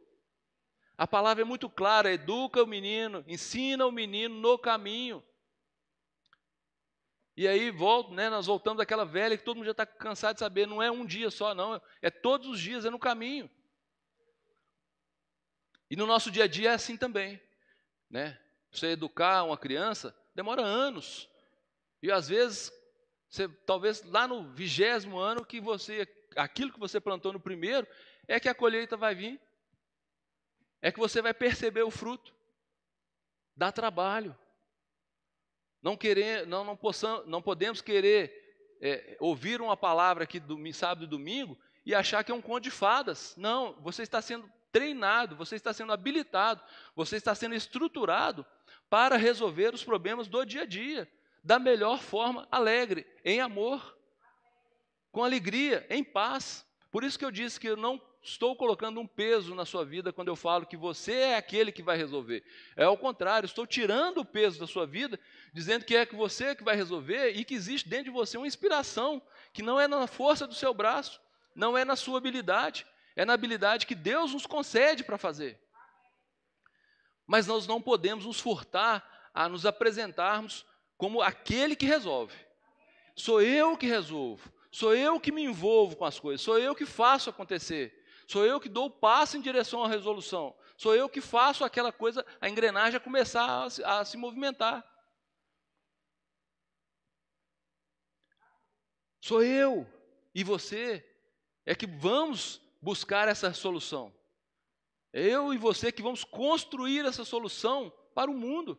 A 0.96 1.06
palavra 1.06 1.42
é 1.42 1.44
muito 1.44 1.68
clara: 1.68 2.12
educa 2.12 2.62
o 2.62 2.66
menino, 2.66 3.24
ensina 3.26 3.86
o 3.86 3.92
menino 3.92 4.34
no 4.34 4.58
caminho. 4.58 5.24
E 7.36 7.48
aí 7.48 7.70
volto, 7.70 8.12
né, 8.12 8.30
nós 8.30 8.46
voltamos 8.46 8.80
àquela 8.80 9.04
velha 9.04 9.36
que 9.36 9.42
todo 9.42 9.56
mundo 9.56 9.64
já 9.64 9.72
está 9.72 9.84
cansado 9.84 10.34
de 10.34 10.40
saber, 10.40 10.68
não 10.68 10.80
é 10.80 10.88
um 10.88 11.04
dia 11.04 11.32
só, 11.32 11.52
não, 11.52 11.82
é 12.00 12.08
todos 12.08 12.46
os 12.46 12.60
dias, 12.60 12.84
é 12.84 12.90
no 12.90 12.98
caminho. 12.98 13.50
E 15.90 15.96
no 15.96 16.06
nosso 16.06 16.30
dia 16.30 16.44
a 16.44 16.46
dia 16.46 16.70
é 16.70 16.74
assim 16.74 16.96
também. 16.96 17.40
Né? 18.10 18.38
Você 18.70 18.88
educar 18.88 19.44
uma 19.44 19.56
criança 19.56 20.14
demora 20.34 20.62
anos. 20.62 21.28
E 22.02 22.10
às 22.10 22.28
vezes, 22.28 22.72
você, 23.28 23.48
talvez 23.48 24.02
lá 24.04 24.26
no 24.28 24.52
vigésimo 24.52 25.18
ano, 25.18 25.44
que 25.44 25.60
você, 25.60 26.06
aquilo 26.36 26.72
que 26.72 26.78
você 26.78 27.00
plantou 27.00 27.32
no 27.32 27.40
primeiro, 27.40 27.86
é 28.26 28.38
que 28.38 28.48
a 28.48 28.54
colheita 28.54 28.96
vai 28.96 29.14
vir. 29.14 29.40
É 30.82 30.92
que 30.92 30.98
você 30.98 31.22
vai 31.22 31.32
perceber 31.32 31.82
o 31.82 31.90
fruto. 31.90 32.34
Dá 33.56 33.72
trabalho. 33.72 34.36
Não, 35.80 35.96
querer, 35.96 36.46
não, 36.46 36.64
não, 36.64 36.76
possam, 36.76 37.24
não 37.26 37.40
podemos 37.40 37.80
querer 37.80 38.76
é, 38.80 39.16
ouvir 39.20 39.60
uma 39.60 39.76
palavra 39.76 40.24
aqui 40.24 40.40
do 40.40 40.58
sábado 40.72 41.04
e 41.04 41.08
domingo 41.08 41.58
e 41.86 41.94
achar 41.94 42.24
que 42.24 42.32
é 42.32 42.34
um 42.34 42.42
conto 42.42 42.64
de 42.64 42.70
fadas. 42.70 43.34
Não, 43.36 43.74
você 43.80 44.02
está 44.02 44.20
sendo 44.20 44.50
treinado, 44.74 45.36
você 45.36 45.54
está 45.54 45.72
sendo 45.72 45.92
habilitado, 45.92 46.60
você 46.96 47.14
está 47.14 47.32
sendo 47.32 47.54
estruturado 47.54 48.44
para 48.90 49.16
resolver 49.16 49.72
os 49.72 49.84
problemas 49.84 50.26
do 50.26 50.44
dia 50.44 50.62
a 50.62 50.66
dia 50.66 51.08
da 51.44 51.60
melhor 51.60 52.00
forma, 52.00 52.48
alegre, 52.50 53.06
em 53.24 53.40
amor, 53.40 53.96
com 55.12 55.22
alegria, 55.22 55.86
em 55.88 56.02
paz. 56.02 56.66
Por 56.90 57.04
isso 57.04 57.16
que 57.16 57.24
eu 57.24 57.30
disse 57.30 57.60
que 57.60 57.68
eu 57.68 57.76
não 57.76 58.02
estou 58.20 58.56
colocando 58.56 58.98
um 58.98 59.06
peso 59.06 59.54
na 59.54 59.64
sua 59.64 59.84
vida 59.84 60.12
quando 60.12 60.28
eu 60.28 60.34
falo 60.34 60.66
que 60.66 60.76
você 60.76 61.12
é 61.12 61.36
aquele 61.36 61.70
que 61.70 61.82
vai 61.82 61.96
resolver. 61.96 62.42
É 62.74 62.82
ao 62.82 62.98
contrário, 62.98 63.46
estou 63.46 63.66
tirando 63.66 64.18
o 64.18 64.24
peso 64.24 64.58
da 64.58 64.66
sua 64.66 64.86
vida, 64.86 65.20
dizendo 65.52 65.84
que 65.84 65.94
é 65.94 66.04
que 66.04 66.16
você 66.16 66.52
que 66.56 66.64
vai 66.64 66.74
resolver 66.74 67.30
e 67.30 67.44
que 67.44 67.54
existe 67.54 67.88
dentro 67.88 68.06
de 68.06 68.10
você 68.10 68.36
uma 68.36 68.46
inspiração, 68.46 69.22
que 69.52 69.62
não 69.62 69.78
é 69.78 69.86
na 69.86 70.08
força 70.08 70.48
do 70.48 70.54
seu 70.54 70.74
braço, 70.74 71.20
não 71.54 71.78
é 71.78 71.84
na 71.84 71.94
sua 71.94 72.18
habilidade, 72.18 72.84
é 73.16 73.24
na 73.24 73.32
habilidade 73.32 73.86
que 73.86 73.94
Deus 73.94 74.32
nos 74.32 74.46
concede 74.46 75.04
para 75.04 75.18
fazer. 75.18 75.60
Mas 77.26 77.46
nós 77.46 77.66
não 77.66 77.80
podemos 77.80 78.26
nos 78.26 78.40
furtar 78.40 79.30
a 79.32 79.48
nos 79.48 79.64
apresentarmos 79.64 80.66
como 80.96 81.22
aquele 81.22 81.74
que 81.74 81.86
resolve. 81.86 82.36
Sou 83.16 83.40
eu 83.40 83.76
que 83.76 83.86
resolvo. 83.86 84.52
Sou 84.70 84.94
eu 84.94 85.20
que 85.20 85.32
me 85.32 85.42
envolvo 85.42 85.96
com 85.96 86.04
as 86.04 86.18
coisas. 86.18 86.40
Sou 86.40 86.58
eu 86.58 86.74
que 86.74 86.84
faço 86.84 87.30
acontecer. 87.30 88.04
Sou 88.26 88.44
eu 88.44 88.60
que 88.60 88.68
dou 88.68 88.86
o 88.86 88.90
passo 88.90 89.36
em 89.36 89.40
direção 89.40 89.84
à 89.84 89.88
resolução. 89.88 90.56
Sou 90.76 90.94
eu 90.94 91.08
que 91.08 91.20
faço 91.20 91.64
aquela 91.64 91.92
coisa, 91.92 92.26
a 92.40 92.48
engrenagem 92.48 92.96
a 92.96 93.00
começar 93.00 93.46
a 93.46 94.00
a 94.00 94.04
se 94.04 94.16
movimentar. 94.16 94.84
Sou 99.20 99.42
eu 99.42 99.86
e 100.34 100.42
você 100.42 101.02
é 101.64 101.74
que 101.74 101.86
vamos 101.86 102.60
buscar 102.84 103.28
essa 103.28 103.52
solução. 103.54 104.14
Eu 105.10 105.54
e 105.54 105.58
você 105.58 105.90
que 105.90 106.02
vamos 106.02 106.22
construir 106.22 107.06
essa 107.06 107.24
solução 107.24 107.90
para 108.14 108.30
o 108.30 108.36
mundo. 108.36 108.78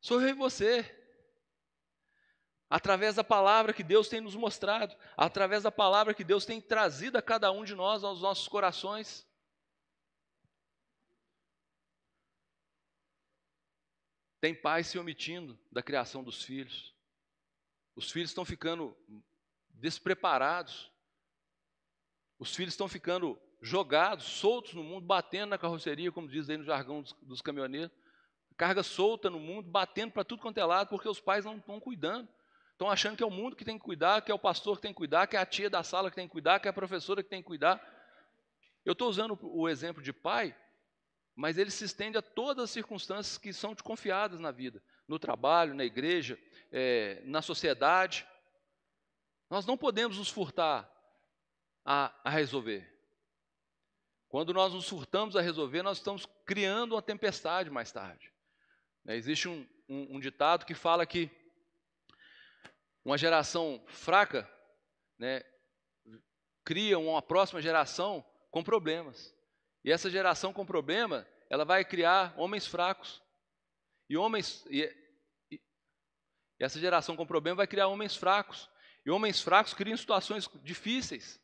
Sou 0.00 0.20
eu 0.22 0.30
e 0.30 0.32
você. 0.32 0.96
Através 2.70 3.16
da 3.16 3.24
palavra 3.24 3.74
que 3.74 3.82
Deus 3.82 4.08
tem 4.08 4.20
nos 4.20 4.34
mostrado, 4.34 4.96
através 5.16 5.64
da 5.64 5.70
palavra 5.70 6.14
que 6.14 6.24
Deus 6.24 6.46
tem 6.46 6.60
trazido 6.60 7.18
a 7.18 7.22
cada 7.22 7.52
um 7.52 7.64
de 7.64 7.74
nós 7.74 8.02
aos 8.02 8.22
nossos 8.22 8.48
corações. 8.48 9.28
Tem 14.40 14.54
pais 14.54 14.86
se 14.86 14.98
omitindo 14.98 15.58
da 15.70 15.82
criação 15.82 16.24
dos 16.24 16.42
filhos. 16.42 16.94
Os 17.94 18.10
filhos 18.10 18.30
estão 18.30 18.44
ficando 18.44 18.96
despreparados. 19.68 20.89
Os 22.40 22.56
filhos 22.56 22.72
estão 22.72 22.88
ficando 22.88 23.38
jogados, 23.60 24.24
soltos 24.24 24.72
no 24.72 24.82
mundo, 24.82 25.06
batendo 25.06 25.50
na 25.50 25.58
carroceria, 25.58 26.10
como 26.10 26.26
diz 26.26 26.48
aí 26.48 26.56
no 26.56 26.64
jargão 26.64 27.02
dos, 27.02 27.12
dos 27.20 27.42
caminhoneiros. 27.42 27.90
Carga 28.56 28.82
solta 28.82 29.28
no 29.28 29.38
mundo, 29.38 29.68
batendo 29.68 30.12
para 30.12 30.24
tudo 30.24 30.40
quanto 30.40 30.56
é 30.56 30.64
lado, 30.64 30.88
porque 30.88 31.06
os 31.06 31.20
pais 31.20 31.44
não 31.44 31.58
estão 31.58 31.78
cuidando. 31.78 32.26
Estão 32.72 32.88
achando 32.88 33.14
que 33.14 33.22
é 33.22 33.26
o 33.26 33.30
mundo 33.30 33.54
que 33.54 33.64
tem 33.64 33.78
que 33.78 33.84
cuidar, 33.84 34.22
que 34.22 34.32
é 34.32 34.34
o 34.34 34.38
pastor 34.38 34.76
que 34.76 34.82
tem 34.82 34.90
que 34.90 34.96
cuidar, 34.96 35.26
que 35.26 35.36
é 35.36 35.38
a 35.38 35.44
tia 35.44 35.68
da 35.68 35.82
sala 35.82 36.08
que 36.08 36.16
tem 36.16 36.26
que 36.26 36.32
cuidar, 36.32 36.58
que 36.60 36.66
é 36.66 36.70
a 36.70 36.72
professora 36.72 37.22
que 37.22 37.28
tem 37.28 37.42
que 37.42 37.46
cuidar. 37.46 37.78
Eu 38.86 38.92
estou 38.92 39.10
usando 39.10 39.38
o 39.42 39.68
exemplo 39.68 40.02
de 40.02 40.12
pai, 40.12 40.56
mas 41.36 41.58
ele 41.58 41.70
se 41.70 41.84
estende 41.84 42.16
a 42.16 42.22
todas 42.22 42.64
as 42.64 42.70
circunstâncias 42.70 43.36
que 43.36 43.52
são 43.52 43.74
desconfiadas 43.74 44.40
na 44.40 44.50
vida, 44.50 44.82
no 45.06 45.18
trabalho, 45.18 45.74
na 45.74 45.84
igreja, 45.84 46.38
é, 46.72 47.20
na 47.26 47.42
sociedade. 47.42 48.26
Nós 49.50 49.66
não 49.66 49.76
podemos 49.76 50.16
nos 50.16 50.30
furtar 50.30 50.90
a, 51.92 52.14
a 52.22 52.30
resolver. 52.30 52.88
Quando 54.28 54.54
nós 54.54 54.72
nos 54.72 54.88
furtamos 54.88 55.34
a 55.34 55.40
resolver, 55.40 55.82
nós 55.82 55.98
estamos 55.98 56.24
criando 56.46 56.92
uma 56.92 57.02
tempestade 57.02 57.68
mais 57.68 57.90
tarde. 57.90 58.32
Né, 59.04 59.16
existe 59.16 59.48
um, 59.48 59.66
um, 59.88 60.14
um 60.16 60.20
ditado 60.20 60.64
que 60.64 60.72
fala 60.72 61.04
que 61.04 61.28
uma 63.04 63.18
geração 63.18 63.84
fraca 63.88 64.48
né, 65.18 65.42
cria 66.64 66.96
uma 66.96 67.20
próxima 67.20 67.60
geração 67.60 68.24
com 68.52 68.62
problemas. 68.62 69.34
E 69.84 69.90
essa 69.90 70.08
geração 70.08 70.52
com 70.52 70.64
problema, 70.64 71.26
ela 71.48 71.64
vai 71.64 71.84
criar 71.84 72.32
homens 72.36 72.68
fracos. 72.68 73.20
E 74.08 74.16
homens 74.16 74.64
e, 74.70 74.84
e, 75.50 75.60
essa 76.60 76.78
geração 76.78 77.16
com 77.16 77.26
problema 77.26 77.56
vai 77.56 77.66
criar 77.66 77.88
homens 77.88 78.14
fracos. 78.14 78.70
E 79.04 79.10
homens 79.10 79.42
fracos 79.42 79.74
criam 79.74 79.96
situações 79.96 80.48
difíceis. 80.62 81.40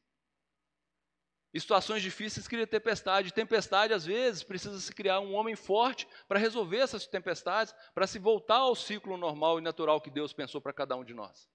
Situações 1.61 2.03
difíceis 2.03 2.47
cria 2.47 2.66
tempestade. 2.66 3.33
Tempestade, 3.33 3.93
às 3.93 4.05
vezes, 4.05 4.43
precisa 4.43 4.78
se 4.78 4.95
criar 4.95 5.20
um 5.20 5.35
homem 5.35 5.57
forte 5.57 6.07
para 6.28 6.39
resolver 6.39 6.78
essas 6.78 7.07
tempestades, 7.07 7.74
para 7.95 8.07
se 8.07 8.19
voltar 8.19 8.59
ao 8.59 8.74
ciclo 8.74 9.16
normal 9.16 9.59
e 9.59 9.62
natural 9.62 10.01
que 10.01 10.11
Deus 10.11 10.33
pensou 10.33 10.61
para 10.61 10.73
cada 10.73 10.97
um 10.97 11.05
de 11.05 11.15
nós. 11.15 11.49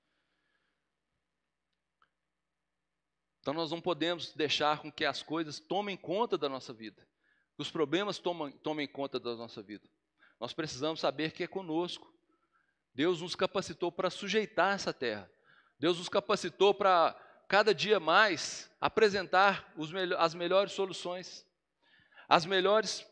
Então 3.42 3.54
nós 3.54 3.72
não 3.72 3.82
podemos 3.82 4.34
deixar 4.34 4.80
com 4.80 4.92
que 4.92 5.04
as 5.04 5.24
coisas 5.24 5.60
tomem 5.60 5.98
conta 5.98 6.38
da 6.38 6.48
nossa 6.48 6.72
vida, 6.72 7.08
que 7.56 7.62
os 7.62 7.72
problemas 7.72 8.20
tomem, 8.20 8.52
tomem 8.60 8.88
conta 8.88 9.20
da 9.20 9.36
nossa 9.36 9.64
vida. 9.64 9.90
Nós 10.40 10.54
precisamos 10.54 11.00
saber 11.00 11.32
que 11.32 11.44
é 11.44 11.48
conosco. 11.48 12.12
Deus 12.94 13.22
nos 13.22 13.36
capacitou 13.36 13.92
para 13.92 14.10
sujeitar 14.10 14.76
essa 14.76 14.94
terra. 14.94 15.32
Deus 15.80 15.98
nos 15.98 16.10
capacitou 16.10 16.74
para 16.74 17.20
cada 17.52 17.76
dia 17.76 18.00
mais 18.00 18.72
apresentar 18.80 19.74
as 20.18 20.34
melhores 20.34 20.72
soluções, 20.72 21.46
as 22.30 22.46
melhores 22.46 23.06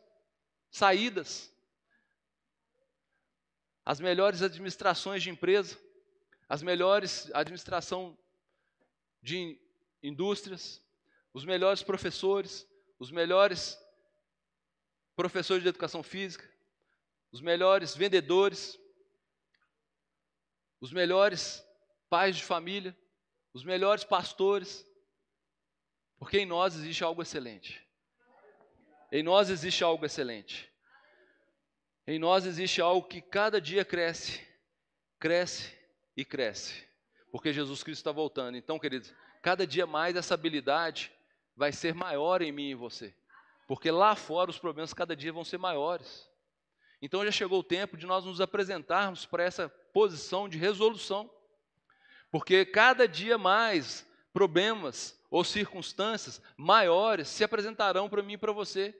saídas, 0.72 1.54
as 3.84 4.00
melhores 4.00 4.42
administrações 4.42 5.22
de 5.24 5.30
empresa, 5.30 5.78
as 6.48 6.64
melhores 6.64 7.30
administração 7.34 8.18
de 9.22 9.60
indústrias, 10.02 10.82
os 11.34 11.44
melhores 11.44 11.84
professores, 11.84 12.66
os 12.98 13.12
melhores 13.12 13.78
professores 15.18 15.64
de 15.64 15.68
educação 15.68 16.02
física, 16.02 16.50
os 17.30 17.42
melhores 17.42 17.94
vendedores, 17.94 18.80
os 20.80 20.94
melhores 20.94 21.62
pais 22.10 22.38
de 22.38 22.44
família, 22.46 22.98
os 23.54 23.64
melhores 23.64 24.04
pastores, 24.04 24.86
porque 26.18 26.40
em 26.40 26.46
nós 26.46 26.76
existe 26.76 27.04
algo 27.04 27.22
excelente. 27.22 27.86
Em 29.12 29.24
nós 29.24 29.50
existe 29.50 29.84
algo 29.84 30.06
excelente. 30.06 30.70
Em 32.06 32.20
nós 32.20 32.46
existe 32.46 32.82
algo 32.82 33.08
que 33.08 33.22
cada 33.22 33.62
dia 33.62 33.86
cresce, 33.86 34.46
cresce 35.20 35.78
e 36.16 36.26
cresce, 36.26 36.88
porque 37.32 37.54
Jesus 37.54 37.84
Cristo 37.84 38.02
está 38.02 38.12
voltando. 38.12 38.58
Então, 38.58 38.80
queridos, 38.80 39.14
cada 39.42 39.66
dia 39.66 39.86
mais 39.86 40.16
essa 40.16 40.34
habilidade 40.34 41.12
vai 41.56 41.72
ser 41.72 41.94
maior 41.94 42.42
em 42.42 42.52
mim 42.52 42.70
e 42.70 42.72
em 42.72 42.76
você, 42.76 43.14
porque 43.68 43.92
lá 43.92 44.16
fora 44.16 44.50
os 44.50 44.60
problemas 44.60 44.94
cada 44.94 45.16
dia 45.16 45.32
vão 45.32 45.44
ser 45.44 45.58
maiores. 45.58 46.30
Então 47.02 47.24
já 47.24 47.32
chegou 47.32 47.60
o 47.60 47.64
tempo 47.64 47.96
de 47.96 48.06
nós 48.06 48.26
nos 48.26 48.42
apresentarmos 48.42 49.26
para 49.26 49.44
essa 49.44 49.70
posição 49.70 50.50
de 50.50 50.58
resolução. 50.58 51.30
Porque 52.32 52.66
cada 52.66 53.08
dia 53.08 53.38
mais 53.38 54.06
problemas 54.32 55.20
ou 55.30 55.44
circunstâncias 55.44 56.42
maiores 56.56 57.28
se 57.28 57.44
apresentarão 57.44 58.10
para 58.10 58.22
mim 58.22 58.34
e 58.34 58.38
para 58.38 58.52
você. 58.52 58.96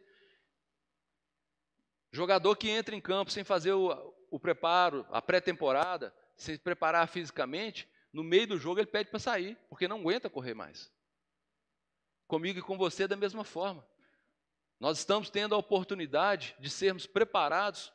Jogador 2.12 2.56
que 2.56 2.70
entra 2.70 2.96
em 2.96 3.02
campo 3.02 3.32
sem 3.32 3.44
fazer 3.44 3.74
o, 3.74 4.14
o 4.32 4.40
preparo, 4.40 5.06
a 5.12 5.22
pré-temporada, 5.22 6.14
sem 6.36 6.56
se 6.56 6.62
preparar 6.62 7.08
fisicamente, 7.08 7.88
no 8.12 8.24
meio 8.24 8.48
do 8.48 8.58
jogo 8.58 8.80
ele 8.80 8.88
pede 8.88 9.10
para 9.10 9.20
sair, 9.20 9.58
porque 9.70 9.88
não 9.88 10.00
aguenta 10.00 10.30
correr 10.30 10.54
mais. 10.54 10.92
Comigo 12.28 12.60
e 12.60 12.64
com 12.64 12.78
você 12.78 13.08
da 13.08 13.16
mesma 13.16 13.44
forma. 13.44 13.86
Nós 14.80 14.98
estamos 14.98 15.30
tendo 15.30 15.54
a 15.54 15.58
oportunidade 15.58 16.56
de 16.60 16.70
sermos 16.70 17.06
preparados 17.06 17.92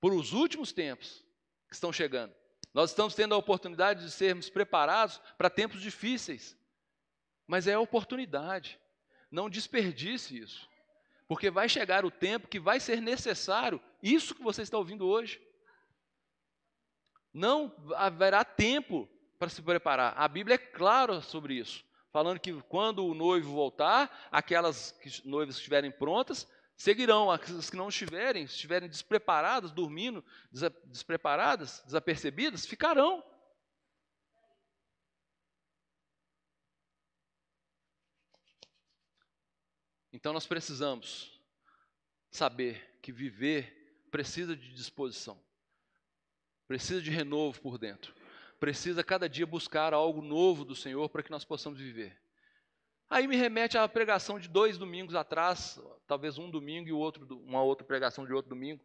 para 0.00 0.14
os 0.14 0.32
últimos 0.32 0.72
tempos 0.72 1.24
que 1.68 1.74
estão 1.74 1.92
chegando. 1.92 2.34
Nós 2.74 2.90
estamos 2.90 3.14
tendo 3.14 3.34
a 3.34 3.38
oportunidade 3.38 4.04
de 4.04 4.10
sermos 4.10 4.48
preparados 4.48 5.20
para 5.36 5.50
tempos 5.50 5.80
difíceis. 5.80 6.56
Mas 7.46 7.66
é 7.66 7.76
oportunidade. 7.76 8.78
Não 9.30 9.50
desperdice 9.50 10.38
isso. 10.38 10.68
Porque 11.28 11.50
vai 11.50 11.68
chegar 11.68 12.04
o 12.04 12.10
tempo 12.10 12.48
que 12.48 12.60
vai 12.60 12.80
ser 12.80 13.00
necessário 13.00 13.80
isso 14.02 14.34
que 14.34 14.42
você 14.42 14.62
está 14.62 14.76
ouvindo 14.76 15.06
hoje. 15.06 15.40
Não 17.32 17.74
haverá 17.94 18.44
tempo 18.44 19.08
para 19.38 19.48
se 19.48 19.62
preparar. 19.62 20.14
A 20.16 20.28
Bíblia 20.28 20.54
é 20.54 20.58
clara 20.58 21.20
sobre 21.20 21.54
isso, 21.54 21.84
falando 22.12 22.38
que 22.38 22.52
quando 22.62 23.06
o 23.06 23.14
noivo 23.14 23.52
voltar, 23.52 24.28
aquelas 24.30 24.92
que, 24.92 25.26
noivas 25.26 25.56
que 25.56 25.60
estiverem 25.60 25.90
prontas 25.90 26.46
seguirão, 26.82 27.30
as 27.30 27.70
que 27.70 27.76
não 27.76 27.88
estiverem, 27.88 28.42
estiverem 28.42 28.88
despreparadas, 28.88 29.70
dormindo, 29.70 30.24
despreparadas, 30.86 31.80
desapercebidas, 31.84 32.66
ficarão. 32.66 33.22
Então 40.12 40.32
nós 40.32 40.44
precisamos 40.44 41.40
saber 42.32 42.98
que 43.00 43.12
viver 43.12 44.06
precisa 44.10 44.56
de 44.56 44.74
disposição, 44.74 45.40
precisa 46.66 47.00
de 47.00 47.10
renovo 47.10 47.60
por 47.60 47.78
dentro, 47.78 48.12
precisa 48.58 49.04
cada 49.04 49.28
dia 49.28 49.46
buscar 49.46 49.94
algo 49.94 50.20
novo 50.20 50.64
do 50.64 50.74
Senhor 50.74 51.08
para 51.08 51.22
que 51.22 51.30
nós 51.30 51.44
possamos 51.44 51.78
viver. 51.78 52.21
Aí 53.12 53.28
me 53.28 53.36
remete 53.36 53.76
à 53.76 53.86
pregação 53.86 54.38
de 54.38 54.48
dois 54.48 54.78
domingos 54.78 55.14
atrás, 55.14 55.78
talvez 56.06 56.38
um 56.38 56.50
domingo 56.50 56.88
e 56.88 56.92
outro, 56.92 57.26
uma 57.40 57.62
outra 57.62 57.86
pregação 57.86 58.24
de 58.24 58.32
outro 58.32 58.48
domingo. 58.48 58.82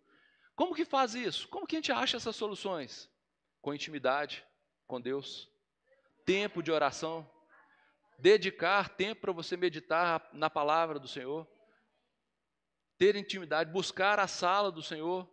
Como 0.53 0.75
que 0.75 0.83
faz 0.83 1.15
isso? 1.15 1.47
Como 1.47 1.65
que 1.65 1.77
a 1.77 1.79
gente 1.79 1.93
acha 1.93 2.17
essas 2.17 2.35
soluções? 2.35 3.09
Com 3.61 3.73
intimidade 3.73 4.45
com 4.85 4.99
Deus, 4.99 5.49
tempo 6.25 6.61
de 6.61 6.73
oração, 6.73 7.25
dedicar 8.19 8.89
tempo 8.89 9.21
para 9.21 9.31
você 9.31 9.55
meditar 9.55 10.29
na 10.33 10.49
palavra 10.49 10.99
do 10.99 11.07
Senhor, 11.07 11.47
ter 12.97 13.15
intimidade, 13.15 13.71
buscar 13.71 14.19
a 14.19 14.27
sala 14.27 14.69
do 14.73 14.83
Senhor, 14.83 15.25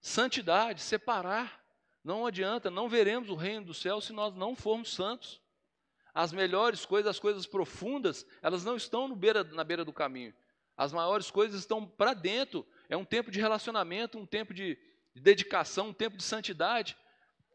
santidade, 0.00 0.82
separar 0.82 1.60
Não 2.04 2.24
adianta, 2.24 2.70
não 2.70 2.88
veremos 2.88 3.28
o 3.28 3.34
reino 3.34 3.66
do 3.66 3.74
céu 3.74 4.00
se 4.00 4.12
nós 4.12 4.36
não 4.36 4.54
formos 4.54 4.94
santos. 4.94 5.42
As 6.14 6.32
melhores 6.32 6.86
coisas, 6.86 7.10
as 7.10 7.18
coisas 7.18 7.44
profundas, 7.44 8.24
elas 8.40 8.64
não 8.64 8.76
estão 8.76 9.14
beira, 9.14 9.42
na 9.42 9.64
beira 9.64 9.84
do 9.84 9.92
caminho. 9.92 10.32
As 10.76 10.92
maiores 10.92 11.30
coisas 11.30 11.60
estão 11.60 11.84
para 11.84 12.14
dentro. 12.14 12.64
É 12.88 12.96
um 12.96 13.04
tempo 13.04 13.30
de 13.30 13.40
relacionamento, 13.40 14.18
um 14.18 14.26
tempo 14.26 14.54
de, 14.54 14.78
de 15.12 15.20
dedicação, 15.20 15.88
um 15.88 15.92
tempo 15.92 16.16
de 16.16 16.22
santidade, 16.22 16.96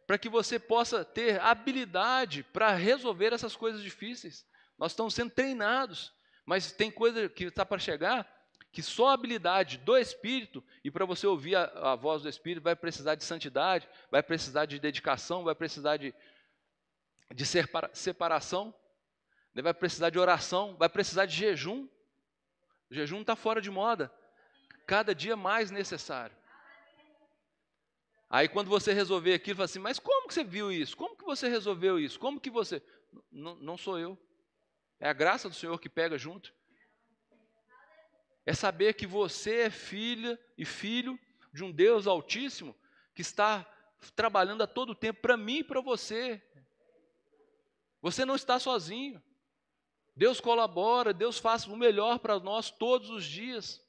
para 0.06 0.18
que 0.18 0.28
você 0.28 0.60
possa 0.60 1.06
ter 1.06 1.40
habilidade 1.40 2.44
para 2.44 2.74
resolver 2.74 3.32
essas 3.32 3.56
coisas 3.56 3.82
difíceis. 3.82 4.46
Nós 4.78 4.92
estamos 4.92 5.14
sendo 5.14 5.32
treinados, 5.32 6.12
mas 6.46 6.72
tem 6.72 6.92
coisa 6.92 7.30
que 7.30 7.46
está 7.46 7.66
para 7.66 7.80
chegar 7.80 8.28
que 8.72 8.84
só 8.84 9.10
a 9.10 9.14
habilidade 9.14 9.78
do 9.80 9.98
Espírito, 9.98 10.64
e 10.84 10.92
para 10.92 11.06
você 11.06 11.26
ouvir 11.26 11.56
a, 11.56 11.64
a, 11.92 11.96
voz 11.96 12.22
do 12.22 12.30
Espírito, 12.30 12.64
vai 12.64 12.76
precisar 12.76 13.16
de 13.16 13.24
santidade, 13.24 13.88
vai 14.12 14.22
precisar 14.22 14.66
de 14.66 14.80
dedicação, 14.80 15.44
vai 15.44 15.56
precisar 15.56 15.98
de, 15.98 16.14
de 17.34 17.46
separa, 17.46 17.90
separação, 17.94 18.74
né? 19.54 19.62
vai 19.62 19.74
precisar 19.74 20.10
de 20.10 20.20
oração, 20.20 20.76
vai 20.78 20.90
precisar 20.90 21.26
de 21.26 21.36
jejum. 21.36 21.88
O 22.90 22.94
jejum 22.94 23.22
está 23.22 23.36
fora 23.36 23.62
de 23.62 23.70
moda, 23.70 24.12
cada 24.88 25.14
dia 25.14 25.36
mais 25.36 25.72
necessário. 25.72 26.36
Aí 28.30 28.48
quando 28.48 28.68
você 28.68 28.94
resolver 28.94 29.34
aquilo, 29.34 29.58
fala 29.58 29.66
assim, 29.66 29.80
mas 29.80 30.00
como 30.00 30.28
que 30.28 30.34
você 30.34 30.44
viu 30.44 30.72
isso? 30.72 30.96
Como 30.96 31.16
que 31.16 31.24
você 31.24 31.48
resolveu 31.48 32.00
isso? 32.00 32.20
Como 32.20 32.40
que 32.40 32.50
você. 32.50 32.82
Não 33.32 33.78
sou 33.78 33.98
eu. 33.98 34.18
É 35.00 35.10
a 35.10 35.14
graça 35.14 35.50
do 35.50 35.56
Senhor 35.56 35.80
que 35.80 35.90
pega 35.90 36.18
junto 36.18 36.54
é 38.50 38.54
saber 38.54 38.94
que 38.94 39.06
você 39.06 39.62
é 39.62 39.70
filha 39.70 40.40
e 40.58 40.66
filho 40.66 41.20
de 41.54 41.64
um 41.64 41.72
Deus 41.72 42.08
Altíssimo 42.08 42.76
que 43.14 43.22
está 43.22 43.64
trabalhando 44.16 44.64
a 44.64 44.68
todo 44.68 44.96
tempo 44.96 45.22
para 45.22 45.38
mim 45.38 45.60
e 45.60 45.64
para 45.64 45.82
você. 45.82 46.42
Você 48.02 48.26
não 48.26 48.36
está 48.36 48.60
sozinho. 48.60 49.22
Deus 50.16 50.40
colabora, 50.40 51.14
Deus 51.14 51.40
faz 51.40 51.66
o 51.66 51.78
melhor 51.78 52.20
para 52.20 52.40
nós 52.40 52.70
todos 52.70 53.10
os 53.10 53.24
dias. 53.24 53.82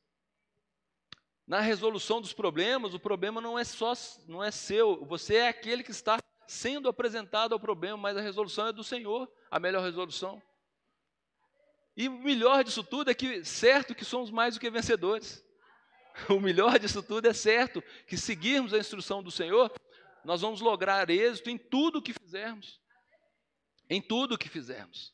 Na 1.47 1.61
resolução 1.61 2.21
dos 2.21 2.33
problemas, 2.33 2.95
o 2.95 3.01
problema 3.01 3.41
não 3.41 3.59
é 3.59 3.65
só 3.65 3.93
não 4.29 4.43
é 4.43 4.53
seu, 4.53 5.05
você 5.05 5.37
é 5.37 5.49
aquele 5.49 5.83
que 5.83 5.91
está 5.91 6.19
sendo 6.47 6.89
apresentado 6.89 7.53
ao 7.53 7.61
problema, 7.61 7.97
mas 7.97 8.17
a 8.17 8.21
resolução 8.21 8.69
é 8.69 8.73
do 8.73 8.85
Senhor, 8.85 9.29
a 9.51 9.59
melhor 9.59 9.83
resolução. 9.83 10.41
E 11.97 12.09
o 12.09 12.13
melhor 12.13 12.63
disso 12.63 12.85
tudo 12.85 13.11
é 13.11 13.15
que 13.15 13.45
certo 13.45 13.95
que 13.95 14.05
somos 14.05 14.31
mais 14.31 14.55
do 14.55 14.61
que 14.61 14.71
vencedores. 14.71 15.45
O 16.29 16.41
melhor 16.41 16.79
disso 16.79 17.03
tudo 17.03 17.27
é 17.29 17.33
certo 17.33 17.83
que 18.07 18.17
seguirmos 18.17 18.75
a 18.75 18.79
instrução 18.79 19.23
do 19.23 19.31
Senhor, 19.31 19.73
nós 20.25 20.41
vamos 20.41 20.61
lograr 20.61 21.09
êxito 21.09 21.49
em 21.49 21.57
tudo 21.57 21.99
o 21.99 22.03
que 22.03 22.13
fizermos. 22.13 22.81
Em 23.91 24.01
tudo 24.01 24.37
o 24.37 24.39
que 24.39 24.49
fizermos. 24.49 25.13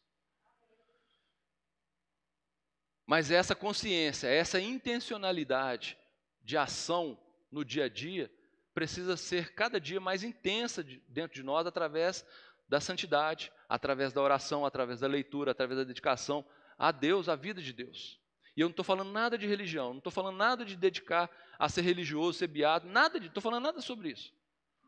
Mas 3.07 3.31
essa 3.31 3.55
consciência, 3.55 4.29
essa 4.29 4.61
intencionalidade 4.61 5.97
de 6.45 6.57
ação 6.59 7.19
no 7.51 7.65
dia 7.65 7.85
a 7.85 7.89
dia, 7.89 8.31
precisa 8.75 9.17
ser 9.17 9.55
cada 9.55 9.81
dia 9.81 9.99
mais 9.99 10.23
intensa 10.23 10.85
dentro 11.09 11.35
de 11.35 11.43
nós 11.43 11.67
através 11.67 12.27
da 12.69 12.81
santidade, 12.81 13.51
através 13.69 14.13
da 14.13 14.21
oração, 14.21 14.67
através 14.67 15.01
da 15.01 15.07
leitura, 15.07 15.53
através 15.53 15.79
da 15.79 15.85
dedicação, 15.85 16.45
a 16.77 16.93
Deus, 16.93 17.29
a 17.29 17.37
vida 17.37 17.63
de 17.63 17.73
Deus. 17.73 18.21
E 18.57 18.61
eu 18.61 18.67
não 18.67 18.73
estou 18.73 18.85
falando 18.85 19.11
nada 19.13 19.39
de 19.39 19.47
religião, 19.47 19.91
não 19.91 19.99
estou 19.99 20.13
falando 20.13 20.37
nada 20.37 20.65
de 20.65 20.77
dedicar 20.77 21.31
a 21.59 21.69
ser 21.69 21.83
religioso, 21.83 22.39
ser 22.39 22.49
beato, 22.49 22.87
nada 22.87 23.21
de, 23.21 23.29
estou 23.29 23.43
falando 23.43 23.63
nada 23.63 23.81
sobre 23.81 24.11
isso. 24.11 24.35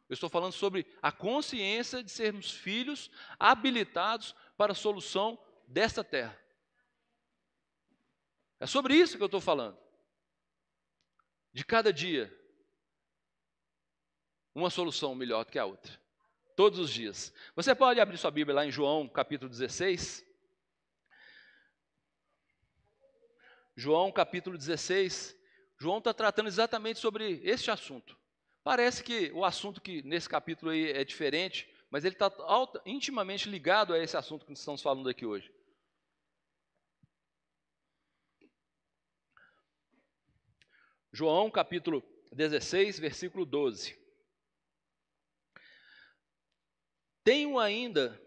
Eu 0.08 0.14
estou 0.14 0.28
falando 0.28 0.52
sobre 0.52 0.86
a 1.02 1.12
consciência 1.12 2.02
de 2.02 2.10
sermos 2.10 2.50
filhos 2.50 3.10
habilitados 3.38 4.34
para 4.56 4.72
a 4.72 4.76
solução 4.76 5.38
desta 5.66 6.02
terra. 6.02 6.38
É 8.58 8.66
sobre 8.66 8.94
isso 8.94 9.16
que 9.16 9.22
eu 9.22 9.26
estou 9.26 9.40
falando. 9.40 9.78
De 11.52 11.64
cada 11.64 11.92
dia, 11.92 12.34
uma 14.54 14.70
solução 14.70 15.14
melhor 15.14 15.44
do 15.44 15.52
que 15.52 15.58
a 15.58 15.64
outra. 15.64 16.00
Todos 16.56 16.78
os 16.78 16.90
dias. 16.90 17.32
Você 17.54 17.74
pode 17.74 18.00
abrir 18.00 18.16
sua 18.16 18.30
Bíblia 18.30 18.56
lá 18.56 18.66
em 18.66 18.70
João, 18.72 19.08
capítulo 19.08 19.48
16. 19.50 20.26
João 23.76 24.10
capítulo 24.10 24.58
16, 24.58 25.38
João 25.78 25.98
está 25.98 26.12
tratando 26.12 26.48
exatamente 26.48 26.98
sobre 26.98 27.40
este 27.44 27.70
assunto. 27.70 28.18
Parece 28.68 29.02
que 29.02 29.32
o 29.32 29.46
assunto 29.46 29.80
que 29.80 30.02
nesse 30.02 30.28
capítulo 30.28 30.70
aí 30.70 30.92
é 30.92 31.02
diferente, 31.02 31.66
mas 31.88 32.04
ele 32.04 32.14
está 32.14 32.30
intimamente 32.84 33.48
ligado 33.48 33.94
a 33.94 33.98
esse 33.98 34.14
assunto 34.14 34.44
que 34.44 34.52
estamos 34.52 34.82
falando 34.82 35.08
aqui 35.08 35.24
hoje. 35.24 35.50
João 41.10 41.50
capítulo 41.50 42.02
16, 42.30 42.98
versículo 42.98 43.46
12. 43.46 43.98
Tenho 47.24 47.58
ainda 47.58 48.22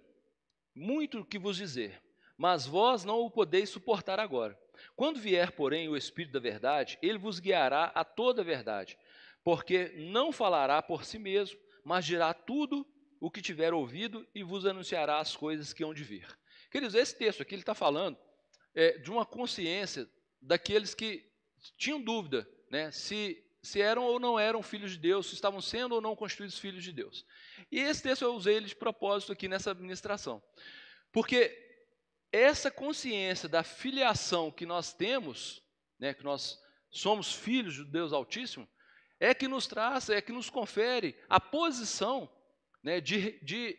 muito 0.73 1.23
que 1.23 1.37
vos 1.37 1.55
dizer, 1.55 2.01
mas 2.35 2.65
vós 2.65 3.05
não 3.05 3.19
o 3.19 3.29
podeis 3.29 3.69
suportar 3.69 4.19
agora. 4.19 4.59
Quando 4.95 5.19
vier, 5.19 5.51
porém, 5.51 5.87
o 5.87 5.95
Espírito 5.95 6.33
da 6.33 6.39
Verdade, 6.39 6.97
ele 6.99 7.19
vos 7.19 7.39
guiará 7.39 7.91
a 7.93 8.03
toda 8.03 8.41
a 8.41 8.43
verdade, 8.43 8.97
porque 9.43 9.89
não 9.95 10.31
falará 10.31 10.81
por 10.81 11.03
si 11.03 11.17
mesmo, 11.17 11.59
mas 11.83 12.05
dirá 12.05 12.33
tudo 12.33 12.85
o 13.19 13.29
que 13.29 13.41
tiver 13.41 13.73
ouvido 13.73 14.27
e 14.33 14.43
vos 14.43 14.65
anunciará 14.65 15.19
as 15.19 15.35
coisas 15.35 15.73
que 15.73 15.83
hão 15.83 15.93
de 15.93 16.03
vir. 16.03 16.27
Queridos, 16.69 16.95
esse 16.95 17.15
texto 17.15 17.41
aqui 17.41 17.55
ele 17.55 17.61
está 17.61 17.75
falando 17.75 18.17
é, 18.73 18.97
de 18.97 19.11
uma 19.11 19.25
consciência 19.25 20.09
daqueles 20.41 20.95
que 20.95 21.29
tinham 21.77 22.01
dúvida 22.01 22.47
né, 22.69 22.89
se, 22.91 23.43
se 23.61 23.81
eram 23.81 24.03
ou 24.03 24.19
não 24.19 24.39
eram 24.39 24.63
filhos 24.63 24.91
de 24.91 24.97
Deus, 24.97 25.27
se 25.27 25.35
estavam 25.35 25.61
sendo 25.61 25.93
ou 25.93 26.01
não 26.01 26.15
constituídos 26.15 26.57
filhos 26.57 26.83
de 26.83 26.91
Deus. 26.91 27.25
E 27.71 27.79
esse 27.79 28.01
texto 28.01 28.23
eu 28.23 28.33
usei 28.33 28.55
ele 28.55 28.67
de 28.67 28.75
propósito 28.75 29.31
aqui 29.31 29.47
nessa 29.47 29.71
administração. 29.71 30.41
Porque 31.11 31.57
essa 32.31 32.71
consciência 32.71 33.49
da 33.49 33.61
filiação 33.61 34.49
que 34.49 34.65
nós 34.65 34.93
temos, 34.93 35.61
né, 35.99 36.13
que 36.13 36.23
nós 36.23 36.57
somos 36.89 37.33
filhos 37.33 37.75
de 37.75 37.85
Deus 37.85 38.13
Altíssimo, 38.13 38.67
é 39.21 39.35
que 39.35 39.47
nos 39.47 39.67
traz, 39.67 40.09
é 40.09 40.19
que 40.19 40.31
nos 40.31 40.49
confere 40.49 41.15
a 41.29 41.39
posição 41.39 42.27
né, 42.81 42.99
de, 42.99 43.39
de, 43.43 43.77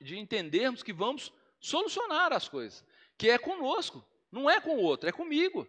de 0.00 0.16
entendermos 0.16 0.84
que 0.84 0.92
vamos 0.92 1.32
solucionar 1.58 2.32
as 2.32 2.48
coisas, 2.48 2.84
que 3.18 3.28
é 3.28 3.36
conosco, 3.36 4.06
não 4.30 4.48
é 4.48 4.60
com 4.60 4.76
o 4.76 4.80
outro, 4.80 5.08
é 5.08 5.12
comigo. 5.12 5.66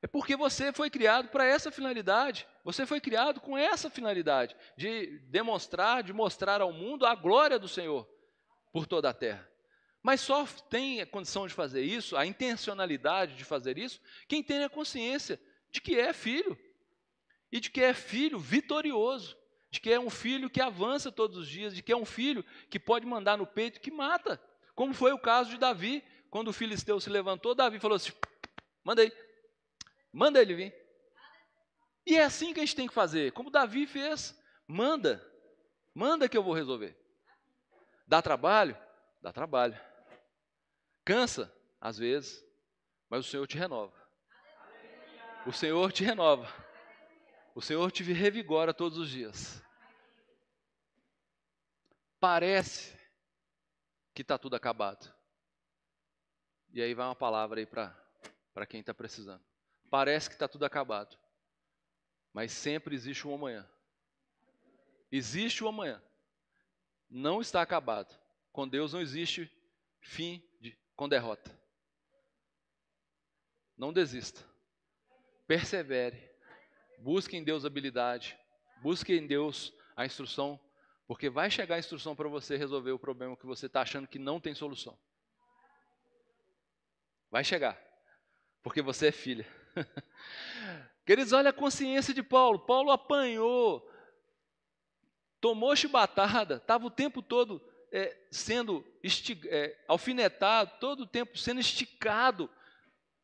É 0.00 0.06
porque 0.06 0.36
você 0.36 0.72
foi 0.72 0.88
criado 0.88 1.28
para 1.28 1.44
essa 1.44 1.70
finalidade, 1.70 2.48
você 2.64 2.86
foi 2.86 2.98
criado 2.98 3.42
com 3.42 3.58
essa 3.58 3.90
finalidade, 3.90 4.56
de 4.74 5.18
demonstrar, 5.26 6.02
de 6.02 6.14
mostrar 6.14 6.62
ao 6.62 6.72
mundo 6.72 7.04
a 7.04 7.14
glória 7.14 7.58
do 7.58 7.68
Senhor 7.68 8.08
por 8.72 8.86
toda 8.86 9.10
a 9.10 9.14
terra. 9.14 9.46
Mas 10.02 10.22
só 10.22 10.46
tem 10.70 11.02
a 11.02 11.06
condição 11.06 11.46
de 11.46 11.52
fazer 11.52 11.82
isso, 11.82 12.16
a 12.16 12.24
intencionalidade 12.24 13.36
de 13.36 13.44
fazer 13.44 13.76
isso, 13.76 14.00
quem 14.26 14.42
tem 14.42 14.64
a 14.64 14.70
consciência 14.70 15.38
de 15.70 15.82
que 15.82 16.00
é 16.00 16.14
filho. 16.14 16.58
E 17.50 17.60
de 17.60 17.70
que 17.70 17.82
é 17.82 17.94
filho 17.94 18.38
vitorioso. 18.38 19.36
De 19.70 19.80
que 19.80 19.90
é 19.90 20.00
um 20.00 20.10
filho 20.10 20.50
que 20.50 20.60
avança 20.60 21.12
todos 21.12 21.36
os 21.36 21.48
dias. 21.48 21.74
De 21.74 21.82
que 21.82 21.92
é 21.92 21.96
um 21.96 22.04
filho 22.04 22.44
que 22.70 22.78
pode 22.78 23.06
mandar 23.06 23.36
no 23.36 23.46
peito 23.46 23.80
que 23.80 23.90
mata. 23.90 24.40
Como 24.74 24.94
foi 24.94 25.12
o 25.12 25.18
caso 25.18 25.50
de 25.50 25.58
Davi. 25.58 26.04
Quando 26.30 26.48
o 26.48 26.52
filisteu 26.52 27.00
se 27.00 27.08
levantou, 27.08 27.54
Davi 27.54 27.78
falou 27.78 27.96
assim: 27.96 28.12
manda 28.84 29.02
aí, 29.02 29.12
manda 30.12 30.40
ele 30.40 30.54
vir. 30.54 30.74
E 32.06 32.16
é 32.16 32.24
assim 32.24 32.52
que 32.52 32.60
a 32.60 32.64
gente 32.64 32.76
tem 32.76 32.88
que 32.88 32.94
fazer, 32.94 33.32
como 33.32 33.50
Davi 33.50 33.86
fez: 33.86 34.38
manda, 34.66 35.26
manda 35.94 36.28
que 36.28 36.36
eu 36.36 36.42
vou 36.42 36.54
resolver. 36.54 36.96
Dá 38.06 38.22
trabalho? 38.22 38.76
Dá 39.20 39.32
trabalho. 39.32 39.78
Cansa, 41.04 41.52
às 41.80 41.98
vezes, 41.98 42.44
mas 43.08 43.26
o 43.26 43.28
Senhor 43.28 43.46
te 43.46 43.56
renova. 43.56 43.96
O 45.46 45.52
Senhor 45.52 45.90
te 45.92 46.04
renova. 46.04 46.46
O 47.58 47.60
Senhor 47.60 47.90
te 47.90 48.04
revigora 48.04 48.72
todos 48.72 48.96
os 48.98 49.10
dias. 49.10 49.60
Parece 52.20 52.96
que 54.14 54.22
está 54.22 54.38
tudo 54.38 54.54
acabado. 54.54 55.12
E 56.72 56.80
aí 56.80 56.94
vai 56.94 57.04
uma 57.06 57.16
palavra 57.16 57.58
aí 57.58 57.66
para 57.66 58.66
quem 58.68 58.78
está 58.78 58.94
precisando. 58.94 59.44
Parece 59.90 60.28
que 60.28 60.36
está 60.36 60.46
tudo 60.46 60.64
acabado. 60.64 61.18
Mas 62.32 62.52
sempre 62.52 62.94
existe 62.94 63.26
um 63.26 63.34
amanhã. 63.34 63.68
Existe 65.10 65.64
um 65.64 65.68
amanhã. 65.68 66.00
Não 67.10 67.40
está 67.40 67.60
acabado. 67.60 68.16
Com 68.52 68.68
Deus 68.68 68.92
não 68.92 69.00
existe 69.00 69.52
fim 70.00 70.40
com 70.94 71.08
derrota. 71.08 71.50
Não 73.76 73.92
desista. 73.92 74.46
Persevere. 75.44 76.27
Busque 76.98 77.36
em 77.36 77.44
Deus 77.44 77.64
habilidade. 77.64 78.38
Busque 78.82 79.12
em 79.12 79.26
Deus 79.26 79.72
a 79.96 80.06
instrução 80.06 80.60
Porque 81.06 81.30
vai 81.30 81.50
chegar 81.50 81.76
a 81.76 81.78
instrução 81.78 82.14
para 82.14 82.28
você 82.28 82.56
resolver 82.56 82.92
o 82.92 82.98
problema 82.98 83.36
que 83.36 83.46
você 83.46 83.64
está 83.64 83.80
achando 83.80 84.06
que 84.06 84.18
não 84.18 84.38
tem 84.38 84.54
solução. 84.54 84.98
Vai 87.30 87.42
chegar. 87.42 87.80
Porque 88.62 88.82
você 88.82 89.06
é 89.06 89.12
filha. 89.12 89.46
Queridos, 91.06 91.32
olha 91.32 91.48
a 91.48 91.54
consciência 91.54 92.12
de 92.12 92.22
Paulo. 92.22 92.58
Paulo 92.58 92.90
apanhou, 92.90 93.90
tomou 95.40 95.74
chibatada, 95.74 96.56
estava 96.56 96.84
o 96.84 96.90
tempo 96.90 97.22
todo 97.22 97.62
é, 97.90 98.14
sendo 98.30 98.84
é, 99.46 99.78
alfinetado, 99.88 100.72
todo 100.78 101.04
o 101.04 101.06
tempo 101.06 101.38
sendo 101.38 101.60
esticado. 101.60 102.50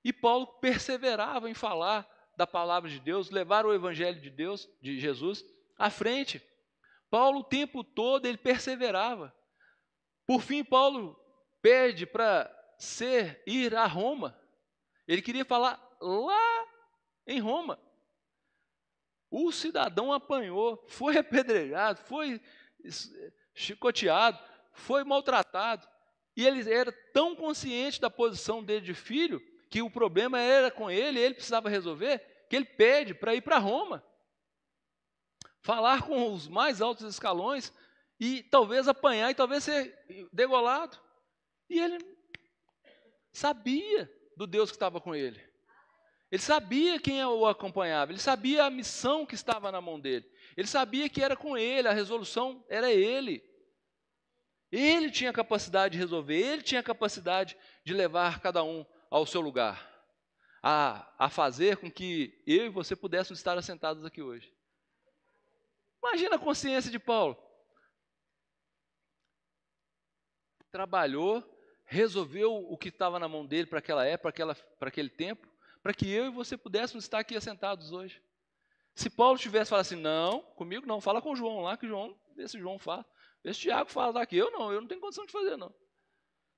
E 0.02 0.10
Paulo 0.10 0.46
perseverava 0.46 1.50
em 1.50 1.54
falar 1.54 2.08
da 2.36 2.46
palavra 2.46 2.90
de 2.90 3.00
Deus, 3.00 3.30
levar 3.30 3.64
o 3.66 3.72
evangelho 3.72 4.20
de 4.20 4.30
Deus, 4.30 4.68
de 4.80 4.98
Jesus, 4.98 5.44
à 5.78 5.90
frente. 5.90 6.42
Paulo 7.10 7.40
o 7.40 7.44
tempo 7.44 7.84
todo 7.84 8.26
ele 8.26 8.38
perseverava. 8.38 9.34
Por 10.26 10.40
fim, 10.42 10.64
Paulo 10.64 11.18
pede 11.62 12.06
para 12.06 12.50
ser 12.78 13.42
ir 13.46 13.74
a 13.76 13.86
Roma. 13.86 14.38
Ele 15.06 15.22
queria 15.22 15.44
falar 15.44 15.80
lá 16.00 16.66
em 17.26 17.40
Roma. 17.40 17.78
O 19.30 19.50
cidadão 19.50 20.12
apanhou, 20.12 20.84
foi 20.88 21.16
apedrejado, 21.18 22.00
foi 22.04 22.40
chicoteado, 23.54 24.38
foi 24.72 25.04
maltratado. 25.04 25.88
E 26.36 26.46
ele 26.46 26.70
era 26.72 26.92
tão 27.12 27.36
consciente 27.36 28.00
da 28.00 28.10
posição 28.10 28.62
dele 28.62 28.80
de 28.80 28.94
filho, 28.94 29.40
que 29.74 29.82
o 29.82 29.90
problema 29.90 30.38
era 30.38 30.70
com 30.70 30.88
ele, 30.88 31.18
ele 31.18 31.34
precisava 31.34 31.68
resolver, 31.68 32.20
que 32.48 32.54
ele 32.54 32.64
pede 32.64 33.12
para 33.12 33.34
ir 33.34 33.40
para 33.40 33.58
Roma. 33.58 34.06
Falar 35.62 36.02
com 36.02 36.32
os 36.32 36.46
mais 36.46 36.80
altos 36.80 37.04
escalões 37.12 37.72
e 38.20 38.44
talvez 38.44 38.86
apanhar 38.86 39.32
e 39.32 39.34
talvez 39.34 39.64
ser 39.64 39.92
degolado. 40.32 40.96
E 41.68 41.80
ele 41.80 41.98
sabia 43.32 44.08
do 44.36 44.46
Deus 44.46 44.70
que 44.70 44.76
estava 44.76 45.00
com 45.00 45.12
ele. 45.12 45.42
Ele 46.30 46.42
sabia 46.42 47.00
quem 47.00 47.24
o 47.24 47.44
acompanhava, 47.44 48.12
ele 48.12 48.20
sabia 48.20 48.62
a 48.62 48.70
missão 48.70 49.26
que 49.26 49.34
estava 49.34 49.72
na 49.72 49.80
mão 49.80 49.98
dele. 49.98 50.24
Ele 50.56 50.68
sabia 50.68 51.08
que 51.08 51.20
era 51.20 51.34
com 51.34 51.58
ele, 51.58 51.88
a 51.88 51.92
resolução 51.92 52.64
era 52.68 52.92
ele. 52.92 53.42
Ele 54.70 55.10
tinha 55.10 55.32
capacidade 55.32 55.94
de 55.94 55.98
resolver, 55.98 56.38
ele 56.38 56.62
tinha 56.62 56.80
capacidade 56.80 57.56
de 57.84 57.92
levar 57.92 58.38
cada 58.38 58.62
um 58.62 58.86
ao 59.14 59.24
seu 59.24 59.40
lugar, 59.40 59.88
a, 60.60 61.08
a 61.16 61.30
fazer 61.30 61.76
com 61.76 61.88
que 61.88 62.42
eu 62.44 62.66
e 62.66 62.68
você 62.68 62.96
pudéssemos 62.96 63.38
estar 63.38 63.56
assentados 63.56 64.04
aqui 64.04 64.20
hoje. 64.20 64.52
Imagina 66.02 66.34
a 66.34 66.38
consciência 66.38 66.90
de 66.90 66.98
Paulo. 66.98 67.40
Trabalhou, 70.72 71.44
resolveu 71.84 72.56
o 72.56 72.76
que 72.76 72.88
estava 72.88 73.20
na 73.20 73.28
mão 73.28 73.46
dele 73.46 73.68
para 73.68 73.78
aquela 73.78 74.04
época, 74.04 74.56
para 74.80 74.88
aquele 74.88 75.10
tempo, 75.10 75.46
para 75.80 75.94
que 75.94 76.10
eu 76.10 76.26
e 76.26 76.30
você 76.30 76.56
pudéssemos 76.56 77.04
estar 77.04 77.20
aqui 77.20 77.36
assentados 77.36 77.92
hoje. 77.92 78.20
Se 78.96 79.08
Paulo 79.08 79.38
tivesse 79.38 79.70
falado 79.70 79.82
assim, 79.82 79.94
não, 79.94 80.40
comigo 80.56 80.88
não, 80.88 81.00
fala 81.00 81.22
com 81.22 81.30
o 81.30 81.36
João 81.36 81.60
lá, 81.60 81.76
que 81.76 81.86
João, 81.86 82.18
esse 82.36 82.58
João 82.58 82.80
fala. 82.80 83.06
Esse 83.44 83.60
Tiago 83.60 83.92
fala 83.92 84.14
daqui, 84.14 84.36
eu 84.36 84.50
não, 84.50 84.72
eu 84.72 84.80
não 84.80 84.88
tenho 84.88 85.00
condição 85.00 85.24
de 85.24 85.30
fazer, 85.30 85.56
não. 85.56 85.72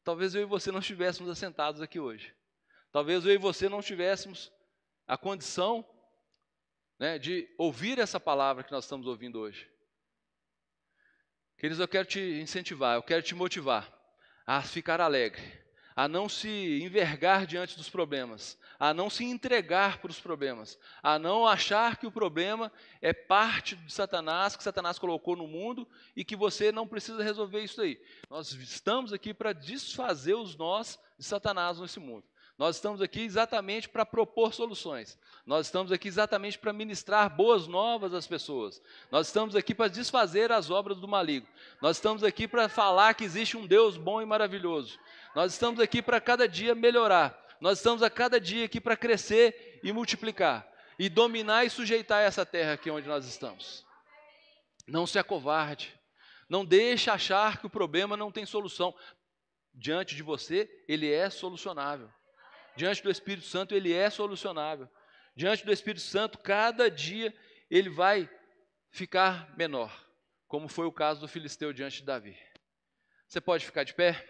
Talvez 0.03 0.35
eu 0.35 0.41
e 0.41 0.47
você 0.47 0.73
não 0.73 0.78
estivéssemos 0.78 1.31
assentados 1.31 1.83
aqui 1.83 2.01
hoje. 2.01 2.35
Talvez 2.97 3.27
eu 3.27 3.35
e 3.35 3.36
você 3.36 3.68
não 3.68 3.82
tivéssemos 3.82 4.51
a 5.06 5.18
condição 5.18 5.86
né, 6.98 7.18
de 7.18 7.47
ouvir 7.59 7.98
essa 7.98 8.18
palavra 8.18 8.64
que 8.64 8.73
nós 8.73 8.85
estamos 8.85 9.06
ouvindo 9.06 9.39
hoje. 9.39 9.70
Queridos, 11.59 11.78
eu 11.78 11.86
quero 11.86 12.09
te 12.09 12.18
incentivar, 12.40 12.97
eu 12.97 13.02
quero 13.02 13.23
te 13.23 13.35
motivar 13.35 13.86
a 14.47 14.62
ficar 14.62 14.98
alegre, 15.02 15.43
a 15.94 16.09
não 16.09 16.27
se 16.27 16.81
envergar 16.82 17.47
diante 17.47 17.77
dos 17.77 17.90
problemas, 17.90 18.59
a 18.78 18.94
não 18.94 19.10
se 19.10 19.27
entregar 19.27 19.98
para 19.98 20.10
os 20.10 20.18
problemas, 20.18 20.78
a 21.02 21.18
não 21.18 21.47
achar 21.47 21.98
que 21.98 22.06
o 22.06 22.10
problema 22.10 22.73
é 23.02 23.12
parte 23.12 23.77
de 23.77 23.93
Satanás, 23.93 24.56
que 24.56 24.64
Satanás 24.64 24.98
colocou 24.98 25.36
no 25.36 25.47
mundo 25.47 25.86
e 26.16 26.24
que 26.24 26.35
você 26.35 26.73
não 26.73 26.89
precisa 26.89 27.23
resolver 27.23 27.60
isso 27.60 27.78
aí. 27.82 28.02
Nós 28.31 28.52
estamos 28.52 29.12
aqui 29.12 29.35
para 29.35 29.52
desfazer 29.52 30.35
os 30.35 30.56
nós 30.56 30.98
de 31.18 31.27
Satanás 31.27 31.78
nesse 31.78 32.01
mundo. 32.01 32.24
Nós 32.59 32.77
estamos 32.77 33.03
aqui 33.03 33.20
exatamente 33.20 33.87
para 33.87 34.07
propor 34.07 34.55
soluções. 34.55 35.19
Nós 35.45 35.66
estamos 35.66 35.93
aqui 35.93 36.09
exatamente 36.09 36.59
para 36.59 36.73
ministrar 36.73 37.28
boas 37.28 37.66
novas 37.66 38.15
às 38.15 38.27
pessoas. 38.27 38.81
Nós 39.11 39.27
estamos 39.27 39.55
aqui 39.55 39.74
para 39.74 39.89
desfazer 39.89 40.51
as 40.51 40.70
obras 40.70 40.99
do 40.99 41.07
maligno. 41.07 41.47
Nós 41.83 41.99
estamos 41.99 42.24
aqui 42.24 42.49
para 42.49 42.66
falar 42.66 43.12
que 43.12 43.24
existe 43.24 43.59
um 43.59 43.66
Deus 43.66 43.99
bom 43.99 44.23
e 44.23 44.27
maravilhoso. 44.27 44.99
Nós 45.35 45.53
estamos 45.53 45.81
aqui 45.81 46.01
para 46.01 46.19
cada 46.19 46.49
dia 46.49 46.74
melhorar. 46.74 47.39
Nós 47.61 47.78
estamos 47.78 48.03
a 48.03 48.09
cada 48.09 48.41
dia 48.41 48.65
aqui 48.65 48.81
para 48.81 48.97
crescer 48.97 49.78
e 49.83 49.93
multiplicar. 49.93 50.66
E 50.99 51.11
dominar 51.11 51.66
e 51.66 51.70
sujeitar 51.70 52.23
essa 52.23 52.47
terra 52.47 52.73
aqui 52.73 52.91
onde 52.91 53.07
nós 53.07 53.27
estamos. 53.27 53.85
Não 54.89 55.07
se 55.07 55.19
acovarde. 55.19 55.95
Não 56.49 56.65
deixe 56.65 57.11
achar 57.11 57.59
que 57.59 57.66
o 57.66 57.70
problema 57.70 58.16
não 58.16 58.33
tem 58.33 58.47
solução. 58.47 58.95
Diante 59.74 60.16
de 60.16 60.23
você, 60.23 60.70
ele 60.89 61.12
é 61.12 61.28
solucionável. 61.28 62.11
Diante 62.77 63.03
do 63.03 63.11
Espírito 63.11 63.47
Santo, 63.47 63.74
ele 63.74 63.93
é 63.93 64.11
solucionável. 64.11 64.89
Diante 65.35 65.65
do 65.65 65.73
Espírito 65.73 66.03
Santo, 66.03 66.39
cada 66.39 66.90
dia 66.90 67.35
ele 67.70 67.89
vai 67.89 68.28
ficar 68.90 69.57
menor, 69.57 70.07
como 70.47 70.69
foi 70.69 70.86
o 70.86 70.93
caso 70.93 71.20
do 71.20 71.28
filisteu 71.28 71.73
diante 71.73 71.98
de 71.98 72.05
Davi. 72.05 72.39
Você 73.27 73.40
pode 73.40 73.65
ficar 73.65 73.85
de 73.85 73.94
pé? 73.94 74.24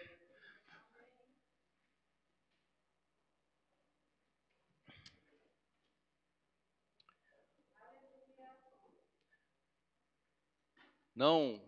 Não 11.13 11.59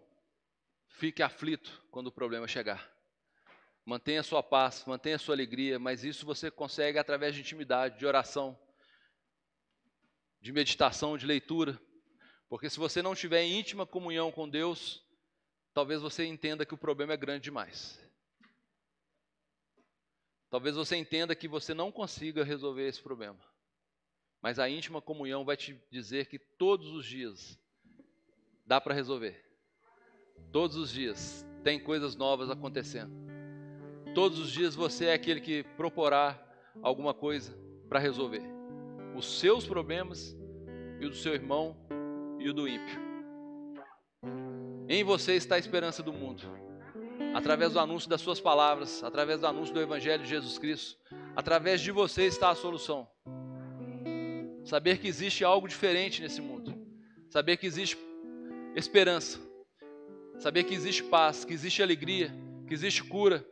fique 0.90 1.24
aflito 1.24 1.84
quando 1.90 2.08
o 2.08 2.12
problema 2.12 2.48
chegar. 2.48 2.99
Mantenha 3.90 4.22
sua 4.22 4.44
paz, 4.44 4.86
mantenha 4.86 5.18
sua 5.18 5.34
alegria, 5.34 5.80
mas 5.80 6.04
isso 6.04 6.24
você 6.24 6.52
consegue 6.52 7.00
através 7.00 7.34
de 7.34 7.42
intimidade, 7.42 7.98
de 7.98 8.06
oração, 8.06 8.56
de 10.40 10.52
meditação, 10.52 11.18
de 11.18 11.26
leitura. 11.26 11.82
Porque 12.48 12.70
se 12.70 12.78
você 12.78 13.02
não 13.02 13.16
tiver 13.16 13.44
íntima 13.44 13.88
comunhão 13.88 14.32
com 14.32 14.48
Deus, 14.48 15.04
talvez 15.74 16.04
você 16.04 16.24
entenda 16.24 16.68
que 16.68 16.74
o 16.76 16.78
problema 16.78 17.14
é 17.14 17.18
grande 17.18 17.46
demais. 17.46 18.00
Talvez 20.52 20.76
você 20.76 20.96
entenda 20.96 21.36
que 21.36 21.48
você 21.48 21.74
não 21.74 21.92
consiga 21.92 22.44
resolver 22.44 22.88
esse 22.88 23.02
problema. 23.02 23.44
Mas 24.40 24.60
a 24.60 24.70
íntima 24.70 25.02
comunhão 25.02 25.44
vai 25.44 25.58
te 25.58 25.84
dizer 25.90 26.28
que 26.28 26.38
todos 26.38 26.92
os 26.92 27.08
dias 27.08 27.58
dá 28.68 28.80
para 28.80 28.94
resolver. 28.94 29.44
Todos 30.52 30.78
os 30.78 30.92
dias 30.92 31.44
tem 31.64 31.80
coisas 31.80 32.16
novas 32.16 32.52
acontecendo. 32.52 33.29
Todos 34.14 34.40
os 34.40 34.52
dias 34.52 34.76
você 34.76 35.06
é 35.06 35.14
aquele 35.14 35.40
que 35.40 35.64
proporá 35.78 36.40
alguma 36.82 37.14
coisa 37.14 37.56
para 37.88 38.00
resolver 38.00 38.42
os 39.16 39.40
seus 39.40 39.66
problemas 39.66 40.36
e 41.00 41.06
o 41.06 41.10
do 41.10 41.16
seu 41.16 41.34
irmão 41.34 41.76
e 42.40 42.50
o 42.50 42.54
do 42.54 42.68
ímpio. 42.68 43.00
Em 44.88 45.04
você 45.04 45.34
está 45.34 45.56
a 45.56 45.60
esperança 45.60 46.02
do 46.02 46.14
mundo. 46.14 46.44
Através 47.34 47.74
do 47.74 47.80
anúncio 47.80 48.10
das 48.10 48.22
suas 48.22 48.40
palavras, 48.40 49.04
através 49.04 49.42
do 49.42 49.48
anúncio 49.48 49.74
do 49.74 49.82
Evangelho 49.82 50.24
de 50.24 50.30
Jesus 50.30 50.58
Cristo, 50.58 50.98
através 51.36 51.82
de 51.82 51.92
você 51.92 52.24
está 52.24 52.50
a 52.50 52.56
solução. 52.56 53.08
Saber 54.64 54.98
que 54.98 55.08
existe 55.08 55.44
algo 55.44 55.68
diferente 55.68 56.22
nesse 56.22 56.42
mundo. 56.42 56.74
Saber 57.30 57.58
que 57.58 57.68
existe 57.68 57.98
esperança. 58.76 59.40
Saber 60.40 60.64
que 60.64 60.74
existe 60.74 61.04
paz, 61.04 61.44
que 61.44 61.54
existe 61.54 61.84
alegria, 61.84 62.34
que 62.68 62.74
existe 62.74 63.04
cura, 63.04 63.46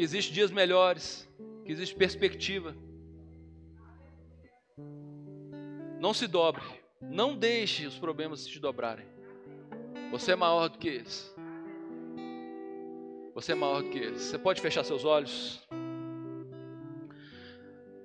que 0.00 0.04
existem 0.04 0.32
dias 0.32 0.50
melhores, 0.50 1.28
que 1.62 1.70
existe 1.70 1.94
perspectiva. 1.94 2.74
Não 6.00 6.14
se 6.14 6.26
dobre, 6.26 6.62
não 7.02 7.36
deixe 7.36 7.84
os 7.84 7.98
problemas 7.98 8.46
te 8.46 8.58
dobrarem. 8.58 9.04
Você 10.10 10.32
é 10.32 10.36
maior 10.36 10.70
do 10.70 10.78
que 10.78 10.88
eles. 10.88 11.36
Você 13.34 13.52
é 13.52 13.54
maior 13.54 13.82
do 13.82 13.90
que 13.90 13.98
eles. 13.98 14.22
Você 14.22 14.38
pode 14.38 14.62
fechar 14.62 14.84
seus 14.84 15.04
olhos. 15.04 15.62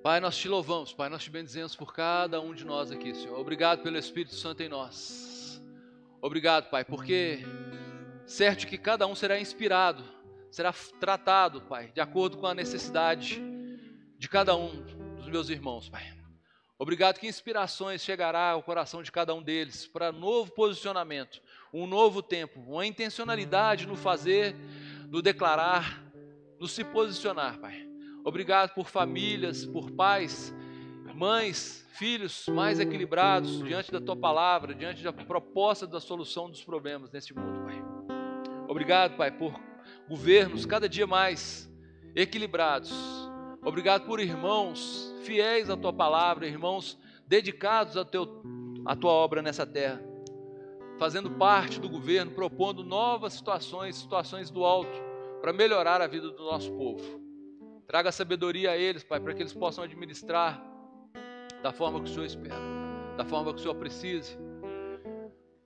Pai, 0.02 0.20
nós 0.20 0.36
te 0.36 0.50
louvamos, 0.50 0.92
Pai, 0.92 1.08
nós 1.08 1.24
te 1.24 1.30
bendizemos 1.30 1.74
por 1.74 1.94
cada 1.94 2.42
um 2.42 2.52
de 2.52 2.66
nós 2.66 2.92
aqui, 2.92 3.14
Senhor. 3.14 3.40
Obrigado 3.40 3.82
pelo 3.82 3.96
Espírito 3.96 4.34
Santo 4.34 4.62
em 4.62 4.68
nós. 4.68 5.62
Obrigado, 6.20 6.68
Pai, 6.68 6.84
porque 6.84 7.38
certo 8.26 8.66
que 8.66 8.76
cada 8.76 9.06
um 9.06 9.14
será 9.14 9.40
inspirado 9.40 10.15
será 10.50 10.72
tratado, 11.00 11.60
Pai, 11.62 11.90
de 11.92 12.00
acordo 12.00 12.36
com 12.38 12.46
a 12.46 12.54
necessidade 12.54 13.42
de 14.18 14.28
cada 14.28 14.56
um 14.56 14.82
dos 15.16 15.28
meus 15.28 15.50
irmãos, 15.50 15.88
Pai. 15.88 16.16
Obrigado 16.78 17.18
que 17.18 17.26
inspirações 17.26 18.02
chegará 18.02 18.50
ao 18.50 18.62
coração 18.62 19.02
de 19.02 19.10
cada 19.10 19.34
um 19.34 19.42
deles 19.42 19.86
para 19.86 20.12
novo 20.12 20.52
posicionamento, 20.52 21.40
um 21.72 21.86
novo 21.86 22.22
tempo, 22.22 22.60
uma 22.60 22.86
intencionalidade 22.86 23.86
no 23.86 23.96
fazer, 23.96 24.54
no 25.08 25.22
declarar, 25.22 26.02
no 26.60 26.68
se 26.68 26.84
posicionar, 26.84 27.58
Pai. 27.58 27.86
Obrigado 28.24 28.74
por 28.74 28.88
famílias, 28.88 29.64
por 29.64 29.90
pais, 29.90 30.54
mães, 31.14 31.86
filhos 31.92 32.46
mais 32.48 32.78
equilibrados 32.78 33.62
diante 33.64 33.90
da 33.90 34.00
tua 34.00 34.16
palavra, 34.16 34.74
diante 34.74 35.02
da 35.02 35.12
proposta 35.12 35.86
da 35.86 35.98
solução 35.98 36.50
dos 36.50 36.62
problemas 36.62 37.10
neste 37.10 37.34
mundo, 37.34 37.64
Pai. 37.64 37.82
Obrigado, 38.68 39.16
Pai, 39.16 39.30
por 39.30 39.58
governos 40.08 40.64
cada 40.64 40.88
dia 40.88 41.06
mais 41.06 41.70
equilibrados. 42.14 42.92
Obrigado 43.62 44.06
por 44.06 44.20
irmãos 44.20 45.14
fiéis 45.22 45.68
à 45.68 45.76
tua 45.76 45.92
palavra, 45.92 46.46
irmãos 46.46 46.98
dedicados 47.26 47.96
à 47.96 48.04
tua 48.04 49.10
obra 49.10 49.42
nessa 49.42 49.66
terra, 49.66 50.00
fazendo 50.98 51.32
parte 51.32 51.80
do 51.80 51.88
governo, 51.88 52.30
propondo 52.30 52.84
novas 52.84 53.32
situações, 53.32 53.96
situações 53.96 54.50
do 54.50 54.64
alto, 54.64 54.96
para 55.40 55.52
melhorar 55.52 56.00
a 56.00 56.06
vida 56.06 56.30
do 56.30 56.44
nosso 56.44 56.72
povo. 56.72 57.20
Traga 57.86 58.12
sabedoria 58.12 58.70
a 58.70 58.76
eles, 58.76 59.02
Pai, 59.02 59.18
para 59.18 59.34
que 59.34 59.42
eles 59.42 59.52
possam 59.52 59.82
administrar 59.82 60.64
da 61.62 61.72
forma 61.72 62.00
que 62.00 62.08
o 62.08 62.12
Senhor 62.12 62.26
espera, 62.26 62.54
da 63.16 63.24
forma 63.24 63.52
que 63.52 63.58
o 63.58 63.62
Senhor 63.62 63.74
precise. 63.74 64.38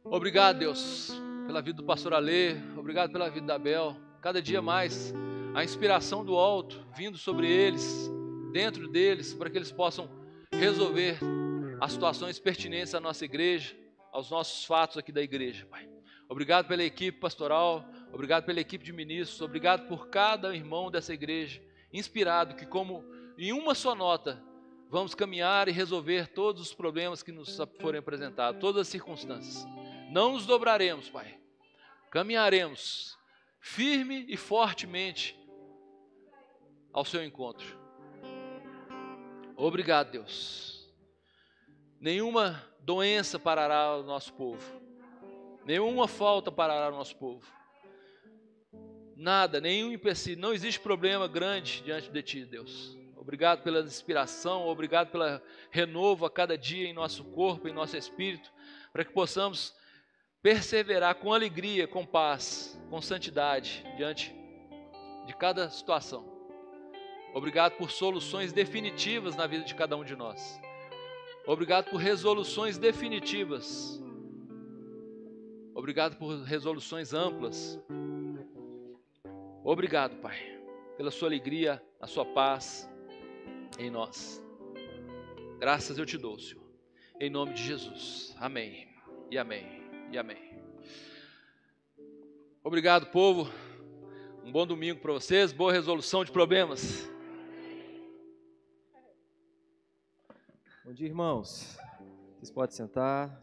Obrigado, 0.02 0.58
Deus, 0.58 1.12
pela 1.46 1.60
vida 1.60 1.76
do 1.76 1.84
pastor 1.84 2.14
Alê, 2.14 2.56
obrigado 2.76 3.12
pela 3.12 3.28
vida 3.28 3.46
da 3.46 3.58
Bel. 3.58 3.94
Cada 4.20 4.42
dia 4.42 4.60
mais 4.60 5.14
a 5.54 5.64
inspiração 5.64 6.22
do 6.22 6.36
alto 6.36 6.84
vindo 6.94 7.16
sobre 7.16 7.50
eles, 7.50 8.10
dentro 8.52 8.86
deles, 8.86 9.32
para 9.32 9.48
que 9.48 9.56
eles 9.56 9.72
possam 9.72 10.10
resolver 10.52 11.18
as 11.80 11.92
situações 11.92 12.38
pertinentes 12.38 12.94
à 12.94 13.00
nossa 13.00 13.24
igreja, 13.24 13.74
aos 14.12 14.30
nossos 14.30 14.66
fatos 14.66 14.98
aqui 14.98 15.10
da 15.10 15.22
igreja, 15.22 15.64
Pai. 15.70 15.88
Obrigado 16.28 16.68
pela 16.68 16.84
equipe 16.84 17.18
pastoral, 17.18 17.82
obrigado 18.12 18.44
pela 18.44 18.60
equipe 18.60 18.84
de 18.84 18.92
ministros, 18.92 19.40
obrigado 19.40 19.88
por 19.88 20.08
cada 20.08 20.54
irmão 20.54 20.90
dessa 20.90 21.14
igreja, 21.14 21.62
inspirado 21.90 22.54
que, 22.54 22.66
como 22.66 23.02
em 23.38 23.54
uma 23.54 23.74
só 23.74 23.94
nota, 23.94 24.42
vamos 24.90 25.14
caminhar 25.14 25.66
e 25.66 25.72
resolver 25.72 26.28
todos 26.28 26.60
os 26.60 26.74
problemas 26.74 27.22
que 27.22 27.32
nos 27.32 27.58
forem 27.80 28.00
apresentados, 28.00 28.60
todas 28.60 28.82
as 28.82 28.88
circunstâncias. 28.88 29.66
Não 30.10 30.32
nos 30.32 30.44
dobraremos, 30.44 31.08
Pai. 31.08 31.38
Caminharemos 32.10 33.18
firme 33.60 34.24
e 34.28 34.36
fortemente 34.36 35.38
ao 36.92 37.04
seu 37.04 37.22
encontro. 37.22 37.78
Obrigado, 39.56 40.10
Deus. 40.10 40.90
Nenhuma 42.00 42.66
doença 42.80 43.38
parará 43.38 43.96
o 43.96 44.02
nosso 44.02 44.32
povo. 44.32 44.80
Nenhuma 45.66 46.08
falta 46.08 46.50
parará 46.50 46.88
o 46.88 46.96
nosso 46.96 47.14
povo. 47.16 47.46
Nada, 49.14 49.60
nenhum 49.60 49.92
empecilho, 49.92 50.40
não 50.40 50.54
existe 50.54 50.80
problema 50.80 51.28
grande 51.28 51.82
diante 51.82 52.10
de 52.10 52.22
ti, 52.22 52.44
Deus. 52.46 52.98
Obrigado 53.14 53.62
pela 53.62 53.80
inspiração, 53.80 54.66
obrigado 54.66 55.10
pela 55.10 55.42
renovo 55.70 56.24
a 56.24 56.30
cada 56.30 56.56
dia 56.56 56.88
em 56.88 56.94
nosso 56.94 57.22
corpo, 57.24 57.68
em 57.68 57.72
nosso 57.72 57.94
espírito, 57.98 58.50
para 58.90 59.04
que 59.04 59.12
possamos 59.12 59.74
perseverar 60.42 61.16
com 61.16 61.32
alegria, 61.32 61.86
com 61.86 62.04
paz, 62.04 62.80
com 62.88 63.00
santidade 63.00 63.84
diante 63.96 64.34
de 65.26 65.36
cada 65.36 65.68
situação. 65.70 66.24
Obrigado 67.34 67.76
por 67.76 67.90
soluções 67.90 68.52
definitivas 68.52 69.36
na 69.36 69.46
vida 69.46 69.64
de 69.64 69.74
cada 69.74 69.96
um 69.96 70.04
de 70.04 70.16
nós. 70.16 70.60
Obrigado 71.46 71.90
por 71.90 71.98
resoluções 71.98 72.78
definitivas. 72.78 74.02
Obrigado 75.74 76.16
por 76.16 76.42
resoluções 76.42 77.14
amplas. 77.14 77.78
Obrigado, 79.62 80.16
Pai, 80.16 80.38
pela 80.96 81.10
sua 81.10 81.28
alegria, 81.28 81.82
a 82.00 82.06
sua 82.06 82.24
paz 82.24 82.90
em 83.78 83.90
nós. 83.90 84.42
Graças 85.58 85.98
eu 85.98 86.06
te 86.06 86.18
dou, 86.18 86.38
Senhor. 86.38 86.64
Em 87.20 87.30
nome 87.30 87.52
de 87.52 87.62
Jesus. 87.62 88.34
Amém. 88.38 88.88
E 89.30 89.38
amém 89.38 89.79
e 90.10 90.18
amém. 90.18 90.60
Obrigado, 92.64 93.06
povo. 93.12 93.48
Um 94.44 94.50
bom 94.50 94.66
domingo 94.66 95.00
para 95.00 95.12
vocês, 95.12 95.52
boa 95.52 95.72
resolução 95.72 96.24
de 96.24 96.32
problemas. 96.32 97.08
Bom 100.84 100.92
dia, 100.92 101.06
irmãos. 101.06 101.78
Vocês 102.34 102.50
podem 102.50 102.74
sentar. 102.74 103.40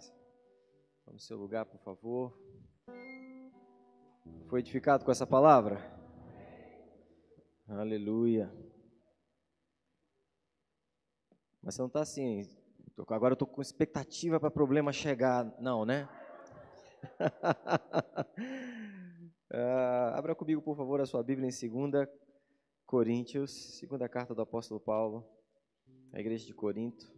no 1.09 1.19
seu 1.19 1.37
lugar, 1.37 1.65
por 1.65 1.79
favor. 1.79 2.37
Foi 4.49 4.59
edificado 4.59 5.05
com 5.05 5.11
essa 5.11 5.25
palavra? 5.25 5.79
Aleluia. 7.69 8.53
Mas 11.63 11.75
você 11.75 11.81
não 11.81 11.87
está 11.87 12.01
assim. 12.01 12.45
Agora 13.07 13.31
eu 13.31 13.35
estou 13.35 13.47
com 13.47 13.61
expectativa 13.61 14.37
para 14.37 14.51
problema 14.51 14.91
chegar. 14.91 15.45
Não, 15.61 15.85
né? 15.85 16.09
Uh, 19.51 20.13
abra 20.13 20.35
comigo, 20.35 20.61
por 20.61 20.75
favor, 20.75 21.01
a 21.01 21.05
sua 21.05 21.23
Bíblia 21.23 21.49
em 21.49 21.69
2 21.91 22.07
Coríntios, 22.85 23.51
segunda 23.77 24.07
carta 24.07 24.33
do 24.33 24.41
apóstolo 24.41 24.79
Paulo, 24.79 25.27
à 26.13 26.19
igreja 26.19 26.45
de 26.45 26.53
Corinto. 26.53 27.11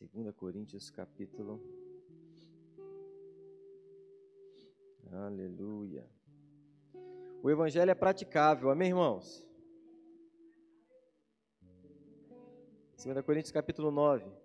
2 0.00 0.34
Coríntios, 0.34 0.90
capítulo. 0.90 1.62
Aleluia. 5.10 6.08
O 7.42 7.50
evangelho 7.50 7.90
é 7.90 7.94
praticável, 7.94 8.70
amém, 8.70 8.88
irmãos? 8.88 9.46
2 13.04 13.24
Coríntios, 13.24 13.52
capítulo 13.52 13.90
9. 13.90 14.41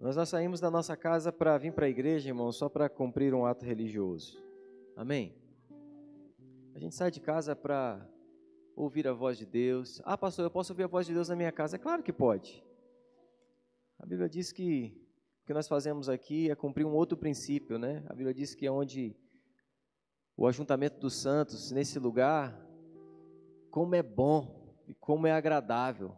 Nós 0.00 0.16
não 0.16 0.24
saímos 0.24 0.60
da 0.60 0.70
nossa 0.70 0.96
casa 0.96 1.30
para 1.30 1.58
vir 1.58 1.74
para 1.74 1.84
a 1.84 1.88
igreja, 1.88 2.30
irmão, 2.30 2.50
só 2.50 2.70
para 2.70 2.88
cumprir 2.88 3.34
um 3.34 3.44
ato 3.44 3.66
religioso. 3.66 4.42
Amém? 4.96 5.36
A 6.74 6.78
gente 6.78 6.94
sai 6.94 7.10
de 7.10 7.20
casa 7.20 7.54
para 7.54 8.08
ouvir 8.74 9.06
a 9.06 9.12
voz 9.12 9.36
de 9.36 9.44
Deus. 9.44 10.00
Ah, 10.02 10.16
pastor, 10.16 10.46
eu 10.46 10.50
posso 10.50 10.72
ouvir 10.72 10.84
a 10.84 10.86
voz 10.86 11.06
de 11.06 11.12
Deus 11.12 11.28
na 11.28 11.36
minha 11.36 11.52
casa? 11.52 11.76
É 11.76 11.78
claro 11.78 12.02
que 12.02 12.14
pode. 12.14 12.64
A 13.98 14.06
Bíblia 14.06 14.26
diz 14.26 14.50
que 14.50 14.98
o 15.42 15.46
que 15.46 15.52
nós 15.52 15.68
fazemos 15.68 16.08
aqui 16.08 16.50
é 16.50 16.54
cumprir 16.54 16.86
um 16.86 16.94
outro 16.94 17.18
princípio, 17.18 17.78
né? 17.78 18.02
A 18.08 18.14
Bíblia 18.14 18.32
diz 18.32 18.54
que 18.54 18.64
é 18.64 18.70
onde 18.70 19.14
o 20.34 20.46
ajuntamento 20.46 20.98
dos 20.98 21.14
santos, 21.14 21.70
nesse 21.72 21.98
lugar, 21.98 22.58
como 23.70 23.94
é 23.94 24.02
bom 24.02 24.74
e 24.88 24.94
como 24.94 25.26
é 25.26 25.32
agradável 25.32 26.16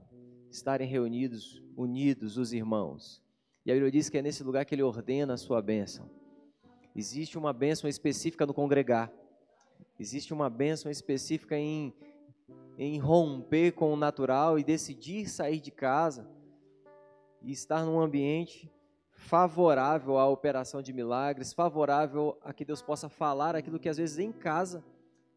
estarem 0.49 0.87
reunidos, 0.87 1.61
unidos 1.77 2.39
os 2.39 2.53
irmãos. 2.53 3.21
E 3.65 3.71
a 3.71 3.75
Bíblia 3.75 3.93
diz 3.93 4.09
que 4.09 4.19
é 4.19 4.23
nesse 4.23 4.43
lugar 4.43 4.65
que 4.65 4.75
ele 4.75 4.83
ordena 4.83 5.35
a 5.35 5.37
sua 5.37 5.63
bênção. 5.63 6.11
Existe 6.95 7.39
uma 7.39 7.53
bênção 7.53 7.89
específica 7.89 8.45
no 8.45 8.53
congregar. 8.53 9.13
Existe 9.99 10.35
uma 10.35 10.51
bênção 10.51 10.91
específica 10.91 11.57
em, 11.57 11.95
em 12.77 12.99
romper 12.99 13.73
com 13.73 13.93
o 13.93 13.97
natural 13.97 14.59
e 14.59 14.65
decidir 14.65 15.29
sair 15.29 15.61
de 15.61 15.71
casa 15.71 16.29
e 17.41 17.53
estar 17.53 17.85
num 17.85 18.01
ambiente 18.01 18.71
favorável 19.13 20.19
à 20.19 20.29
operação 20.29 20.83
de 20.83 20.93
milagres, 20.93 21.53
favorável 21.53 22.37
a 22.43 22.53
que 22.53 22.65
Deus 22.65 22.83
possa 22.83 23.09
falar 23.09 23.55
aquilo 23.55 23.79
que 23.79 23.89
às 23.89 23.97
vezes 23.97 24.19
em 24.19 24.33
casa 24.33 24.85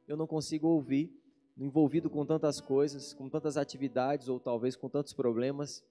eu 0.07 0.17
não 0.17 0.25
consigo 0.25 0.67
ouvir, 0.67 1.13
envolvido 1.55 2.09
com 2.09 2.25
tantas 2.25 2.59
coisas, 2.59 3.13
com 3.13 3.29
tantas 3.29 3.55
atividades 3.55 4.27
ou 4.27 4.39
talvez 4.39 4.75
com 4.75 4.89
tantos 4.89 5.13
problemas. 5.13 5.83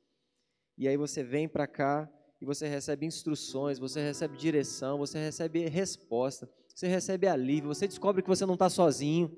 E 0.76 0.88
aí 0.88 0.96
você 0.96 1.22
vem 1.22 1.48
para 1.48 1.66
cá 1.66 2.10
e 2.44 2.46
você 2.46 2.68
recebe 2.68 3.06
instruções, 3.06 3.78
você 3.78 4.02
recebe 4.02 4.36
direção, 4.36 4.98
você 4.98 5.18
recebe 5.18 5.66
resposta, 5.66 6.46
você 6.68 6.86
recebe 6.86 7.26
alívio, 7.26 7.74
você 7.74 7.88
descobre 7.88 8.22
que 8.22 8.28
você 8.28 8.44
não 8.44 8.52
está 8.52 8.68
sozinho. 8.68 9.34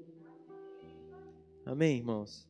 Amém, 1.65 1.99
irmãos? 1.99 2.49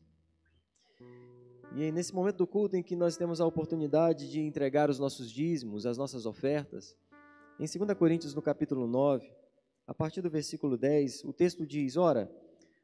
E 1.75 1.83
aí, 1.83 1.91
nesse 1.91 2.13
momento 2.13 2.37
do 2.37 2.47
culto 2.47 2.75
em 2.75 2.81
que 2.81 2.95
nós 2.95 3.15
temos 3.15 3.39
a 3.39 3.45
oportunidade 3.45 4.31
de 4.31 4.39
entregar 4.39 4.89
os 4.89 4.97
nossos 4.97 5.31
dízimos, 5.31 5.85
as 5.85 5.95
nossas 5.95 6.25
ofertas, 6.25 6.97
em 7.59 7.65
2 7.65 7.95
Coríntios, 7.95 8.33
no 8.33 8.41
capítulo 8.41 8.87
9, 8.87 9.31
a 9.85 9.93
partir 9.93 10.21
do 10.21 10.29
versículo 10.29 10.75
10, 10.75 11.23
o 11.23 11.33
texto 11.33 11.67
diz: 11.67 11.97
Ora, 11.97 12.31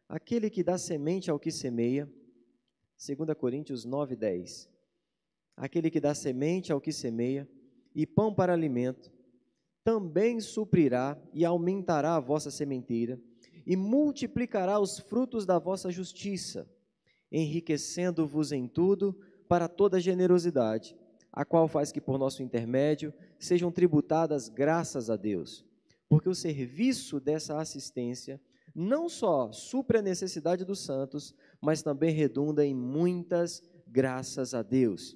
aquele 0.08 0.48
que 0.52 0.64
dá 0.64 0.78
semente 0.78 1.32
ao 1.32 1.40
que 1.40 1.52
semeia, 1.52 2.08
2 3.04 3.36
Coríntios 3.36 3.84
9, 3.84 4.16
10. 4.16 4.70
Aquele 5.58 5.90
que 5.90 6.00
dá 6.00 6.14
semente 6.14 6.72
ao 6.72 6.80
que 6.80 6.91
semeia, 6.91 7.48
e 7.95 8.06
pão 8.06 8.34
para 8.34 8.53
alimento, 8.53 9.11
também 9.84 10.40
suprirá 10.40 11.18
e 11.34 11.44
aumentará 11.44 12.15
a 12.15 12.20
vossa 12.20 12.49
sementeira, 12.49 13.20
e 13.65 13.76
multiplicará 13.76 14.80
os 14.80 14.99
frutos 14.99 15.45
da 15.45 15.60
vossa 15.60 15.91
justiça, 15.91 16.70
enriquecendo-vos 17.32 18.52
em 18.52 18.68
tudo 18.68 19.18
para 19.48 19.68
toda 19.68 19.99
generosidade, 19.99 20.95
a 21.32 21.44
qual 21.44 21.68
faz 21.68 21.91
que 21.91 22.02
por 22.02 22.18
nosso 22.18 22.44
intermédio 22.44 23.14
sejam 23.40 23.72
tributadas 23.72 24.49
graças 24.49 25.10
a 25.10 25.15
Deus. 25.15 25.65
Porque 26.07 26.30
o 26.30 26.36
serviço 26.36 27.20
dessa 27.20 27.57
assistência 27.57 28.40
não 28.76 29.07
só 29.07 29.52
supre 29.52 29.99
a 29.99 30.02
necessidade 30.02 30.65
dos 30.65 30.80
santos, 30.80 31.34
mas 31.61 31.82
também 31.82 32.14
redunda 32.14 32.65
em 32.65 32.74
muitas 32.74 33.61
graças 33.88 34.53
a 34.53 34.61
Deus, 34.61 35.15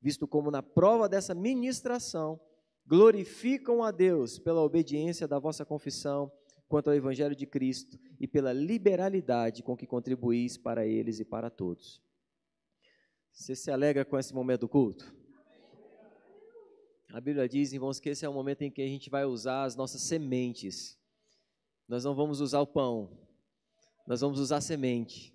visto 0.00 0.26
como 0.26 0.50
na 0.50 0.62
prova 0.62 1.08
dessa 1.08 1.34
ministração 1.34 2.40
glorificam 2.86 3.82
a 3.82 3.90
Deus 3.90 4.38
pela 4.38 4.62
obediência 4.62 5.28
da 5.28 5.38
vossa 5.38 5.64
confissão 5.64 6.32
quanto 6.68 6.88
ao 6.88 6.96
Evangelho 6.96 7.34
de 7.34 7.46
Cristo 7.46 7.98
e 8.18 8.26
pela 8.26 8.52
liberalidade 8.52 9.62
com 9.62 9.76
que 9.76 9.86
contribuís 9.86 10.56
para 10.56 10.86
eles 10.86 11.20
e 11.20 11.24
para 11.24 11.50
todos. 11.50 12.02
Você 13.32 13.54
se 13.54 13.70
alegra 13.70 14.04
com 14.04 14.18
esse 14.18 14.34
momento 14.34 14.62
do 14.62 14.68
culto? 14.68 15.14
A 17.12 17.20
Bíblia 17.20 17.48
diz, 17.48 17.72
irmãos, 17.72 17.98
que 17.98 18.10
esse 18.10 18.24
é 18.24 18.28
o 18.28 18.34
momento 18.34 18.62
em 18.62 18.70
que 18.70 18.82
a 18.82 18.86
gente 18.86 19.08
vai 19.08 19.24
usar 19.24 19.64
as 19.64 19.74
nossas 19.74 20.02
sementes. 20.02 20.98
Nós 21.86 22.04
não 22.04 22.14
vamos 22.14 22.40
usar 22.40 22.60
o 22.60 22.66
pão, 22.66 23.18
nós 24.06 24.20
vamos 24.20 24.38
usar 24.38 24.58
a 24.58 24.60
semente. 24.60 25.34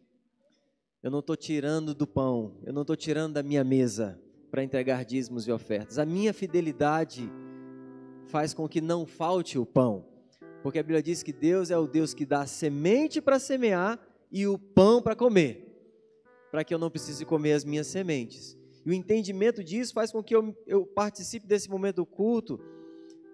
Eu 1.01 1.09
não 1.09 1.19
estou 1.19 1.35
tirando 1.35 1.95
do 1.95 2.05
pão, 2.05 2.59
eu 2.63 2.71
não 2.71 2.83
estou 2.83 2.95
tirando 2.95 3.33
da 3.33 3.43
minha 3.43 3.63
mesa 3.63 4.22
para 4.53 4.63
entregar 4.63 5.03
dízimos 5.03 5.47
e 5.47 5.51
ofertas. 5.51 5.97
A 5.97 6.05
minha 6.05 6.31
fidelidade 6.31 7.27
faz 8.27 8.53
com 8.53 8.69
que 8.69 8.79
não 8.79 9.03
falte 9.03 9.57
o 9.57 9.65
pão, 9.65 10.05
porque 10.61 10.77
a 10.77 10.83
Bíblia 10.83 11.01
diz 11.01 11.23
que 11.23 11.33
Deus 11.33 11.71
é 11.71 11.77
o 11.77 11.87
Deus 11.87 12.13
que 12.13 12.23
dá 12.23 12.45
semente 12.45 13.19
para 13.19 13.39
semear 13.39 13.99
e 14.31 14.45
o 14.45 14.59
pão 14.59 15.01
para 15.01 15.15
comer, 15.15 15.67
para 16.51 16.63
que 16.63 16.71
eu 16.71 16.77
não 16.77 16.91
precise 16.91 17.25
comer 17.25 17.53
as 17.53 17.65
minhas 17.65 17.87
sementes. 17.87 18.55
E 18.85 18.91
o 18.91 18.93
entendimento 18.93 19.63
disso 19.63 19.91
faz 19.91 20.11
com 20.11 20.21
que 20.21 20.35
eu, 20.35 20.55
eu 20.67 20.85
participe 20.85 21.47
desse 21.47 21.67
momento 21.67 21.95
do 21.95 22.05
culto 22.05 22.59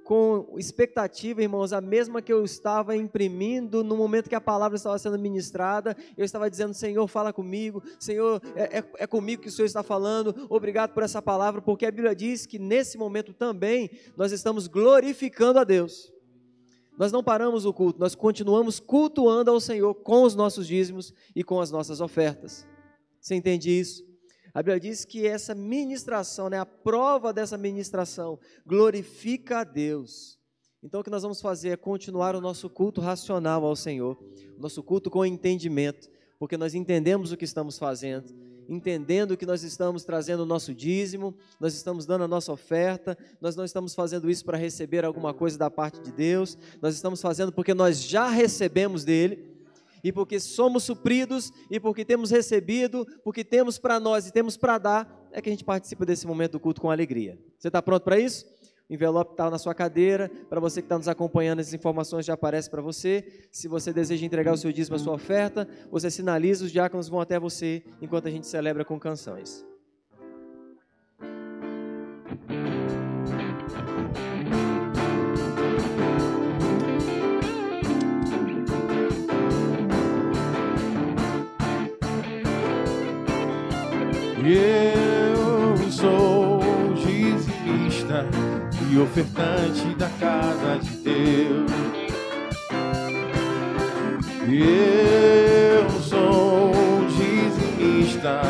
com 0.09 0.55
expectativa, 0.57 1.43
irmãos, 1.43 1.71
a 1.71 1.79
mesma 1.79 2.19
que 2.19 2.33
eu 2.33 2.43
estava 2.43 2.95
imprimindo 2.95 3.83
no 3.83 3.95
momento 3.95 4.27
que 4.27 4.33
a 4.33 4.41
palavra 4.41 4.75
estava 4.75 4.97
sendo 4.97 5.19
ministrada. 5.19 5.95
Eu 6.17 6.25
estava 6.25 6.49
dizendo: 6.49 6.73
Senhor, 6.73 7.07
fala 7.07 7.31
comigo, 7.31 7.83
Senhor, 7.99 8.41
é, 8.55 8.79
é, 8.79 8.83
é, 8.97 9.05
comigo 9.05 9.43
que 9.43 9.49
o 9.49 9.51
Senhor 9.51 9.67
está 9.67 9.83
falando. 9.83 10.47
Obrigado 10.49 10.95
por 10.95 11.03
essa 11.03 11.21
palavra, 11.21 11.61
porque 11.61 11.85
a 11.85 11.91
Bíblia 11.91 12.15
diz 12.15 12.47
que 12.47 12.57
nesse 12.57 12.97
momento 12.97 13.35
também 13.35 13.87
nós 14.17 14.31
estamos 14.31 14.65
glorificando 14.65 15.59
a 15.59 15.63
Deus. 15.63 16.11
Nós 16.97 17.11
não 17.11 17.23
paramos 17.23 17.63
o 17.63 17.71
culto, 17.71 17.99
nós 17.99 18.15
continuamos 18.15 18.79
cultuando 18.79 19.51
ao 19.51 19.61
Senhor 19.61 19.93
com 19.93 20.23
os 20.23 20.33
nossos 20.33 20.65
dízimos 20.65 21.13
e 21.35 21.43
com 21.43 21.61
as 21.61 21.69
nossas 21.69 22.01
ofertas. 22.01 22.67
Você 23.21 23.35
entende 23.35 23.69
isso? 23.69 24.08
A 24.53 24.63
Bíblia 24.63 24.79
diz 24.79 25.05
que 25.05 25.27
essa 25.27 25.53
ministração, 25.53 26.49
né, 26.49 26.59
a 26.59 26.65
prova 26.65 27.31
dessa 27.31 27.57
ministração, 27.57 28.39
glorifica 28.65 29.59
a 29.59 29.63
Deus. 29.63 30.39
Então, 30.81 31.01
o 31.01 31.03
que 31.03 31.09
nós 31.09 31.23
vamos 31.23 31.41
fazer 31.41 31.69
é 31.69 31.77
continuar 31.77 32.35
o 32.35 32.41
nosso 32.41 32.69
culto 32.69 33.01
racional 33.01 33.65
ao 33.65 33.75
Senhor, 33.75 34.17
o 34.57 34.61
nosso 34.61 34.81
culto 34.81 35.09
com 35.09 35.25
entendimento, 35.25 36.09
porque 36.39 36.55
nós 36.55 36.73
entendemos 36.73 37.31
o 37.31 37.37
que 37.37 37.43
estamos 37.43 37.77
fazendo, 37.77 38.33
entendendo 38.67 39.35
que 39.35 39.45
nós 39.45 39.61
estamos 39.61 40.05
trazendo 40.05 40.43
o 40.43 40.45
nosso 40.45 40.73
dízimo, 40.73 41.35
nós 41.59 41.73
estamos 41.73 42.05
dando 42.05 42.23
a 42.23 42.27
nossa 42.27 42.53
oferta, 42.53 43.17
nós 43.41 43.55
não 43.57 43.65
estamos 43.65 43.93
fazendo 43.93 44.29
isso 44.29 44.45
para 44.45 44.57
receber 44.57 45.03
alguma 45.03 45.33
coisa 45.33 45.57
da 45.57 45.69
parte 45.69 45.99
de 45.99 46.13
Deus, 46.13 46.57
nós 46.81 46.95
estamos 46.95 47.21
fazendo 47.21 47.51
porque 47.51 47.73
nós 47.73 48.01
já 48.01 48.29
recebemos 48.29 49.03
dele 49.03 49.48
e 50.03 50.11
porque 50.11 50.39
somos 50.39 50.83
supridos, 50.83 51.51
e 51.69 51.79
porque 51.79 52.05
temos 52.05 52.31
recebido, 52.31 53.05
porque 53.23 53.43
temos 53.43 53.77
para 53.77 53.99
nós 53.99 54.27
e 54.27 54.31
temos 54.31 54.57
para 54.57 54.77
dar, 54.77 55.29
é 55.31 55.41
que 55.41 55.49
a 55.49 55.51
gente 55.51 55.63
participa 55.63 56.05
desse 56.05 56.25
momento 56.25 56.53
do 56.53 56.59
culto 56.59 56.81
com 56.81 56.89
alegria. 56.89 57.37
Você 57.57 57.67
está 57.67 57.81
pronto 57.81 58.03
para 58.03 58.19
isso? 58.19 58.45
O 58.89 58.93
envelope 58.93 59.33
está 59.33 59.49
na 59.49 59.59
sua 59.59 59.75
cadeira. 59.75 60.31
Para 60.49 60.59
você 60.59 60.81
que 60.81 60.85
está 60.87 60.97
nos 60.97 61.07
acompanhando, 61.07 61.59
as 61.59 61.73
informações 61.73 62.25
já 62.25 62.33
aparecem 62.33 62.71
para 62.71 62.81
você. 62.81 63.47
Se 63.51 63.67
você 63.67 63.93
deseja 63.93 64.25
entregar 64.25 64.51
o 64.51 64.57
seu 64.57 64.71
dízimo, 64.71 64.95
a 64.95 64.99
sua 64.99 65.13
oferta, 65.13 65.67
você 65.91 66.09
sinaliza, 66.09 66.65
os 66.65 66.71
diáconos 66.71 67.07
vão 67.07 67.21
até 67.21 67.39
você 67.39 67.83
enquanto 68.01 68.27
a 68.27 68.31
gente 68.31 68.47
celebra 68.47 68.83
com 68.83 68.99
canções. 68.99 69.68
Eu 84.51 85.77
sou 85.91 86.59
dizimista 86.95 88.25
e 88.89 88.97
ofertante 88.97 89.93
da 89.95 90.09
casa 90.19 90.79
de 90.81 90.89
Deus. 91.03 91.71
Eu 94.51 95.89
sou 96.01 96.71
dizimista 97.09 98.41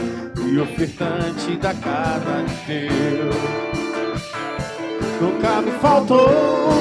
e 0.50 0.58
ofertante 0.60 1.58
da 1.58 1.74
casa 1.74 2.46
de 2.48 2.56
Deus. 2.66 3.36
Nunca 5.20 5.62
me 5.62 5.72
faltou 5.82 6.30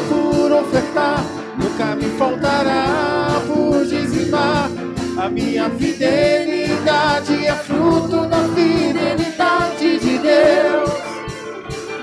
por 0.09 0.53
ofertar, 0.53 1.25
nunca 1.59 1.97
me 1.97 2.05
faltará 2.17 3.43
por 3.49 3.85
dizimar. 3.85 4.78
A 5.19 5.29
minha 5.29 5.69
fidelidade 5.71 7.45
é 7.45 7.53
fruto 7.53 8.25
da 8.29 8.39
fidelidade 8.55 9.99
de 9.99 10.19
Deus. 10.19 10.91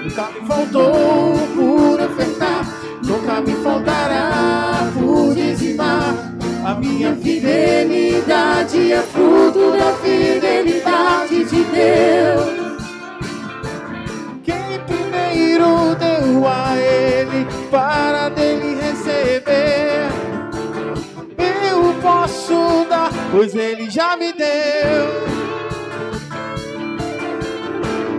Nunca 0.03 0.29
me 0.31 0.45
faltou 0.45 1.33
por 1.55 2.01
ofertar, 2.01 2.65
nunca 3.05 3.39
me 3.39 3.53
faltará 3.63 4.91
por 4.93 5.33
dizimar. 5.33 6.13
A 6.65 6.75
minha 6.75 7.15
fidelidade 7.15 8.91
é 8.91 9.01
fruto 9.01 9.71
da 9.71 9.93
fidelidade 9.93 11.45
de 11.45 11.63
Deus. 11.63 12.75
Quem 14.43 14.79
primeiro 14.85 15.95
deu 15.95 16.45
a 16.45 16.75
Ele 16.77 17.47
para 17.71 18.27
dele 18.29 18.77
receber, 18.81 20.09
eu 21.37 21.93
posso 22.01 22.85
dar, 22.89 23.04
pois 23.35 23.53
Ele 23.53 23.89
já 23.89 24.15
me 24.15 24.31
deu. 24.31 24.47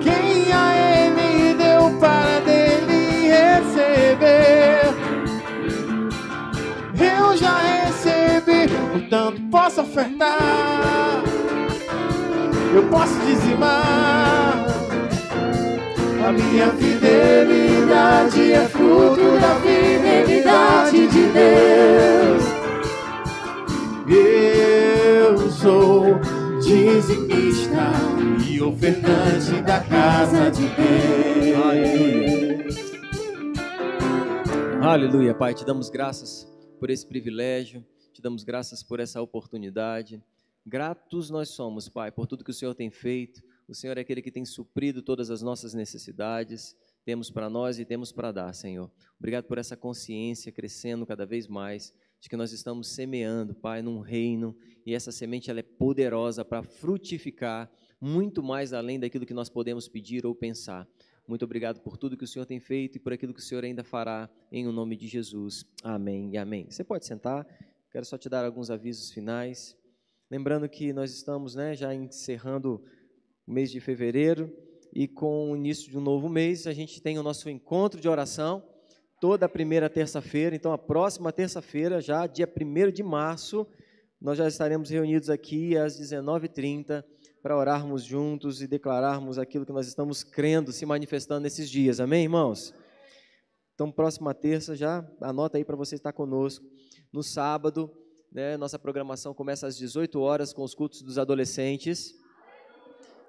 Quem 0.02 0.52
a 0.52 0.76
Ele 0.76 1.54
deu 1.54 1.98
para 1.98 2.40
dele 2.40 3.26
receber, 3.26 4.82
eu 7.00 7.34
já 7.34 7.56
recebi, 7.56 8.68
portanto 8.92 9.40
posso 9.50 9.80
ofertar, 9.80 11.22
eu 12.74 12.82
posso 12.90 13.18
dizimar. 13.20 14.66
A 16.26 16.32
minha 16.32 16.68
fidelidade 16.72 18.52
é 18.52 18.68
fruto 18.68 19.38
da 19.40 19.54
fidelidade 19.62 21.06
de 21.06 21.22
Deus. 21.28 22.55
Eu 24.08 25.50
sou 25.50 26.20
dizimista 26.60 27.90
e 28.48 28.62
ofertante 28.62 29.60
da 29.62 29.82
casa 29.82 30.48
de 30.48 30.62
Deus. 30.76 32.76
Aleluia, 34.80 35.34
Pai, 35.34 35.54
te 35.54 35.64
damos 35.64 35.90
graças 35.90 36.46
por 36.78 36.88
esse 36.88 37.04
privilégio, 37.04 37.84
te 38.12 38.22
damos 38.22 38.44
graças 38.44 38.80
por 38.80 39.00
essa 39.00 39.20
oportunidade. 39.20 40.22
Gratos 40.64 41.28
nós 41.28 41.48
somos, 41.48 41.88
Pai, 41.88 42.12
por 42.12 42.28
tudo 42.28 42.44
que 42.44 42.52
o 42.52 42.54
Senhor 42.54 42.76
tem 42.76 42.90
feito. 42.90 43.42
O 43.66 43.74
Senhor 43.74 43.98
é 43.98 44.02
aquele 44.02 44.22
que 44.22 44.30
tem 44.30 44.44
suprido 44.44 45.02
todas 45.02 45.32
as 45.32 45.42
nossas 45.42 45.74
necessidades. 45.74 46.76
Temos 47.04 47.28
para 47.28 47.50
nós 47.50 47.80
e 47.80 47.84
temos 47.84 48.12
para 48.12 48.30
dar, 48.30 48.52
Senhor. 48.52 48.88
Obrigado 49.18 49.46
por 49.46 49.58
essa 49.58 49.76
consciência 49.76 50.52
crescendo 50.52 51.04
cada 51.04 51.26
vez 51.26 51.48
mais 51.48 51.92
de 52.20 52.28
que 52.28 52.36
nós 52.36 52.52
estamos 52.52 52.88
semeando, 52.88 53.54
Pai, 53.54 53.82
num 53.82 54.00
reino 54.00 54.56
e 54.84 54.94
essa 54.94 55.12
semente 55.12 55.50
ela 55.50 55.60
é 55.60 55.62
poderosa 55.62 56.44
para 56.44 56.62
frutificar 56.62 57.70
muito 58.00 58.42
mais 58.42 58.72
além 58.72 58.98
daquilo 59.00 59.26
que 59.26 59.34
nós 59.34 59.48
podemos 59.48 59.88
pedir 59.88 60.26
ou 60.26 60.34
pensar. 60.34 60.88
Muito 61.26 61.44
obrigado 61.44 61.80
por 61.80 61.96
tudo 61.96 62.16
que 62.16 62.24
o 62.24 62.26
Senhor 62.26 62.46
tem 62.46 62.60
feito 62.60 62.96
e 62.96 63.00
por 63.00 63.12
aquilo 63.12 63.34
que 63.34 63.40
o 63.40 63.42
Senhor 63.42 63.64
ainda 63.64 63.82
fará, 63.82 64.30
em 64.52 64.66
o 64.66 64.72
nome 64.72 64.96
de 64.96 65.08
Jesus. 65.08 65.64
Amém 65.82 66.30
e 66.32 66.36
amém. 66.36 66.66
Você 66.70 66.84
pode 66.84 67.04
sentar, 67.04 67.44
quero 67.90 68.04
só 68.04 68.16
te 68.16 68.28
dar 68.28 68.44
alguns 68.44 68.70
avisos 68.70 69.10
finais. 69.10 69.76
Lembrando 70.30 70.68
que 70.68 70.92
nós 70.92 71.12
estamos 71.12 71.54
né, 71.54 71.74
já 71.74 71.92
encerrando 71.94 72.84
o 73.46 73.52
mês 73.52 73.70
de 73.70 73.80
fevereiro 73.80 74.52
e 74.94 75.08
com 75.08 75.50
o 75.50 75.56
início 75.56 75.90
de 75.90 75.98
um 75.98 76.00
novo 76.00 76.28
mês, 76.28 76.66
a 76.66 76.72
gente 76.72 77.02
tem 77.02 77.18
o 77.18 77.22
nosso 77.22 77.50
encontro 77.50 78.00
de 78.00 78.08
oração 78.08 78.62
toda 79.20 79.46
a 79.46 79.48
primeira 79.48 79.88
terça-feira. 79.88 80.54
Então, 80.54 80.72
a 80.72 80.78
próxima 80.78 81.32
terça-feira, 81.32 82.00
já 82.00 82.26
dia 82.26 82.48
1 82.48 82.90
de 82.90 83.02
março, 83.02 83.66
nós 84.20 84.38
já 84.38 84.48
estaremos 84.48 84.90
reunidos 84.90 85.30
aqui 85.30 85.76
às 85.76 85.98
19h30 85.98 87.04
para 87.42 87.56
orarmos 87.56 88.02
juntos 88.02 88.60
e 88.60 88.66
declararmos 88.66 89.38
aquilo 89.38 89.64
que 89.64 89.72
nós 89.72 89.86
estamos 89.86 90.24
crendo 90.24 90.72
se 90.72 90.84
manifestando 90.84 91.42
nesses 91.42 91.70
dias. 91.70 92.00
Amém, 92.00 92.24
irmãos? 92.24 92.74
Então, 93.74 93.92
próxima 93.92 94.34
terça, 94.34 94.74
já 94.74 95.06
anota 95.20 95.58
aí 95.58 95.64
para 95.64 95.76
você 95.76 95.94
estar 95.94 96.12
conosco. 96.12 96.64
No 97.12 97.22
sábado, 97.22 97.90
né, 98.32 98.56
nossa 98.56 98.78
programação 98.78 99.32
começa 99.32 99.66
às 99.66 99.76
18 99.76 100.18
horas 100.18 100.52
com 100.52 100.62
os 100.62 100.74
cultos 100.74 101.02
dos 101.02 101.18
adolescentes. 101.18 102.14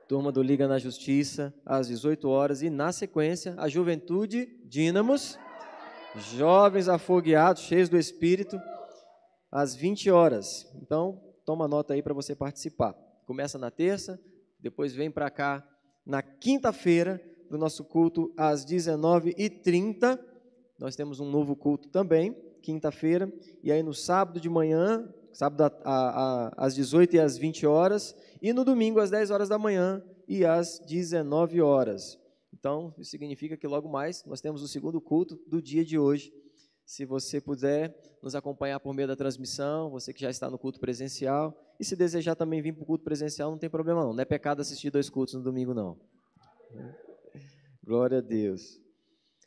Turma 0.07 0.31
do 0.31 0.41
Liga 0.41 0.68
na 0.68 0.80
Justiça, 0.80 1.53
às 1.65 1.88
18 1.89 2.30
horas. 2.30 2.61
E 2.61 2.69
na 2.69 2.93
sequência, 2.93 3.53
a 3.57 3.68
Juventude 3.68 4.47
Dínamos, 4.65 5.38
jovens 6.18 6.88
afogueados, 6.89 7.64
cheios 7.64 7.89
do 7.89 7.98
Espírito, 7.98 8.60
às 9.52 9.76
20 9.76 10.10
horas. 10.11 10.68
Então, 10.81 11.22
toma 11.45 11.68
nota 11.68 11.94
aí 11.94 12.02
para 12.02 12.14
você 12.14 12.35
participar. 12.35 12.94
Começa 13.26 13.57
na 13.57 13.72
terça, 13.72 14.19
depois 14.60 14.94
vem 14.94 15.11
para 15.11 15.30
cá 15.30 15.68
na 16.06 16.22
quinta-feira, 16.22 17.22
para 17.48 17.57
o 17.57 17.60
nosso 17.60 17.84
culto 17.84 18.34
às 18.38 18.65
19h30. 18.65 20.19
Nós 20.80 20.95
temos 20.95 21.19
um 21.19 21.30
novo 21.30 21.56
culto 21.56 21.89
também, 21.89 22.35
quinta-feira. 22.61 23.31
E 23.64 23.72
aí 23.72 23.81
no 23.81 23.94
sábado 23.94 24.39
de 24.39 24.49
manhã, 24.49 25.07
sábado 25.34 25.64
a, 25.64 25.72
a, 25.84 26.48
a, 26.48 26.65
às 26.65 26.76
18 26.76 27.15
e 27.15 27.19
às 27.19 27.38
20 27.38 27.65
horas. 27.65 28.15
E 28.41 28.52
no 28.53 28.64
domingo 28.64 28.99
às 28.99 29.10
10 29.10 29.31
horas 29.31 29.49
da 29.49 29.57
manhã 29.57 30.03
e 30.27 30.45
às 30.45 30.80
19 30.80 31.61
horas. 31.61 32.19
Então, 32.68 32.94
isso 32.98 33.11
significa 33.11 33.56
que 33.56 33.65
logo 33.65 33.88
mais 33.88 34.26
nós 34.26 34.41
temos 34.41 34.61
o 34.61 34.68
segundo 34.68 34.99
culto 34.99 35.39
do 35.48 35.61
dia 35.61 35.85
de 35.85 35.98
hoje. 35.98 36.34
Se 36.85 37.06
você 37.06 37.39
puder 37.39 37.98
nos 38.22 38.35
acompanhar 38.35 38.77
por 38.81 38.94
meio 38.94 39.07
da 39.07 39.15
transmissão, 39.15 39.89
você 39.89 40.14
que 40.14 40.19
já 40.19 40.30
está 40.30 40.49
no 40.49 40.60
culto 40.60 40.77
presencial, 40.77 41.57
e 41.80 41.85
se 41.85 41.95
desejar 41.95 42.35
também 42.35 42.61
vir 42.61 42.73
para 42.73 42.84
o 42.84 42.85
culto 42.85 43.06
presencial, 43.06 43.49
não 43.52 43.57
tem 43.57 43.69
problema 43.69 44.03
não. 44.03 44.11
Não 44.11 44.22
é 44.22 44.26
pecado 44.26 44.60
assistir 44.60 44.91
dois 44.91 45.10
cultos 45.10 45.34
no 45.35 45.41
domingo, 45.41 45.73
não. 45.73 45.98
Glória 47.81 48.18
a 48.18 48.22
Deus. 48.22 48.81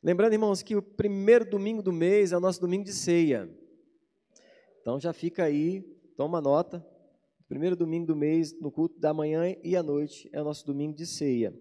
Lembrando, 0.02 0.32
irmãos, 0.32 0.62
que 0.62 0.74
o 0.74 0.80
primeiro 0.80 1.44
domingo 1.44 1.82
do 1.82 1.92
mês 1.92 2.32
é 2.32 2.38
o 2.38 2.40
nosso 2.40 2.58
domingo 2.58 2.84
de 2.84 2.92
ceia. 2.94 3.54
Então 4.80 4.98
já 4.98 5.12
fica 5.12 5.44
aí, 5.44 5.82
toma 6.16 6.40
nota. 6.40 6.82
Primeiro 7.46 7.76
domingo 7.76 8.06
do 8.06 8.16
mês, 8.16 8.58
no 8.58 8.72
culto 8.72 8.98
da 8.98 9.12
manhã 9.12 9.54
e 9.62 9.76
à 9.76 9.82
noite, 9.82 10.30
é 10.32 10.40
o 10.40 10.44
nosso 10.44 10.64
domingo 10.64 10.96
de 10.96 11.04
ceia. 11.04 11.54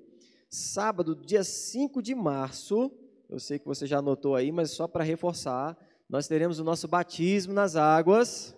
Sábado, 0.50 1.16
dia 1.16 1.44
5 1.44 2.02
de 2.02 2.16
março, 2.16 2.92
eu 3.30 3.40
sei 3.40 3.60
que 3.60 3.68
você 3.68 3.86
já 3.86 4.00
anotou 4.00 4.36
aí, 4.36 4.52
mas 4.52 4.72
só 4.72 4.88
para 4.88 5.04
reforçar, 5.04 5.78
nós 6.10 6.28
teremos 6.28 6.58
o 6.58 6.64
nosso 6.64 6.88
batismo 6.88 7.54
nas 7.54 7.76
águas. 7.76 8.56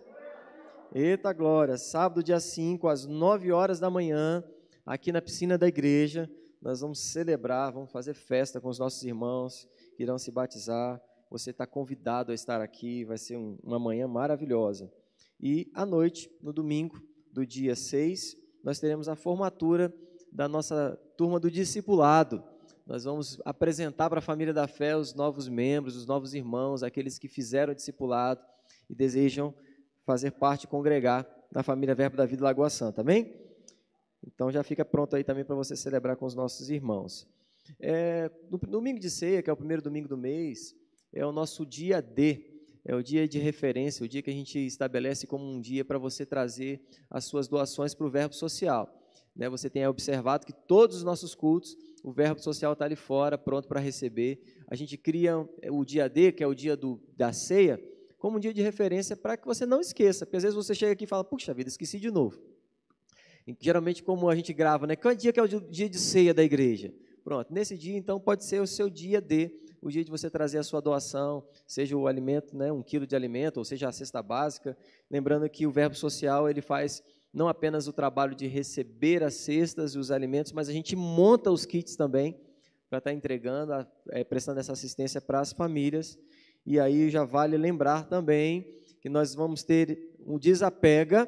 Eita 0.96 1.34
glória! 1.34 1.78
Sábado, 1.78 2.24
dia 2.24 2.40
5, 2.40 2.88
às 2.88 3.06
9 3.06 3.52
horas 3.52 3.78
da 3.78 3.90
manhã, 3.90 4.42
aqui 4.86 5.12
na 5.12 5.22
piscina 5.22 5.58
da 5.58 5.68
igreja 5.68 6.32
nós 6.62 6.80
vamos 6.80 7.00
celebrar, 7.00 7.74
vamos 7.74 7.92
fazer 7.92 8.14
festa 8.14 8.62
com 8.62 8.70
os 8.70 8.80
nossos 8.80 9.04
irmãos 9.04 9.68
que 9.98 10.04
irão 10.04 10.18
se 10.18 10.32
batizar. 10.32 11.02
Você 11.30 11.50
está 11.50 11.68
convidado 11.68 12.32
a 12.32 12.36
estar 12.36 12.62
aqui, 12.62 13.04
vai 13.04 13.18
ser 13.18 13.36
um, 13.36 13.58
uma 13.62 13.80
manhã 13.80 14.08
maravilhosa. 14.08 14.90
E 15.42 15.70
à 15.74 15.86
noite, 15.86 16.32
no 16.42 16.54
domingo 16.54 17.02
do 17.34 17.46
dia 17.46 17.76
6, 17.76 18.38
nós 18.64 18.80
teremos 18.80 19.10
a 19.10 19.16
formatura 19.16 19.94
da 20.32 20.48
nossa 20.48 20.98
turma 21.22 21.40
do 21.40 21.52
discipulado. 21.52 22.44
Nós 22.84 23.04
vamos 23.04 23.40
apresentar 23.46 24.10
para 24.10 24.18
a 24.18 24.24
família 24.24 24.52
da 24.52 24.68
fé 24.68 24.98
os 24.98 25.14
novos 25.14 25.48
membros, 25.48 25.96
os 25.96 26.08
novos 26.08 26.34
irmãos, 26.34 26.82
aqueles 26.82 27.20
que 27.20 27.28
fizeram 27.28 27.74
o 27.74 27.76
discipulado 27.76 28.44
e 28.90 28.96
desejam 28.96 29.54
fazer 30.04 30.32
parte, 30.32 30.66
congregar 30.66 31.30
na 31.52 31.62
família 31.62 31.94
Verbo 31.94 32.18
da 32.18 32.26
Vida 32.26 32.44
Lagoa 32.44 32.72
Santa. 32.72 33.02
Amém? 33.02 33.36
Então 34.26 34.52
já 34.52 34.64
fica 34.64 34.84
pronto 34.84 35.16
aí 35.16 35.24
também 35.24 35.46
para 35.46 35.54
você 35.54 35.76
celebrar 35.76 36.16
com 36.16 36.26
os 36.26 36.34
nossos 36.34 36.72
irmãos. 36.72 37.28
É, 37.80 38.32
no 38.50 38.58
domingo 38.58 39.00
de 39.00 39.12
ceia, 39.12 39.44
que 39.44 39.50
é 39.52 39.54
o 39.54 39.58
primeiro 39.58 39.84
domingo 39.84 40.08
do 40.08 40.18
mês, 40.18 40.76
é 41.14 41.24
o 41.24 41.32
nosso 41.32 41.68
dia 41.68 42.02
D, 42.02 42.64
é 42.84 42.96
o 42.96 43.04
dia 43.04 43.28
de 43.28 43.38
referência, 43.38 44.04
o 44.04 44.10
dia 44.10 44.24
que 44.24 44.32
a 44.32 44.34
gente 44.34 44.58
estabelece 44.58 45.28
como 45.28 45.46
um 45.46 45.62
dia 45.62 45.86
para 45.86 46.00
você 46.00 46.26
trazer 46.26 46.82
as 47.12 47.26
suas 47.26 47.48
doações 47.48 47.94
para 47.94 48.08
o 48.08 48.10
verbo 48.10 48.34
social. 48.34 49.01
Né, 49.36 49.50
você 49.50 49.70
tem 49.70 49.88
observado 49.88 50.46
que 50.46 50.54
todos 50.54 50.98
os 50.98 51.04
nossos 51.04 51.34
cultos, 51.34 51.78
o 52.04 52.12
verbo 52.12 52.42
social 52.42 52.74
está 52.74 52.86
ali 52.86 52.96
fora, 52.96 53.38
pronto 53.38 53.68
para 53.68 53.80
receber. 53.80 54.42
A 54.68 54.76
gente 54.76 54.98
cria 54.98 55.38
o 55.70 55.86
dia 55.86 56.10
D, 56.10 56.32
que 56.32 56.44
é 56.44 56.48
o 56.48 56.54
dia 56.54 56.76
do, 56.76 57.00
da 57.16 57.32
ceia, 57.32 57.82
como 58.18 58.38
um 58.38 58.40
dia 58.40 58.54
de 58.54 58.62
referência 58.62 59.16
para 59.16 59.38
que 59.38 59.48
você 59.48 59.66
não 59.66 59.80
esqueça. 59.80 60.26
Porque 60.26 60.38
às 60.38 60.44
vezes 60.44 60.56
você 60.56 60.76
chega 60.76 60.92
aqui 60.92 61.06
e 61.06 61.08
fala, 61.08 61.24
puxa 61.24 61.54
vida, 61.54 61.70
esqueci 61.70 62.00
de 62.00 62.12
novo. 62.12 62.40
Geralmente, 63.60 64.04
como 64.04 64.30
a 64.30 64.36
gente 64.36 64.54
grava, 64.54 64.86
né? 64.86 64.96
Qual 64.96 65.16
dia 65.16 65.34
que 65.34 65.40
é 65.40 65.44
o 65.44 65.48
dia 65.48 65.90
de 65.90 65.98
ceia 65.98 66.34
da 66.34 66.44
igreja? 66.44 66.94
Pronto, 67.24 67.54
nesse 67.54 67.78
dia, 67.78 67.98
então, 67.98 68.20
pode 68.20 68.44
ser 68.46 68.62
o 68.62 68.68
seu 68.68 68.90
dia 68.90 69.22
de, 69.22 69.52
o 69.82 69.90
dia 69.90 70.04
de 70.04 70.10
você 70.10 70.30
trazer 70.30 70.58
a 70.58 70.64
sua 70.64 70.82
doação, 70.82 71.46
seja 71.68 71.96
o 71.96 72.08
alimento, 72.08 72.56
né, 72.56 72.72
um 72.72 72.82
quilo 72.82 73.06
de 73.06 73.16
alimento, 73.16 73.58
ou 73.58 73.66
seja 73.66 73.90
a 73.90 73.92
cesta 73.92 74.22
básica. 74.22 74.78
Lembrando 75.10 75.48
que 75.50 75.68
o 75.68 75.72
verbo 75.72 75.96
social, 75.96 76.50
ele 76.50 76.62
faz 76.62 77.04
não 77.34 77.48
apenas 77.48 77.88
o 77.88 77.94
trabalho 77.94 78.36
de 78.36 78.48
receber 78.48 79.24
as 79.24 79.36
cestas 79.36 79.96
e 79.96 80.00
os 80.00 80.12
alimentos, 80.12 80.52
mas 80.52 80.68
a 80.68 80.74
gente 80.74 80.96
monta 80.96 81.52
os 81.52 81.66
kits 81.66 81.96
também, 81.96 82.40
para 82.90 82.98
estar 82.98 83.14
entregando, 83.14 83.88
é, 84.10 84.22
prestando 84.22 84.60
essa 84.60 84.74
assistência 84.74 85.22
para 85.22 85.40
as 85.40 85.54
famílias. 85.54 86.20
E 86.66 86.78
aí 86.78 87.10
já 87.10 87.24
vale 87.24 87.56
lembrar 87.56 88.04
também 88.04 88.68
que 89.00 89.08
nós 89.08 89.34
vamos 89.34 89.64
ter 89.64 90.14
um 90.28 90.38
desapega, 90.38 91.26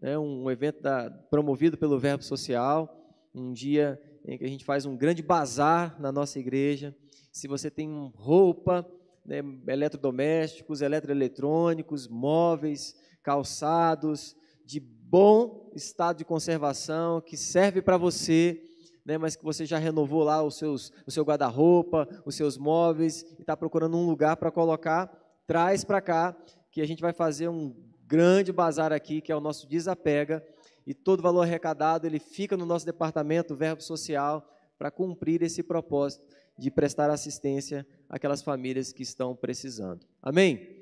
né, 0.00 0.18
um 0.18 0.50
evento 0.50 0.82
da, 0.82 1.10
promovido 1.10 1.78
pelo 1.78 1.98
Verbo 1.98 2.22
Social, 2.22 3.02
um 3.34 3.50
dia 3.50 3.98
em 4.26 4.36
que 4.36 4.44
a 4.44 4.48
gente 4.48 4.64
faz 4.64 4.84
um 4.84 4.94
grande 4.94 5.22
bazar 5.22 5.98
na 5.98 6.12
nossa 6.12 6.38
igreja. 6.38 6.94
Se 7.32 7.48
você 7.48 7.70
tem 7.70 8.12
roupa, 8.14 8.86
né, 9.24 9.38
eletrodomésticos, 9.68 10.82
eletroeletrônicos, 10.82 12.06
móveis, 12.08 12.94
calçados, 13.22 14.36
de 14.66 14.80
bom 15.10 15.72
estado 15.74 16.18
de 16.18 16.24
conservação, 16.24 17.20
que 17.20 17.36
serve 17.36 17.82
para 17.82 17.96
você, 17.96 18.62
né, 19.04 19.18
mas 19.18 19.34
que 19.34 19.42
você 19.42 19.66
já 19.66 19.76
renovou 19.76 20.22
lá 20.22 20.40
os 20.40 20.56
seus, 20.56 20.92
o 21.04 21.10
seu 21.10 21.24
guarda-roupa, 21.24 22.08
os 22.24 22.36
seus 22.36 22.56
móveis, 22.56 23.22
e 23.36 23.40
está 23.40 23.56
procurando 23.56 23.96
um 23.96 24.06
lugar 24.06 24.36
para 24.36 24.52
colocar, 24.52 25.10
traz 25.48 25.84
para 25.84 26.00
cá, 26.00 26.36
que 26.70 26.80
a 26.80 26.86
gente 26.86 27.02
vai 27.02 27.12
fazer 27.12 27.48
um 27.48 27.74
grande 28.06 28.52
bazar 28.52 28.92
aqui, 28.92 29.20
que 29.20 29.32
é 29.32 29.36
o 29.36 29.40
nosso 29.40 29.68
desapega, 29.68 30.46
e 30.86 30.94
todo 30.94 31.22
valor 31.22 31.42
arrecadado 31.42 32.06
ele 32.06 32.20
fica 32.20 32.56
no 32.56 32.64
nosso 32.64 32.86
departamento 32.86 33.56
Verbo 33.56 33.82
Social 33.82 34.48
para 34.78 34.92
cumprir 34.92 35.42
esse 35.42 35.60
propósito 35.60 36.24
de 36.56 36.70
prestar 36.70 37.10
assistência 37.10 37.84
àquelas 38.08 38.42
famílias 38.42 38.92
que 38.92 39.02
estão 39.02 39.34
precisando. 39.34 40.06
Amém? 40.22 40.79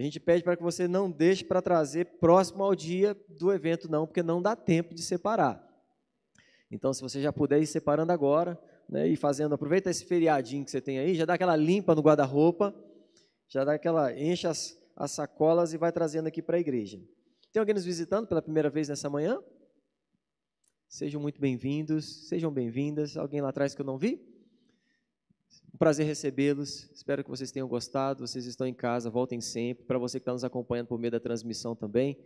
A 0.00 0.02
gente 0.02 0.18
pede 0.18 0.42
para 0.42 0.56
que 0.56 0.62
você 0.62 0.88
não 0.88 1.10
deixe 1.10 1.44
para 1.44 1.60
trazer 1.60 2.06
próximo 2.18 2.64
ao 2.64 2.74
dia 2.74 3.14
do 3.28 3.52
evento, 3.52 3.86
não, 3.86 4.06
porque 4.06 4.22
não 4.22 4.40
dá 4.40 4.56
tempo 4.56 4.94
de 4.94 5.02
separar. 5.02 5.62
Então, 6.70 6.90
se 6.94 7.02
você 7.02 7.20
já 7.20 7.30
puder 7.30 7.60
ir 7.60 7.66
separando 7.66 8.10
agora, 8.10 8.58
né, 8.88 9.06
e 9.06 9.14
fazendo, 9.14 9.54
aproveita 9.54 9.90
esse 9.90 10.06
feriadinho 10.06 10.64
que 10.64 10.70
você 10.70 10.80
tem 10.80 10.98
aí, 10.98 11.14
já 11.14 11.26
dá 11.26 11.34
aquela 11.34 11.54
limpa 11.54 11.94
no 11.94 12.00
guarda-roupa, 12.00 12.74
já 13.46 13.62
dá 13.62 13.74
aquela, 13.74 14.18
enche 14.18 14.46
as, 14.46 14.74
as 14.96 15.10
sacolas 15.10 15.74
e 15.74 15.76
vai 15.76 15.92
trazendo 15.92 16.28
aqui 16.28 16.40
para 16.40 16.56
a 16.56 16.60
igreja. 16.60 16.98
Tem 17.52 17.60
alguém 17.60 17.74
nos 17.74 17.84
visitando 17.84 18.26
pela 18.26 18.40
primeira 18.40 18.70
vez 18.70 18.88
nessa 18.88 19.10
manhã? 19.10 19.38
Sejam 20.88 21.20
muito 21.20 21.38
bem-vindos, 21.38 22.26
sejam 22.26 22.50
bem-vindas. 22.50 23.18
Alguém 23.18 23.42
lá 23.42 23.50
atrás 23.50 23.74
que 23.74 23.82
eu 23.82 23.86
não 23.86 23.98
vi? 23.98 24.29
Um 25.72 25.78
prazer 25.78 26.06
recebê-los. 26.06 26.90
Espero 26.92 27.22
que 27.24 27.30
vocês 27.30 27.50
tenham 27.50 27.68
gostado. 27.68 28.26
Vocês 28.26 28.46
estão 28.46 28.66
em 28.66 28.74
casa, 28.74 29.08
voltem 29.08 29.40
sempre. 29.40 29.84
Para 29.84 29.98
você 29.98 30.18
que 30.18 30.22
está 30.22 30.32
nos 30.32 30.44
acompanhando 30.44 30.88
por 30.88 30.98
meio 30.98 31.12
da 31.12 31.20
transmissão 31.20 31.74
também, 31.74 32.18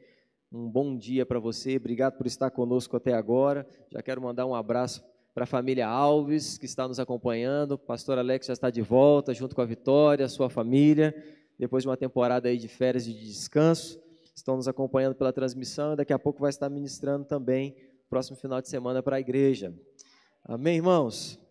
um 0.50 0.68
bom 0.68 0.96
dia 0.96 1.24
para 1.24 1.38
você. 1.38 1.76
Obrigado 1.76 2.16
por 2.16 2.26
estar 2.26 2.50
conosco 2.50 2.96
até 2.96 3.12
agora. 3.12 3.66
Já 3.90 4.02
quero 4.02 4.20
mandar 4.22 4.46
um 4.46 4.54
abraço 4.54 5.04
para 5.34 5.44
a 5.44 5.46
família 5.46 5.86
Alves, 5.86 6.58
que 6.58 6.64
está 6.66 6.86
nos 6.86 6.98
acompanhando. 6.98 7.72
O 7.72 7.78
pastor 7.78 8.18
Alex 8.18 8.46
já 8.46 8.52
está 8.52 8.70
de 8.70 8.82
volta, 8.82 9.34
junto 9.34 9.54
com 9.54 9.62
a 9.62 9.66
Vitória, 9.66 10.26
a 10.26 10.28
sua 10.28 10.48
família 10.48 11.14
depois 11.58 11.84
de 11.84 11.88
uma 11.88 11.96
temporada 11.96 12.48
aí 12.48 12.58
de 12.58 12.68
férias 12.68 13.06
e 13.06 13.12
de 13.12 13.26
descanso. 13.26 14.00
Estão 14.34 14.56
nos 14.56 14.66
acompanhando 14.66 15.14
pela 15.14 15.32
transmissão 15.32 15.94
daqui 15.94 16.12
a 16.12 16.18
pouco 16.18 16.40
vai 16.40 16.50
estar 16.50 16.68
ministrando 16.68 17.24
também 17.24 17.76
próximo 18.10 18.36
final 18.36 18.60
de 18.60 18.68
semana 18.68 19.02
para 19.02 19.16
a 19.16 19.20
igreja. 19.20 19.74
Amém, 20.44 20.76
irmãos? 20.76 21.43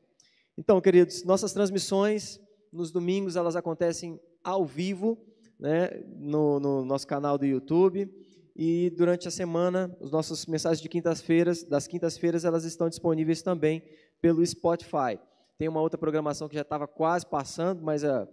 Então, 0.58 0.80
queridos, 0.80 1.24
nossas 1.24 1.54
transmissões 1.54 2.40
nos 2.72 2.92
domingos 2.92 3.36
elas 3.36 3.56
acontecem 3.56 4.20
ao 4.44 4.66
vivo, 4.66 5.18
né, 5.60 5.90
no, 6.16 6.60
no 6.60 6.86
nosso 6.86 7.08
canal 7.08 7.38
do 7.38 7.46
YouTube. 7.46 8.10
E 8.56 8.92
durante 8.92 9.28
a 9.28 9.32
semana, 9.32 9.96
os 10.00 10.12
nossos 10.12 10.46
mensagens 10.46 10.82
de 10.82 10.88
quintas-feiras, 10.88 11.64
das 11.64 11.88
quintas-feiras, 11.88 12.46
elas 12.46 12.66
estão 12.66 12.88
disponíveis 12.88 13.42
também 13.42 13.84
pelo 14.22 14.46
Spotify. 14.46 15.20
Tem 15.58 15.68
uma 15.68 15.82
outra 15.82 15.98
programação 15.98 16.48
que 16.48 16.56
já 16.56 16.62
estava 16.62 16.88
quase 16.88 17.26
passando, 17.26 17.82
mas 17.82 18.04
a 18.04 18.28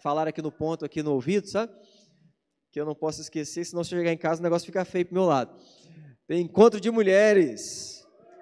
falaram 0.00 0.28
aqui 0.28 0.42
no 0.42 0.50
ponto, 0.50 0.84
aqui 0.84 1.02
no 1.02 1.12
ouvido, 1.12 1.46
sabe? 1.46 1.72
Que 2.72 2.80
eu 2.80 2.84
não 2.84 2.94
posso 2.94 3.20
esquecer, 3.20 3.64
senão 3.64 3.84
se 3.84 3.94
eu 3.94 3.98
chegar 3.98 4.12
em 4.12 4.18
casa 4.18 4.40
o 4.40 4.42
negócio 4.42 4.66
fica 4.66 4.84
feio 4.84 5.06
pro 5.06 5.14
meu 5.14 5.24
lado. 5.24 5.56
Tem 6.26 6.42
encontro 6.42 6.80
de 6.80 6.90
mulheres. 6.90 7.95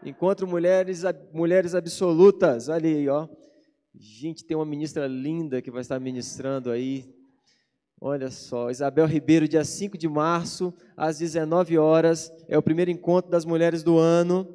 Encontro 0.05 0.47
mulheres, 0.47 1.03
mulheres 1.33 1.75
absolutas. 1.75 2.69
Olha 2.69 2.87
aí, 2.87 3.09
ó. 3.09 3.27
Gente, 3.95 4.45
tem 4.45 4.55
uma 4.55 4.67
ministra 4.67 5.07
linda 5.07 5.63
que 5.63 5.71
vai 5.71 5.81
estar 5.81 5.99
ministrando 5.99 6.71
aí. 6.71 7.15
Olha 7.99 8.31
só, 8.31 8.71
Isabel 8.71 9.07
Ribeiro, 9.07 9.49
dia 9.49 9.65
5 9.65 9.97
de 9.97 10.07
março, 10.07 10.75
às 10.95 11.19
19 11.19 11.79
horas, 11.79 12.31
é 12.47 12.59
o 12.59 12.63
primeiro 12.63 12.91
encontro 12.91 13.31
das 13.31 13.47
mulheres 13.47 13.83
do 13.83 13.97
ano. 13.97 14.55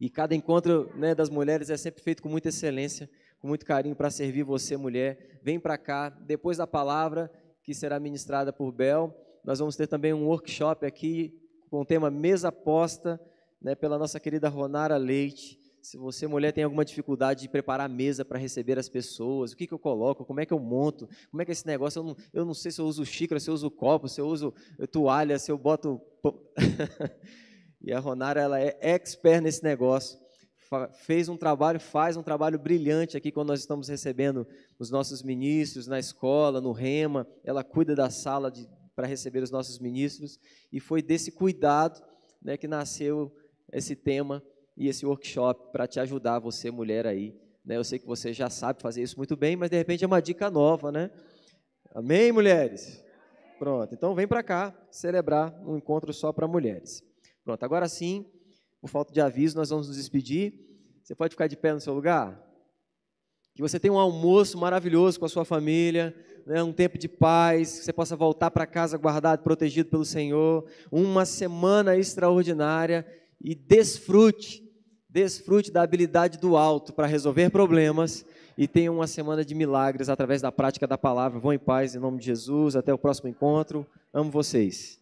E 0.00 0.08
cada 0.08 0.34
encontro 0.34 0.90
né, 0.94 1.14
das 1.14 1.28
mulheres 1.28 1.68
é 1.68 1.76
sempre 1.76 2.02
feito 2.02 2.22
com 2.22 2.30
muita 2.30 2.48
excelência, 2.48 3.10
com 3.38 3.48
muito 3.48 3.66
carinho 3.66 3.94
para 3.94 4.08
servir 4.08 4.42
você, 4.42 4.74
mulher. 4.74 5.38
Vem 5.42 5.60
para 5.60 5.76
cá, 5.76 6.08
depois 6.08 6.56
da 6.56 6.66
palavra 6.66 7.30
que 7.62 7.74
será 7.74 8.00
ministrada 8.00 8.54
por 8.54 8.72
Bel, 8.72 9.14
nós 9.44 9.58
vamos 9.58 9.76
ter 9.76 9.86
também 9.86 10.14
um 10.14 10.28
workshop 10.28 10.86
aqui 10.86 11.38
com 11.68 11.82
o 11.82 11.84
tema 11.84 12.10
Mesa 12.10 12.50
Posta, 12.50 13.20
né, 13.60 13.74
pela 13.74 13.98
nossa 13.98 14.20
querida 14.20 14.48
Ronara 14.48 14.96
Leite. 14.96 15.58
Se 15.80 15.96
você, 15.96 16.26
mulher, 16.26 16.52
tem 16.52 16.64
alguma 16.64 16.84
dificuldade 16.84 17.42
de 17.42 17.48
preparar 17.48 17.86
a 17.86 17.88
mesa 17.88 18.24
para 18.24 18.38
receber 18.38 18.76
as 18.78 18.88
pessoas, 18.88 19.52
o 19.52 19.56
que, 19.56 19.68
que 19.68 19.74
eu 19.74 19.78
coloco, 19.78 20.24
como 20.24 20.40
é 20.40 20.46
que 20.46 20.52
eu 20.52 20.58
monto, 20.58 21.08
como 21.30 21.40
é 21.40 21.44
que 21.44 21.50
é 21.50 21.54
esse 21.54 21.66
negócio, 21.66 22.00
eu 22.00 22.04
não, 22.04 22.16
eu 22.32 22.44
não 22.44 22.54
sei 22.54 22.72
se 22.72 22.80
eu 22.80 22.86
uso 22.86 23.06
xícara, 23.06 23.38
se 23.38 23.48
eu 23.48 23.54
uso 23.54 23.70
copo, 23.70 24.08
se 24.08 24.20
eu 24.20 24.26
uso 24.26 24.52
toalha, 24.90 25.38
se 25.38 25.50
eu 25.50 25.56
boto... 25.56 26.00
e 27.80 27.92
a 27.92 28.00
Ronara, 28.00 28.40
ela 28.40 28.60
é 28.60 28.76
expert 28.80 29.40
nesse 29.40 29.62
negócio, 29.62 30.18
fez 31.04 31.28
um 31.28 31.36
trabalho, 31.36 31.78
faz 31.78 32.16
um 32.16 32.22
trabalho 32.22 32.58
brilhante 32.58 33.16
aqui 33.16 33.30
quando 33.30 33.48
nós 33.48 33.60
estamos 33.60 33.88
recebendo 33.88 34.44
os 34.80 34.90
nossos 34.90 35.22
ministros 35.22 35.86
na 35.86 36.00
escola, 36.00 36.60
no 36.60 36.72
Rema, 36.72 37.26
ela 37.44 37.62
cuida 37.62 37.94
da 37.94 38.10
sala 38.10 38.52
para 38.96 39.06
receber 39.06 39.42
os 39.42 39.52
nossos 39.52 39.78
ministros, 39.78 40.40
e 40.72 40.80
foi 40.80 41.00
desse 41.00 41.30
cuidado 41.30 42.02
né, 42.42 42.56
que 42.56 42.66
nasceu 42.66 43.32
esse 43.72 43.96
tema 43.96 44.42
e 44.76 44.88
esse 44.88 45.06
workshop 45.06 45.72
para 45.72 45.86
te 45.86 45.98
ajudar, 46.00 46.38
você 46.38 46.70
mulher 46.70 47.06
aí. 47.06 47.34
Né? 47.64 47.76
Eu 47.76 47.84
sei 47.84 47.98
que 47.98 48.06
você 48.06 48.32
já 48.32 48.48
sabe 48.48 48.80
fazer 48.80 49.02
isso 49.02 49.16
muito 49.16 49.36
bem, 49.36 49.56
mas 49.56 49.70
de 49.70 49.76
repente 49.76 50.04
é 50.04 50.06
uma 50.06 50.20
dica 50.20 50.50
nova, 50.50 50.92
né? 50.92 51.10
Amém, 51.94 52.30
mulheres? 52.30 53.02
Pronto, 53.58 53.94
então 53.94 54.14
vem 54.14 54.28
para 54.28 54.42
cá 54.42 54.74
celebrar 54.90 55.52
um 55.66 55.76
encontro 55.76 56.12
só 56.12 56.32
para 56.32 56.46
mulheres. 56.46 57.02
Pronto, 57.42 57.62
agora 57.64 57.88
sim, 57.88 58.26
por 58.80 58.88
falta 58.88 59.12
de 59.12 59.20
aviso, 59.20 59.56
nós 59.56 59.70
vamos 59.70 59.88
nos 59.88 59.96
despedir. 59.96 60.52
Você 61.02 61.14
pode 61.14 61.32
ficar 61.32 61.46
de 61.46 61.56
pé 61.56 61.72
no 61.72 61.80
seu 61.80 61.94
lugar? 61.94 62.42
Que 63.54 63.62
você 63.62 63.80
tenha 63.80 63.94
um 63.94 63.98
almoço 63.98 64.58
maravilhoso 64.58 65.18
com 65.18 65.24
a 65.24 65.28
sua 65.28 65.44
família, 65.44 66.14
né, 66.46 66.62
um 66.62 66.72
tempo 66.72 66.98
de 66.98 67.08
paz, 67.08 67.78
que 67.78 67.84
você 67.86 67.92
possa 67.92 68.14
voltar 68.14 68.50
para 68.50 68.66
casa 68.66 68.98
guardado, 68.98 69.42
protegido 69.42 69.88
pelo 69.88 70.04
Senhor, 70.04 70.68
uma 70.92 71.24
semana 71.24 71.96
extraordinária 71.96 73.06
e 73.40 73.54
desfrute 73.54 74.66
desfrute 75.08 75.70
da 75.70 75.80
habilidade 75.80 76.36
do 76.38 76.58
alto 76.58 76.92
para 76.92 77.06
resolver 77.06 77.48
problemas 77.48 78.22
e 78.58 78.68
tenha 78.68 78.92
uma 78.92 79.06
semana 79.06 79.42
de 79.42 79.54
milagres 79.54 80.10
através 80.10 80.42
da 80.42 80.52
prática 80.52 80.86
da 80.86 80.98
palavra. 80.98 81.40
Vão 81.40 81.54
em 81.54 81.58
paz, 81.58 81.94
em 81.94 81.98
nome 81.98 82.18
de 82.18 82.26
Jesus. 82.26 82.76
Até 82.76 82.92
o 82.92 82.98
próximo 82.98 83.30
encontro. 83.30 83.86
Amo 84.12 84.30
vocês. 84.30 85.00